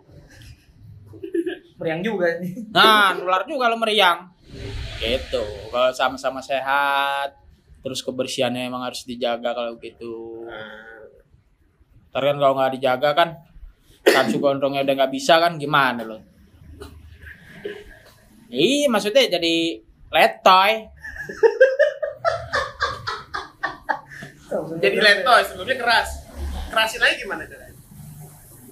Meriang 1.77 2.05
juga 2.05 2.37
nih. 2.37 2.53
Nah, 2.69 3.17
nular 3.17 3.49
juga 3.49 3.73
lo 3.73 3.81
meriang. 3.81 4.29
Gitu. 4.97 5.45
Kalau 5.69 5.91
sama-sama 5.93 6.41
sehat, 6.41 7.37
terus 7.85 8.01
kebersihannya 8.03 8.67
emang 8.67 8.83
harus 8.83 9.05
dijaga 9.05 9.53
kalau 9.55 9.79
gitu. 9.79 10.49
Ntar 12.11 12.23
kan 12.33 12.37
kalau 12.41 12.55
nggak 12.57 12.73
dijaga 12.81 13.11
kan 13.13 13.29
Samsu 14.07 14.39
gondrongnya 14.39 14.87
udah 14.87 14.95
nggak 15.03 15.13
bisa 15.13 15.37
kan 15.43 15.59
gimana 15.59 16.07
lo? 16.07 16.19
Iya 18.51 18.87
maksudnya 18.87 19.27
jadi 19.27 19.83
letoy. 20.11 20.73
jadi 24.79 24.99
letoy 25.03 25.43
sebelumnya 25.43 25.77
keras 25.77 26.23
kerasin 26.71 27.03
lagi 27.03 27.27
gimana 27.27 27.43
caranya 27.51 27.66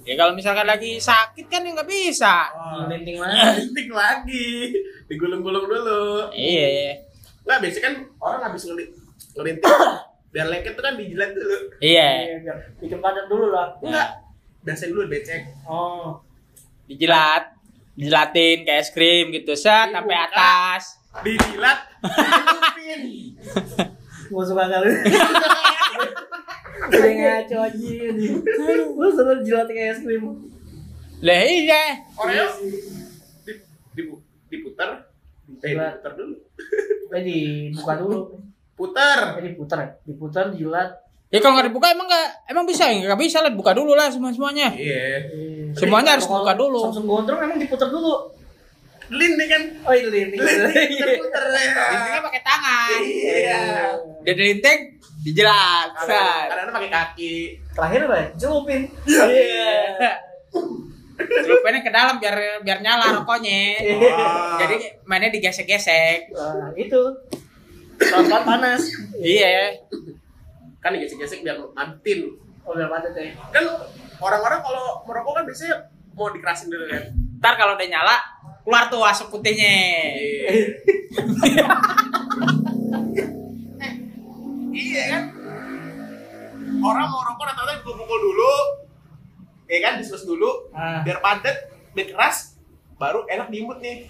Ya 0.05 0.13
kalau 0.15 0.31
misalkan 0.31 0.63
lagi 0.63 0.95
sakit 0.95 1.45
kan 1.45 1.59
ya 1.59 1.73
nggak 1.73 1.89
bisa. 1.89 2.45
Linting 2.87 3.17
mana? 3.17 3.57
Linting 3.57 3.89
lagi 3.89 4.69
digulung-gulung 5.05 5.65
dulu 5.65 6.29
Iya. 6.31 6.97
nggak 7.41 7.57
biasanya 7.59 7.83
kan 7.83 7.93
orang 8.19 8.41
habis 8.43 8.65
ngeli 8.65 8.85
ngelinting 9.35 9.69
biar 10.33 10.47
lengket 10.47 10.73
tuh 10.73 10.81
kan 10.81 10.93
dijilat 10.93 11.29
dulu 11.29 11.57
Iya. 11.77 12.41
biar 12.41 12.57
bikin 12.77 12.97
padat 12.97 13.25
dulu 13.25 13.49
lah. 13.49 13.69
enggak 13.79 14.09
biasain 14.61 14.89
dulu 14.89 15.05
becek 15.05 15.45
Oh. 15.63 16.17
Dijilat, 16.85 17.53
dijilatin 17.93 18.61
kayak 18.61 18.77
es 18.79 18.89
krim 18.89 19.29
gitu 19.29 19.53
set 19.53 19.89
Iya, 19.89 19.93
sampai 19.95 20.17
atas. 20.19 20.83
dijilat 21.21 21.79
dilupin 22.01 23.01
Gua 24.25 24.41
suka 24.41 24.65
kali. 24.65 24.89
Kayak 26.85 27.15
ngaco 27.47 27.57
aja. 27.61 27.91
Lu 28.91 29.07
selalu 29.09 29.41
jilat 29.41 29.67
kayak 29.67 29.91
es 29.91 29.99
krim. 30.01 30.23
Lah 31.19 31.39
iya. 31.41 31.83
Oreo 32.13 32.45
di, 33.41 33.53
dibu- 33.93 34.21
diputar 34.45 35.07
eh 35.61 35.71
Jilat. 35.71 35.97
diputar 35.97 36.13
dulu 36.13 36.35
Eh 37.09 37.21
dibuka 37.21 37.93
dulu. 37.95 38.19
putar 38.75 39.19
Eh 39.37 39.43
diputar 39.47 39.77
ya. 39.79 39.89
Diputar 40.03 40.45
jilat. 40.51 40.89
Ya 41.27 41.39
kalau 41.39 41.57
nggak 41.57 41.67
dibuka 41.67 41.87
emang 41.89 42.05
nggak 42.05 42.27
emang 42.47 42.65
bisa 42.65 42.85
ya 42.85 43.01
nggak 43.01 43.19
bisa 43.19 43.39
lah 43.39 43.51
buka 43.51 43.71
dulu 43.71 43.95
lah 43.95 44.07
semua 44.07 44.29
semuanya. 44.29 44.69
iya 44.71 45.25
Eh. 45.25 45.71
Semuanya 45.73 46.15
harus 46.15 46.27
buka 46.27 46.53
dulu. 46.53 46.85
Samsung 46.85 47.07
gondrong 47.07 47.39
emang 47.41 47.57
diputar 47.57 47.87
dulu. 47.87 48.34
Linting 49.07 49.47
kan 49.47 49.63
Oh 49.83 49.93
iya 49.93 50.07
linting. 50.07 50.39
linting 50.39 51.19
putar 51.19 51.43
ya 51.51 52.19
pakai 52.19 52.41
tangan. 52.41 52.99
iya 52.99 53.61
Dia 54.21 54.33
dilinting, 54.33 54.79
dijelat. 55.21 55.89
set. 55.99 56.47
kadang-kadang 56.47 56.75
pakai 56.75 56.91
kaki 56.91 57.35
Terakhir 57.71 57.99
apa 58.03 58.15
ya? 58.15 58.27
Celupin. 58.35 58.81
Iya. 59.05 60.11
Celupinnya 61.15 61.79
ke 61.79 61.89
dalam 61.89 62.15
biar 62.17 62.35
biar 62.61 62.79
nyala 62.79 63.15
rokoknya. 63.15 63.59
Wah. 63.95 64.57
Jadi 64.57 64.75
mainnya 65.03 65.29
digesek-gesek. 65.29 66.31
Nah, 66.31 66.71
itu. 66.73 67.01
Pelan-pelan 67.95 68.43
panas. 68.43 68.81
Iya. 69.15 69.71
kan 70.77 70.91
digesek-gesek 70.91 71.41
biar 71.41 71.57
mantin 71.71 72.29
Oh 72.61 72.73
biar 72.73 72.85
padat 72.87 73.13
ya. 73.13 73.29
kan 73.49 73.61
orang-orang 74.17 74.57
kalau 74.59 75.01
merokok 75.03 75.33
kan 75.35 75.43
biasanya 75.43 75.75
mau 76.11 76.29
dikerasin 76.29 76.67
dulu 76.67 76.85
kan. 76.85 77.03
Ntar 77.37 77.53
kalau 77.55 77.73
udah 77.73 77.85
nyala, 77.85 78.15
keluar 78.65 78.89
tuh 78.89 79.05
asap 79.05 79.29
putihnya. 79.29 79.73
iya 84.73 85.03
kan? 85.07 85.23
Orang 86.75 87.07
mau 87.07 87.21
rokok 87.23 87.45
rata-rata 87.45 87.73
dipukul 87.79 88.19
dulu, 88.19 88.53
ya 89.65 89.79
kan, 89.79 89.93
diskus 89.97 90.25
dulu, 90.25 90.69
Ah. 90.69 91.01
biar 91.01 91.17
padat, 91.17 91.55
biar 91.93 92.09
keras, 92.09 92.57
baru 92.95 93.25
enak 93.25 93.49
diimut 93.49 93.79
nih. 93.79 94.05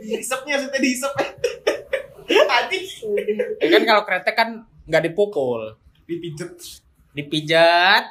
Dihisapnya, 0.00 0.56
maksudnya 0.56 0.80
dihisap. 0.80 1.12
Anjing. 2.30 2.84
Ya 3.58 3.68
kan 3.68 3.82
kalau 3.84 4.02
kretek 4.04 4.34
kan 4.34 4.48
nggak 4.86 5.02
dipukul, 5.06 5.74
Dipijet. 6.04 6.54
dipijat, 7.12 8.04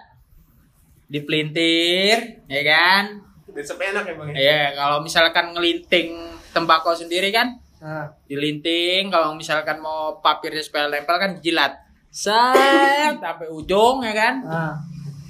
dipelintir, 1.08 2.44
ya 2.46 2.62
kan? 2.64 3.29
Dihisap 3.50 3.78
enak 3.78 4.04
ya 4.04 4.14
bang 4.14 4.28
ya? 4.30 4.36
Iya, 4.38 4.62
kalau 4.74 4.98
misalkan 5.00 5.52
ngelinting 5.52 6.10
tembakau 6.50 6.94
sendiri 6.94 7.30
kan, 7.30 7.58
Ah. 7.80 8.12
dilinting. 8.28 9.08
Kalau 9.08 9.34
misalkan 9.34 9.80
mau 9.80 10.20
papirnya 10.20 10.60
supaya 10.60 10.88
nempel 10.88 11.16
kan 11.16 11.40
jilat. 11.40 11.80
Set 12.10 13.16
sampai 13.24 13.48
ujung 13.48 14.04
ya 14.04 14.12
kan? 14.12 14.36
Ah. 14.44 14.76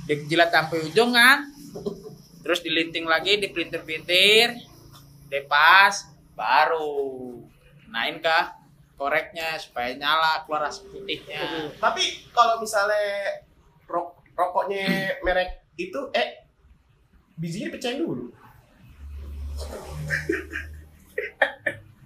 Dijilat 0.06 0.50
sampai 0.50 0.82
ujung 0.82 1.14
kan? 1.14 1.46
Terus 2.42 2.66
dilinting 2.66 3.06
lagi, 3.06 3.38
dipelintir-pelintir, 3.38 4.58
depas, 5.30 6.10
baru 6.34 7.38
nain 7.86 8.18
ke 8.18 8.38
koreknya 8.96 9.54
supaya 9.56 9.94
nyala 9.94 10.44
keluar 10.44 10.66
asap 10.66 10.90
putihnya. 10.92 11.72
Tapi 11.78 12.04
kalau 12.32 12.58
misalnya 12.58 13.46
rok 13.86 14.18
rokoknya 14.34 15.14
merek 15.22 15.64
itu 15.76 16.00
eh 16.12 16.39
bijinya 17.40 17.72
dipecahin 17.72 18.04
dulu. 18.04 18.24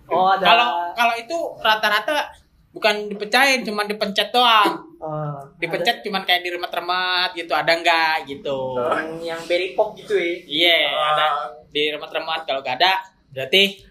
Oh, 0.09 0.29
ada. 0.29 0.45
Kalau 0.45 0.67
kalau 0.93 1.13
itu 1.17 1.38
rata-rata 1.59 2.29
bukan 2.69 3.09
dipecahin, 3.09 3.65
cuma 3.65 3.86
dipencet 3.86 4.29
doang. 4.29 4.77
Oh, 5.03 5.36
Dipencet 5.59 5.99
cuman 5.99 6.23
kayak 6.23 6.41
diremet-remet 6.41 7.36
gitu, 7.36 7.51
ada 7.51 7.75
enggak 7.75 8.23
gitu. 8.23 8.79
ada 8.79 9.03
yang, 9.03 9.36
yang 9.36 9.41
berry 9.45 9.75
pop 9.75 9.91
gitu 9.93 10.15
ya. 10.15 10.34
Iya, 10.47 10.79
Ah. 10.89 11.09
ada 11.11 11.25
diremet-remet 11.69 12.41
kalau 12.45 12.63
gak 12.63 12.79
ada 12.79 13.03
berarti 13.34 13.84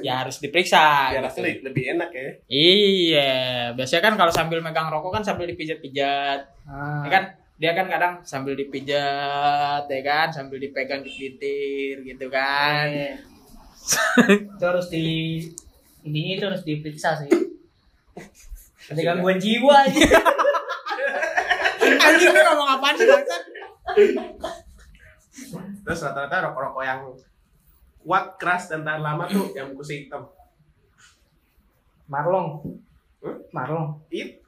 ya 0.00 0.24
harus 0.24 0.38
diperiksa. 0.40 1.12
Biar 1.12 1.28
gitu. 1.28 1.44
asli 1.44 1.50
lebih 1.60 1.84
enak 1.92 2.08
ya. 2.08 2.28
Iya, 2.48 3.32
biasanya 3.74 4.02
kan 4.02 4.14
kalau 4.16 4.32
sambil 4.32 4.58
megang 4.64 4.88
rokok 4.88 5.20
kan 5.20 5.22
sambil 5.26 5.44
dipijat-pijat. 5.44 6.40
Ah. 6.64 7.04
Ya 7.04 7.10
kan 7.10 7.24
dia 7.54 7.70
kan 7.70 7.86
kadang 7.86 8.14
sambil 8.26 8.58
dipijat 8.58 9.86
ya 9.86 10.00
kan, 10.02 10.28
sambil 10.34 10.58
dipegang 10.58 11.06
dipelintir 11.06 12.02
gitu 12.02 12.26
kan. 12.26 12.90
Iya. 12.90 13.14
itu 14.58 14.64
harus 14.64 14.88
di 14.90 15.06
ini 16.02 16.34
itu 16.34 16.44
harus 16.44 16.66
diperiksa 16.66 17.14
sih. 17.22 17.30
Ada 18.90 19.00
gangguan 19.00 19.38
jiwa 19.38 19.86
aja. 19.86 20.08
Anjing 21.84 22.32
lu 22.36 22.40
ngomong 22.42 22.68
apaan 22.74 22.94
sih 22.98 23.06
bangsat? 23.08 23.42
Terus 25.84 26.00
rata-rata 26.00 26.50
rokok-rokok 26.50 26.84
yang 26.84 27.00
kuat, 28.04 28.36
keras 28.36 28.68
dan 28.68 28.84
tahan 28.84 29.00
lama 29.00 29.24
tuh 29.28 29.52
yang 29.56 29.72
bungkusnya 29.72 30.04
hitam. 30.04 30.22
Marlong. 32.10 32.76
Hmm? 33.24 33.40
Marlong. 33.52 34.00
It 34.12 34.44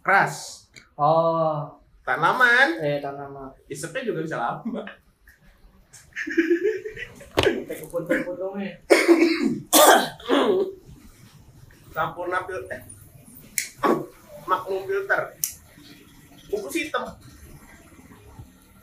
keras, 0.00 0.66
Oh, 1.00 1.79
kan? 2.18 2.70
eh 2.80 2.98
tanaman. 2.98 3.52
Isepnya 3.68 4.02
juga 4.02 4.24
bisa 4.24 4.36
lama. 4.40 4.82
Potong-potongnya. 7.90 8.72
Sampurna 11.90 12.38
filter. 12.46 12.80
Magnum 14.46 14.82
filter. 14.86 15.22
Bungkus 16.50 16.74
hitam. 16.74 17.04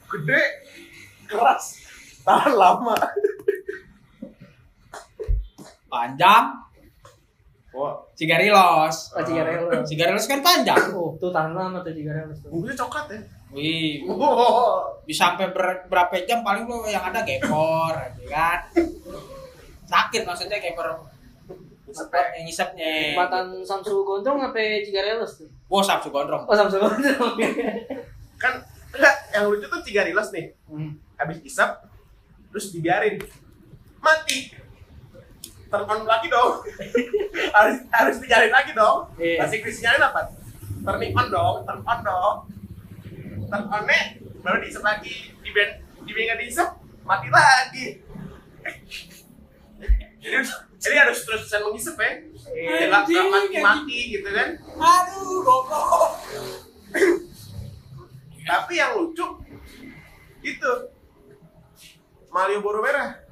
Gede, 0.08 0.42
keras, 1.28 1.84
tahan 2.24 2.56
lama. 2.56 2.96
Panjang, 5.92 6.67
Wah, 7.78 7.94
Cigarilos. 8.12 9.14
Oh, 9.14 9.22
cigarelos. 9.22 9.86
Cigarelos 9.86 10.26
kan 10.26 10.42
panjang. 10.42 10.82
Oh, 10.92 11.14
tuh 11.16 11.30
tahan 11.30 11.54
lama 11.54 11.78
tuh 11.80 11.94
cigarelos 11.94 12.42
tuh. 12.42 12.50
bungkusnya 12.50 12.74
coklat 12.76 13.06
ya. 13.08 13.20
Wih, 13.48 14.02
Wow. 14.04 14.98
bisa 15.06 15.30
sampai 15.30 15.54
ber- 15.54 15.86
berapa 15.88 16.12
jam 16.26 16.42
paling 16.42 16.66
lo 16.66 16.84
yang 16.84 17.00
ada 17.02 17.22
gepor, 17.22 17.94
ya 18.20 18.28
kan? 18.28 18.60
Sakit 19.86 20.26
maksudnya 20.26 20.58
gepor 20.58 21.06
Isepnya. 21.88 22.24
yang 22.36 22.44
ngisapnya. 22.44 23.16
Matan 23.16 23.64
Samsu 23.64 24.04
Gondrong 24.04 24.42
apa 24.44 24.60
cigarelos 24.82 25.40
tuh? 25.40 25.48
Wah, 25.68 25.80
sabsu 25.80 26.10
gondrong. 26.10 26.44
Oh, 26.44 26.52
Samsu 26.52 26.76
Gondrong. 26.78 27.38
Kan 28.36 28.54
enggak, 28.92 29.16
yang 29.32 29.48
lucu 29.48 29.64
tuh 29.64 29.80
cigarilos 29.82 30.32
nih. 30.32 30.52
Hmm. 30.66 31.00
Habis 31.16 31.40
isap 31.46 31.88
terus 32.50 32.72
dibiarin. 32.72 33.16
Mati. 33.98 34.52
Turn 35.68 35.84
on 35.84 36.02
lagi 36.08 36.28
dong. 36.32 36.64
harus 37.58 37.78
harus 37.92 38.16
dinyalain 38.24 38.54
lagi 38.54 38.72
dong. 38.72 39.12
Iya. 39.20 39.44
Masih 39.44 39.60
nyalain 39.84 40.04
apa? 40.08 40.22
Turning 40.88 41.14
on 41.16 41.28
dong, 41.28 41.56
turn 41.68 41.82
on 41.84 42.00
dong. 42.04 42.36
Turn 43.52 43.66
on 43.68 43.84
baru 44.48 44.58
diisap 44.64 44.84
lagi. 44.84 45.36
Di 45.44 45.50
band 45.52 45.72
di 46.08 46.12
band 46.16 46.40
diisap 46.40 46.70
mati 47.04 47.28
lagi. 47.28 47.86
jadi 50.24 50.44
jadi 50.78 50.96
harus 51.04 51.20
terus-terusan 51.28 51.62
mengisap 51.68 51.96
ya. 52.00 52.12
Iya. 52.56 52.70
Nggak 52.72 52.80
nggak 52.88 53.02
Anjing, 53.04 53.28
mati-mati 53.28 54.00
gitu 54.16 54.30
kan. 54.32 54.50
Aduh, 54.80 55.44
goblok. 55.44 56.12
Tapi 58.48 58.74
yang 58.80 58.96
lucu 58.96 59.28
itu 60.40 60.72
Malioboro 62.32 62.80
merah. 62.80 63.27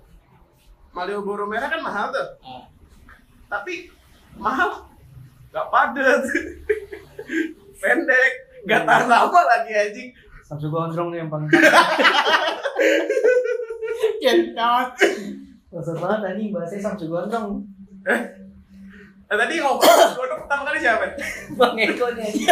Malioboro 0.96 1.44
merah 1.44 1.68
kan 1.68 1.84
mahal 1.84 2.08
tuh. 2.08 2.28
Ah. 2.40 2.64
Tapi 3.52 3.92
mahal. 4.40 4.88
Gak 5.52 5.68
padet. 5.68 6.24
Pendek. 7.84 8.32
Gak 8.64 8.88
tahan 8.88 9.12
lama 9.12 9.40
lagi 9.44 9.76
anjing. 9.76 10.10
Samsu 10.48 10.72
Gondrong 10.72 11.12
nih 11.12 11.20
yang 11.20 11.30
paling 11.30 11.52
Kentot. 14.24 14.88
Maksud 15.76 15.96
banget 16.00 16.20
anjing 16.32 16.56
bahasanya 16.56 16.82
Samsu 16.88 17.12
Gondrong. 17.12 17.60
Nah 19.26 19.36
tadi 19.36 19.58
ngobrol, 19.58 19.90
ngobrol 19.90 20.38
pertama 20.48 20.64
kali 20.72 20.80
siapa? 20.80 21.12
Bang 21.60 21.76
Eko 21.76 22.08
nih. 22.16 22.30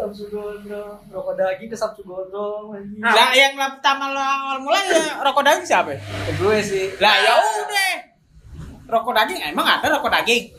Samsu 0.00 0.32
Gondrong, 0.32 0.96
rokok 1.12 1.36
daging 1.36 1.68
ke 1.68 1.76
Samsu 1.76 2.00
Gondrong. 2.08 2.72
Nah. 2.96 3.12
Lah 3.12 3.30
yang 3.36 3.52
pertama 3.52 4.08
lo 4.08 4.16
awal 4.16 4.56
mulai 4.64 4.88
ya 4.88 5.20
rokok 5.20 5.44
daging 5.44 5.66
siapa? 5.68 5.92
Ke 6.00 6.32
gue 6.40 6.56
sih. 6.64 6.88
Lah 6.96 7.20
ya 7.20 7.36
udah. 7.36 7.92
Rokok 8.88 9.12
daging 9.12 9.44
emang 9.52 9.68
ada 9.68 9.92
rokok 9.92 10.08
daging. 10.08 10.56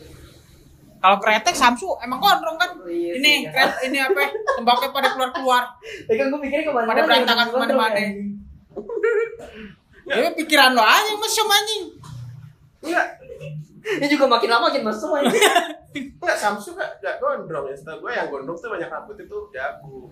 Kalau 1.02 1.18
kretek 1.18 1.58
Samsu 1.58 1.90
emang 2.06 2.22
gondrong 2.22 2.62
kan? 2.62 2.70
Oh, 2.78 2.86
iya 2.86 3.18
ini 3.18 3.42
sih, 3.42 3.50
ya. 3.50 3.50
kret, 3.50 3.72
ini 3.90 3.98
apa? 3.98 4.22
Tembakau 4.62 4.94
pada 4.94 5.10
keluar 5.18 5.34
keluar. 5.34 5.64
Ya 6.06 6.14
kan 6.22 6.30
gue 6.30 6.38
mikirnya 6.38 6.70
ke 6.70 6.72
mana-mana. 6.78 6.94
Pada 6.94 7.02
berantakan 7.10 7.46
ke 7.50 7.58
mana-mana. 7.58 8.02
Ya 10.06 10.30
pikiran 10.38 10.78
lo 10.78 10.86
aja 10.86 11.10
yang 11.10 11.18
mesum 11.18 11.50
anjing. 11.50 11.84
Enggak, 12.82 13.08
Ini 13.82 14.06
juga 14.08 14.26
makin 14.26 14.50
lama 14.50 14.70
makin 14.70 14.86
mesum 14.86 15.14
anjing. 15.14 15.42
enggak 16.18 16.38
Samsung 16.38 16.78
gak, 16.78 17.02
gak 17.02 17.18
gondrong 17.18 17.66
ya. 17.66 17.76
Setahu 17.76 18.06
gue 18.06 18.12
yang 18.14 18.30
gondrong 18.30 18.54
tuh 18.54 18.70
banyak 18.70 18.90
rambut 18.90 19.18
itu 19.18 19.38
jagung. 19.50 20.10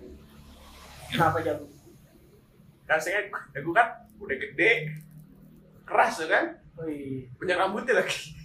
Kenapa 1.10 1.38
jago? 1.40 1.66
Kan 2.84 2.98
saya 2.98 3.26
jagung 3.50 3.74
kan 3.74 3.86
udah 4.18 4.36
gede, 4.36 4.90
keras 5.82 6.18
tuh 6.18 6.26
kan. 6.26 6.58
Oh 6.74 6.86
iya. 6.86 7.26
Banyak 7.36 7.56
rambutnya 7.56 7.94
lagi. 7.98 8.38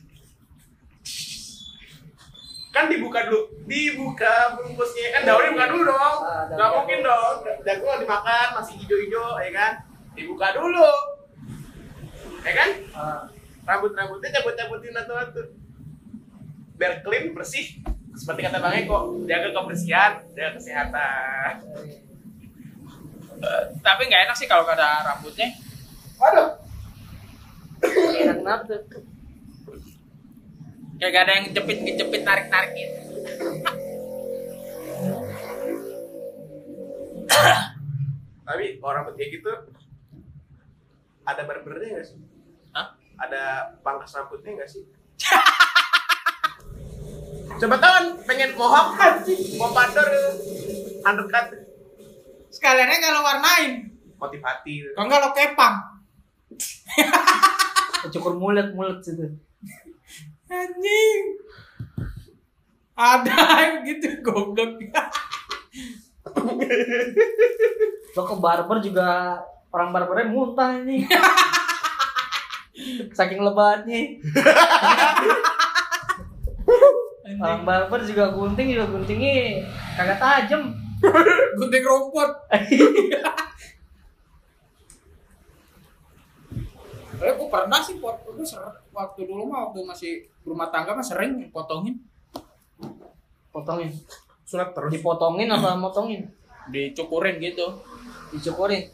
kan 2.69 2.91
dibuka 2.91 3.23
dulu, 3.23 3.39
dibuka 3.63 4.59
bungkusnya 4.59 5.07
kan 5.09 5.21
daunnya 5.23 5.55
buka 5.55 5.67
dulu 5.71 5.83
dong. 5.87 6.17
Ah, 6.21 6.43
daun 6.43 6.51
Gak 6.51 6.59
jagung. 6.59 6.75
mungkin 6.75 6.99
dong, 7.01 7.35
jagung 7.63 7.87
kalau 7.87 8.01
dimakan 8.03 8.47
masih 8.59 8.73
hijau-hijau, 8.83 9.27
ya 9.39 9.51
kan? 9.55 9.73
Dibuka 10.11 10.47
dulu, 10.51 10.91
ya 12.43 12.51
kan? 12.51 12.69
Ah, 12.91 13.21
Rambut-rambutnya 13.65 14.29
cabut-cabutin 14.29 14.93
satu-satu, 14.93 15.41
biar 16.77 17.01
clean 17.01 17.33
bersih. 17.33 17.81
Seperti 18.15 18.45
kata 18.47 18.61
Bang 18.61 18.77
Eko, 18.77 19.25
jaga 19.27 19.49
kebersihan, 19.51 20.21
jaga 20.37 20.55
kesehatan. 20.55 21.53
Eh, 23.35 23.63
tapi 23.83 24.01
nggak 24.07 24.23
enak 24.29 24.37
sih 24.37 24.47
kalau 24.47 24.63
ada 24.69 25.03
rambutnya. 25.03 25.49
Waduh, 26.21 26.61
enak 28.21 28.37
kenapa 28.39 28.63
tuh? 28.69 29.03
Kayak 30.95 31.11
gak 31.11 31.23
ada 31.27 31.33
yang 31.35 31.45
jepit 31.51 31.77
ngejepit 31.83 32.23
narik 32.23 32.47
narik 32.47 32.71
gitu. 32.71 32.99
Tapi 38.47 38.65
orang 38.79 39.11
kayak 39.11 39.29
gitu 39.35 39.51
ada 41.27 41.41
barbernya 41.43 41.99
nggak 41.99 42.05
sih? 42.07 42.15
Ada 43.15 43.71
pangkas 43.79 44.15
rambutnya 44.15 44.51
nggak 44.59 44.69
sih? 44.69 44.83
Coba 47.55 47.79
tahu 47.79 47.93
kan 47.93 48.05
pengen 48.27 48.51
mohawk 48.59 48.99
pompadour 49.55 50.07
undercut 51.07 51.47
Sekaliannya 52.51 52.97
kalau 52.99 53.23
warnain. 53.23 53.87
motivasi 54.15 54.95
Kalau 54.95 55.05
enggak 55.07 55.21
lo 55.23 55.29
kepang. 55.35 55.75
cukur 58.13 58.37
mulut 58.37 58.69
mulut 58.71 59.01
situ 59.01 59.27
Anjing. 60.45 61.23
Ada 62.95 63.35
yang 63.59 63.75
gitu 63.83 64.07
goblok. 64.23 64.79
lo 68.15 68.23
ke 68.23 68.35
barber 68.39 68.77
juga 68.79 69.35
orang 69.75 69.91
barbernya 69.91 70.31
muntah 70.31 70.79
ini 70.79 71.03
saking 73.11 73.41
lebatnya. 73.41 74.19
Orang 77.35 77.65
barber 77.65 77.99
juga 78.05 78.31
gunting 78.31 78.71
juga 78.71 78.85
guntingnya 78.87 79.59
kagak 79.97 80.19
tajem 80.21 80.71
Gunting 81.59 81.83
rumput. 81.83 82.29
Eh, 87.15 87.31
gue 87.31 87.47
pernah 87.47 87.79
sih 87.79 87.95
pot, 87.97 88.19
gue 88.27 88.43
ser- 88.45 88.83
waktu 88.91 89.23
dulu 89.23 89.47
mah 89.47 89.71
waktu 89.71 89.79
masih 89.87 90.11
rumah 90.43 90.67
tangga 90.69 90.91
mah 90.93 91.01
sering 91.01 91.47
potongin, 91.49 91.95
potongin. 93.49 93.89
Sunat 94.45 94.75
terus. 94.77 94.91
Dipotongin 94.93 95.49
apa 95.49 95.73
motongin? 95.83 96.27
Dicukurin 96.69 97.39
gitu. 97.41 97.65
dicukurin. 98.29 98.91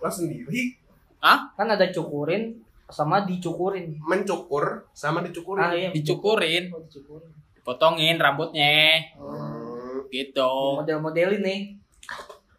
Lo 0.00 0.08
sendiri? 0.08 0.78
Hah? 1.22 1.50
kan 1.54 1.70
ada 1.70 1.86
cukurin 1.90 2.62
sama 2.92 3.24
dicukurin. 3.24 3.96
Mencukur 4.04 4.86
sama 4.92 5.24
dicukurin. 5.24 5.64
Ah 5.64 5.72
iya 5.72 5.88
Dicukurin, 5.90 6.68
Oh, 6.70 6.84
dicukurin. 6.84 7.32
Potongin 7.64 8.20
rambutnya. 8.20 9.00
Hmm, 9.16 10.04
gitu. 10.12 10.82
model-modelin 10.84 11.40
nih. 11.40 11.60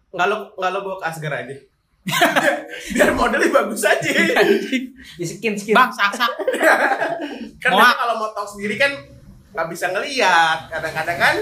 Nggak 0.10 0.28
lo 0.28 0.38
nggak 0.58 0.72
lo 0.74 0.80
bawa 0.82 0.96
ke 0.98 1.06
Asgar 1.06 1.34
aja. 1.38 1.56
Biar 2.98 3.16
modelnya 3.16 3.48
bagus 3.54 3.88
aja. 3.88 4.12
Di 5.16 5.24
skin 5.24 5.56
skin. 5.56 5.72
Bang, 5.72 5.88
sak-sak. 5.94 6.28
kan 7.64 7.72
kalau 7.72 8.16
motong 8.20 8.48
sendiri 8.48 8.76
kan 8.76 8.92
nggak 9.56 9.68
bisa 9.72 9.94
ngeliat. 9.94 10.68
Kadang-kadang 10.68 11.18
kan 11.22 11.36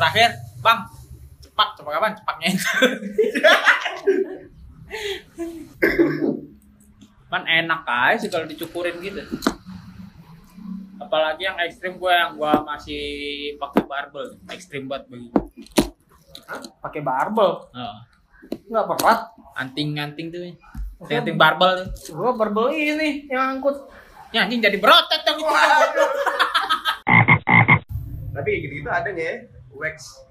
Terakhir, 0.00 0.32
Bang, 0.64 0.80
cepak, 1.44 1.76
cepak 1.76 1.92
apa? 2.00 2.08
Cepaknya. 2.16 2.50
Man 7.30 7.46
enak 7.46 7.86
aja 7.86 8.26
sih 8.26 8.30
kalau 8.30 8.44
dicukurin 8.44 8.98
gitu. 8.98 9.22
Apalagi 10.98 11.46
yang 11.46 11.56
ekstrim 11.62 11.96
gue 11.96 12.10
yang 12.12 12.34
gue 12.34 12.52
masih 12.66 13.02
pakai 13.56 13.82
barbel, 13.86 14.26
ekstrim 14.50 14.90
banget 14.90 15.06
begitu. 15.10 15.38
pakai 16.82 16.98
barbel 16.98 17.62
Oh, 17.70 17.96
nggak 18.66 18.86
berat 18.90 19.20
anting-anting 19.54 20.34
tuh. 20.34 20.42
Anting 21.06 21.38
barbel 21.38 21.86
tuh. 21.86 22.18
gua 22.18 22.34
barbel 22.34 22.74
ini 22.74 23.30
yang 23.30 23.56
angkut 23.58 23.86
Ya 24.30 24.46
anjing 24.46 24.62
jadi 24.62 24.78
berotot 24.78 25.22
dong 25.26 25.42
itu. 25.42 26.04
tapi 28.30 28.46
kayak 28.46 28.60
gitu-gitu 28.62 28.90
ada 28.90 29.10
nih 29.10 29.24
ya 29.26 29.34
wax 29.74 30.22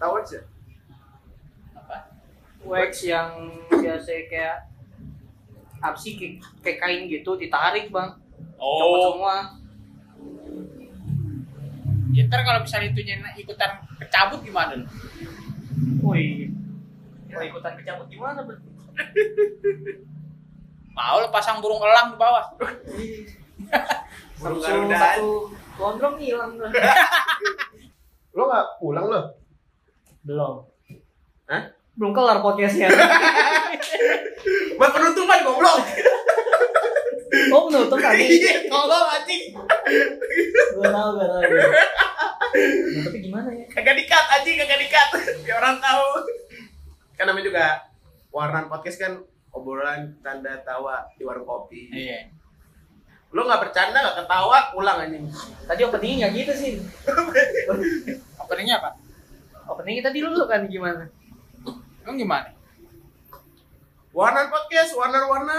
tahu 0.00 0.16
ya 0.24 0.40
wax 2.62 3.04
yang 3.04 3.30
biasa 3.70 4.12
kayak 4.28 4.58
apa 5.80 5.96
sih 5.96 6.12
kayak, 6.16 6.44
kayak 6.60 6.78
kain 6.78 7.02
gitu 7.08 7.36
ditarik 7.36 7.88
bang. 7.88 8.10
Copot 8.60 8.60
Oh, 8.60 9.16
semua. 9.16 9.36
Ya 12.10 12.26
ntar 12.26 12.42
kalau 12.42 12.60
misalnya 12.60 12.90
itunya 12.90 13.16
ikutan 13.34 13.70
kecabut 13.96 14.42
gimana? 14.42 14.74
Wih 16.02 16.50
mau 17.30 17.40
ikutan 17.40 17.78
kecabut 17.78 18.10
gimana 18.10 18.42
bro 18.42 18.58
Mau 20.98 21.22
lu 21.22 21.30
pasang 21.30 21.62
burung 21.62 21.78
elang 21.78 22.12
di 22.12 22.18
bawah. 22.18 22.44
Burung 24.36 24.58
Garuda. 24.58 24.98
satu 24.98 25.54
gondrong 25.78 26.18
hilang 26.18 26.58
bro 26.58 26.66
lo 28.36 28.42
nggak 28.46 28.66
pulang 28.82 29.06
lo? 29.06 29.20
Belum. 30.26 30.66
Hah? 31.46 31.62
Belum 32.00 32.16
kelar 32.16 32.40
podcastnya. 32.40 32.88
Buat 34.80 34.90
penutupan 34.96 35.44
goblok. 35.44 35.84
Oh 37.52 37.68
menutup 37.68 38.00
tadi 38.00 38.24
iya 38.24 38.64
tolong 38.66 39.06
anjing. 39.06 39.52
Gua 40.80 40.88
tahu 40.88 41.10
gua 41.20 41.28
tahu. 41.28 41.42
Nah, 41.44 43.04
tapi 43.04 43.18
gimana 43.20 43.48
ya? 43.52 43.68
Kagak 43.68 44.00
dikat 44.00 44.24
anjing 44.32 44.56
kagak 44.64 44.80
dikat. 44.80 45.08
Biar 45.44 45.60
orang 45.60 45.76
tahu. 45.76 46.24
Kan 47.20 47.28
namanya 47.28 47.46
juga 47.52 47.64
warna 48.32 48.64
podcast 48.64 48.96
kan 48.96 49.12
obrolan 49.52 50.16
tanda 50.24 50.56
tawa 50.64 51.04
di 51.20 51.22
warung 51.28 51.44
kopi. 51.44 51.92
Iya. 51.92 52.32
lo 53.30 53.46
nggak 53.46 53.62
bercanda 53.62 53.94
nggak 54.02 54.24
ketawa 54.24 54.58
pulang 54.72 54.98
anjing. 55.04 55.28
Tadi 55.68 55.80
openingnya 55.84 56.32
nggak 56.32 56.32
gitu 56.32 56.52
sih. 56.56 56.72
Openingnya 58.40 58.80
apa? 58.80 58.90
openingnya 59.70 60.10
tadi 60.10 60.18
lu 60.18 60.34
kan 60.50 60.66
gimana 60.66 61.06
Emang 62.04 62.16
gimana? 62.16 62.48
warna 64.10 64.50
podcast 64.50 64.98
warna 64.98 65.22
warna 65.24 65.56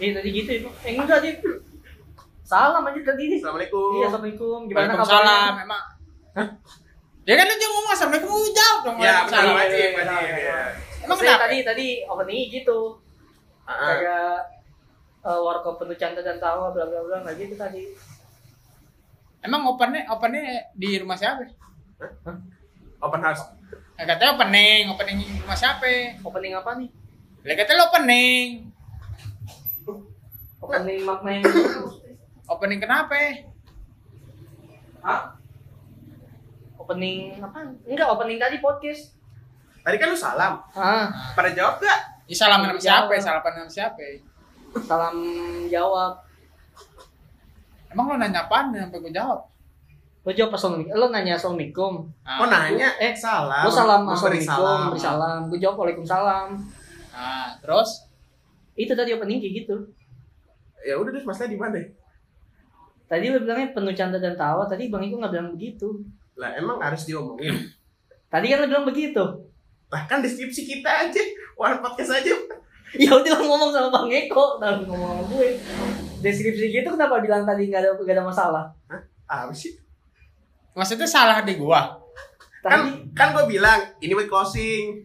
eh 0.00 0.08
tadi 0.08 0.28
gitu 0.32 0.50
ya 0.56 0.70
eh 0.88 0.96
enggak 0.96 1.20
sih 1.20 1.36
salam 2.40 2.80
aja 2.80 3.00
tadi 3.04 3.36
assalamualaikum 3.36 3.92
iya 3.92 4.08
assalamualaikum 4.08 4.58
gimana 4.64 4.96
Waalaikumsalam, 4.96 5.52
emang. 5.60 5.84
Dia 7.20 7.34
kan 7.36 7.46
aja 7.46 7.66
ngomong 7.68 7.92
assalamualaikum 7.92 8.32
jawab 8.50 8.80
dong. 8.82 8.96
ya 8.96 9.28
benar 9.28 9.44
Waalaikumsalam. 9.44 9.52
wajib 9.52 9.76
iya, 9.76 9.88
wajib 9.92 10.32
iya. 10.32 10.40
ya 10.40 10.60
Emang 11.04 11.18
kenapa? 11.20 11.40
tadi 11.44 11.56
tadi 11.60 11.86
openingnya 12.08 12.46
gitu 12.50 12.78
Ah, 13.62 13.70
ah. 13.70 13.76
kayak 13.92 14.34
uh, 15.20 15.40
warkop 15.44 15.76
penuh 15.76 15.94
canda 15.94 16.24
dan 16.24 16.40
tawa 16.40 16.72
bla 16.72 16.88
bla 16.88 17.04
bla 17.04 17.16
nggak 17.20 17.36
gitu 17.36 17.54
tadi 17.54 17.84
Emang 19.40 19.68
opennya 19.68 20.08
opennya 20.08 20.72
di 20.72 20.96
rumah 20.96 21.20
siapa? 21.20 21.44
open 22.98 23.20
house 23.20 23.44
Nah, 24.00 24.06
katanya 24.06 24.32
opening, 24.32 24.88
opening 24.88 25.18
rumah 25.38 25.52
siapa? 25.52 26.16
opening 26.18 26.56
apa 26.56 26.72
nih 26.74 26.88
Lah 27.42 27.54
katanya 27.54 27.76
lo 27.76 27.84
opening. 27.86 28.48
opening 30.58 31.00
maknanya 31.04 31.44
Opening 32.46 32.80
kenapa? 32.80 33.16
Hah? 35.00 35.36
opening 36.80 37.38
apa 37.38 37.60
enggak 37.84 38.08
opening 38.08 38.34
tadi 38.36 38.56
podcast 38.58 39.14
tadi 39.78 39.94
kan 39.94 40.10
lu 40.10 40.18
salam 40.18 40.58
ah 40.72 41.06
pada 41.32 41.52
jawab 41.52 41.78
gak 41.78 42.00
Ya 42.24 42.34
salaman 42.34 42.72
sama 42.72 42.80
siapa? 42.80 43.14
Salaman 43.14 43.52
sama 43.54 43.70
siapa? 43.70 44.02
salam 44.80 45.14
jawab 45.68 46.24
Emang 47.86 48.06
lo 48.06 48.16
nanya 48.16 48.42
apaan 48.42 48.70
sampai 48.72 48.96
gue 48.98 49.12
jawab? 49.12 49.49
Lo 50.20 50.30
jawab 50.30 50.52
assalamualaikum 50.52 50.92
lo 50.94 51.06
nanya 51.08 51.32
assalamualaikum 51.34 51.92
Ah, 52.20 52.44
oh 52.44 52.46
nanya? 52.46 52.88
Eh, 53.00 53.16
salam. 53.16 53.64
lo 53.64 53.70
salam 53.72 54.04
assalamualaikum 54.04 54.92
beri 54.92 55.00
salam. 55.00 55.38
gue 55.48 55.58
jawab 55.58 55.76
waalaikumsalam. 55.80 56.48
Nah, 57.10 57.48
terus? 57.58 58.04
Itu 58.74 58.92
tadi 58.92 59.12
opening 59.12 59.40
kayak 59.40 59.54
gitu. 59.64 59.76
Ya 60.80 60.96
udah 60.96 61.10
terus 61.10 61.24
masalah 61.24 61.48
di 61.48 61.56
mana? 61.56 61.80
Tadi 63.04 63.26
lo 63.28 63.40
bilangnya 63.40 63.72
penuh 63.72 63.92
canda 63.92 64.16
dan 64.16 64.36
tawa. 64.36 64.64
Tadi 64.64 64.88
bang 64.88 65.02
Iko 65.02 65.16
nggak 65.18 65.32
bilang 65.32 65.50
begitu. 65.50 65.88
Lah 66.36 66.52
emang 66.54 66.78
harus 66.78 67.04
diomongin? 67.04 67.56
Tadi 68.28 68.46
kan 68.46 68.60
lo 68.60 68.66
bilang 68.68 68.86
begitu. 68.86 69.24
Lah 69.88 70.02
kan 70.04 70.20
deskripsi 70.20 70.62
kita 70.64 71.08
aja. 71.08 71.22
Warna 71.56 71.80
podcast 71.80 72.14
aja. 72.14 72.32
Ya 72.90 73.06
udah 73.14 73.38
lo 73.38 73.46
ngomong 73.46 73.70
sama 73.70 73.86
bang 73.86 74.26
Eko 74.26 74.58
dan 74.58 74.82
ngomong 74.82 75.22
sama 75.22 75.24
gue. 75.30 75.48
Deskripsi 76.20 76.74
gitu 76.74 76.90
kenapa 76.90 77.22
bilang 77.22 77.46
tadi 77.46 77.70
nggak 77.70 77.80
ada 77.80 77.90
nggak 77.94 78.16
ada 78.18 78.24
masalah? 78.26 78.64
Apa 79.24 79.54
sih 79.54 79.78
maksudnya 80.74 81.08
salah 81.08 81.42
di 81.42 81.54
gua. 81.58 81.98
kan 82.60 82.84
tadi 82.84 82.92
kan 83.16 83.32
gue 83.32 83.56
bilang 83.56 83.80
ini 84.04 84.12
buat 84.12 84.28
closing. 84.28 85.00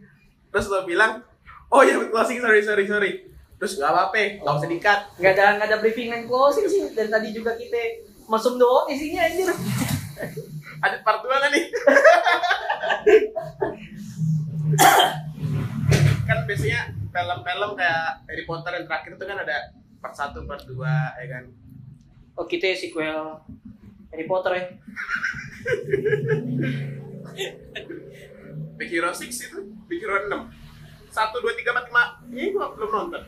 Terus 0.52 0.68
lo 0.68 0.84
bilang 0.84 1.24
oh 1.72 1.82
ya 1.84 1.96
buat 1.96 2.12
closing 2.12 2.44
sorry 2.44 2.60
sorry 2.60 2.84
sorry. 2.84 3.12
Terus 3.56 3.80
nggak 3.80 3.92
apa-apa 3.92 4.44
nggak 4.44 4.56
usah 4.60 4.70
dikat 4.70 5.00
nggak 5.16 5.34
ada 5.40 5.46
nggak 5.56 5.68
ada 5.72 5.78
briefing 5.80 6.12
and 6.12 6.28
closing 6.28 6.68
sih. 6.68 6.92
Dan 6.92 7.08
tadi 7.08 7.32
juga 7.32 7.56
kita 7.56 8.04
masuk 8.28 8.60
doang 8.60 8.92
isinya 8.92 9.24
anjir. 9.24 9.48
Ada 10.84 11.00
part 11.08 11.24
dua 11.24 11.40
kan 11.40 11.50
nih? 11.56 11.66
Kan 16.28 16.38
biasanya 16.44 16.92
film-film 17.16 17.72
kayak 17.80 18.28
Harry 18.28 18.44
Potter 18.44 18.72
yang 18.76 18.86
terakhir 18.90 19.12
itu 19.16 19.24
kan 19.24 19.38
ada 19.40 19.58
part 20.04 20.12
satu 20.12 20.44
part 20.44 20.64
dua 20.68 21.16
ya 21.24 21.28
kan? 21.40 21.44
Oh 22.36 22.44
kita 22.44 22.76
sequel 22.76 23.40
Harry 24.12 24.28
Potter 24.28 24.52
ya 24.60 24.64
Big 28.76 28.90
Hero 28.92 29.10
6 29.12 29.28
itu, 29.32 29.60
Big 29.88 30.00
Hero 30.04 30.16
6. 30.28 30.30
1, 30.30 30.52
2, 31.16 31.60
3, 31.64 31.72
4, 31.72 31.88
5. 31.90 32.36
Ini 32.36 32.52
gua 32.52 32.76
belum 32.76 32.90
nonton. 32.92 33.24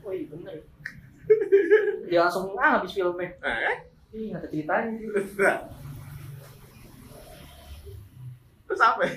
Oh 0.00 0.12
iya 0.12 0.24
bener. 0.32 0.64
Dia 2.08 2.24
langsung 2.24 2.56
ah 2.56 2.80
habis 2.80 2.96
filmnya. 2.96 3.28
Eh? 3.44 3.78
Ih, 4.16 4.32
nggak 4.32 4.40
ada 4.40 4.48
ceritanya. 4.48 4.92
Nah. 5.36 5.60
Terus 8.64 8.80
apa 8.80 9.00
ya? 9.04 9.12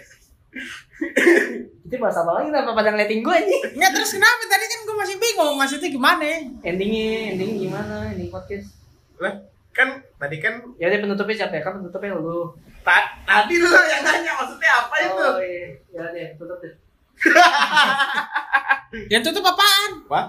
Itu 1.87 1.95
bahas 1.95 2.19
apa 2.19 2.31
lagi 2.35 2.51
kenapa 2.51 2.75
pada 2.75 2.91
ngeliatin 2.91 3.23
gue 3.23 3.35
aja? 3.35 3.57
Nggak 3.71 3.91
terus 3.95 4.11
kenapa? 4.11 4.43
Tadi 4.51 4.65
kan 4.67 4.79
gue 4.83 4.95
masih 4.99 5.15
bingung 5.15 5.55
maksudnya 5.55 5.89
gimana? 5.91 6.23
Endingnya, 6.63 7.35
ending 7.35 7.71
gimana? 7.71 8.11
Ending 8.11 8.27
podcast. 8.27 8.75
Lah, 9.19 9.39
kan 9.71 9.87
tadi 10.15 10.37
kan 10.37 10.59
Ya 10.75 10.87
udah 10.87 10.99
penutupnya 11.01 11.35
siapa 11.37 11.55
ya? 11.55 11.63
Kan 11.63 11.79
penutupnya 11.79 12.11
lu. 12.13 12.51
ta- 12.81 13.15
tadi 13.23 13.55
lu 13.55 13.69
yang 13.69 14.01
nanya 14.01 14.31
maksudnya 14.35 14.71
apa 14.77 14.95
itu? 14.97 15.23
Oh 15.23 15.39
iya, 15.39 15.67
ya 15.89 16.03
deh, 16.11 16.27
tutup 16.35 16.59
deh. 16.59 16.73
Yang 19.07 19.31
tutup 19.31 19.45
apaan? 19.45 19.91
Apa? 20.03 20.21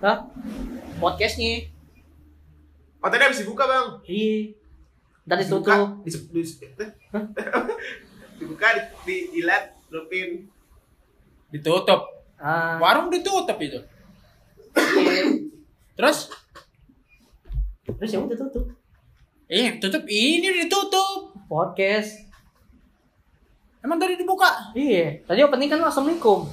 Hah? 0.00 0.18
Podcastnya? 0.98 1.70
Oh 2.98 3.06
tadi 3.06 3.22
habis 3.22 3.42
dibuka 3.42 3.62
bang. 3.62 3.86
Iya. 4.02 4.54
Ntar 5.22 5.38
Dibuka, 5.38 5.70
ditutup. 5.70 5.88
dis- 6.02 6.26
dis- 6.32 6.58
dibuka, 8.38 8.66
di, 8.74 8.82
di, 9.06 9.16
di 9.30 9.40
lab, 9.42 9.70
lupin. 9.88 10.50
Ditutup. 11.48 12.10
Ah, 12.34 12.74
Warung 12.76 13.06
ditutup 13.06 13.54
itu. 13.58 13.78
iya. 14.98 15.22
Terus? 15.94 16.26
Terus 17.82 18.10
ya 18.14 18.18
udah 18.22 18.36
tutup. 18.38 18.64
Eh, 19.50 19.76
tutup 19.82 20.06
ini 20.06 20.46
ditutup. 20.64 21.34
Podcast. 21.50 22.30
Emang 23.82 23.98
tadi 23.98 24.14
dibuka? 24.14 24.70
Iya. 24.78 25.18
Tadi 25.26 25.42
opening 25.42 25.66
kan 25.66 25.82
assalamualaikum. 25.82 26.46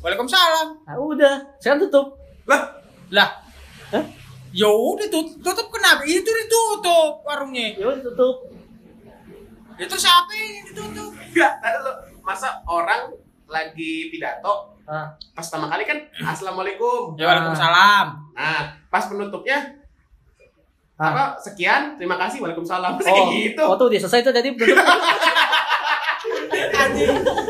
Waalaikumsalam. 0.00 0.88
Nah 0.88 0.96
udah, 0.96 1.36
sekarang 1.60 1.84
tutup. 1.84 2.16
Lah, 2.48 2.80
Lah, 3.12 3.28
Hah? 3.92 4.04
ya 4.56 4.64
udah 4.70 5.04
tutup, 5.12 5.36
tutup 5.44 5.68
kenapa? 5.68 6.00
Itu 6.08 6.24
ditutup 6.24 7.20
warungnya. 7.28 7.76
Ya 7.76 7.84
udah 7.84 8.00
tutup. 8.00 8.48
Itu 9.76 9.94
siapa 10.00 10.32
yang 10.32 10.64
ditutup? 10.72 11.12
enggak, 11.12 11.52
tadi 11.60 11.76
lu 11.84 11.92
masa 12.24 12.56
orang 12.64 13.12
lagi 13.48 14.08
pidato 14.12 14.72
Ah, 14.90 15.06
pas 15.36 15.46
pertama 15.46 15.70
kali 15.70 15.86
kan 15.86 15.98
assalamualaikum. 16.24 17.14
Ya 17.14 17.28
Waalaikumsalam. 17.30 18.06
Nah, 18.34 18.74
pas 18.90 19.04
penutupnya. 19.06 19.79
Apa 21.00 21.32
sekian 21.40 21.96
terima 21.96 22.20
kasih 22.20 22.44
waalaikumsalam 22.44 22.92
Masa 23.00 23.08
Oh, 23.08 23.32
kayak 23.32 23.56
gitu 23.56 23.64
tuh 23.64 23.88
dia 23.88 24.00
selesai 24.04 24.20
tuh 24.20 24.34
tadi. 24.36 24.52
Anjing. 26.80 27.49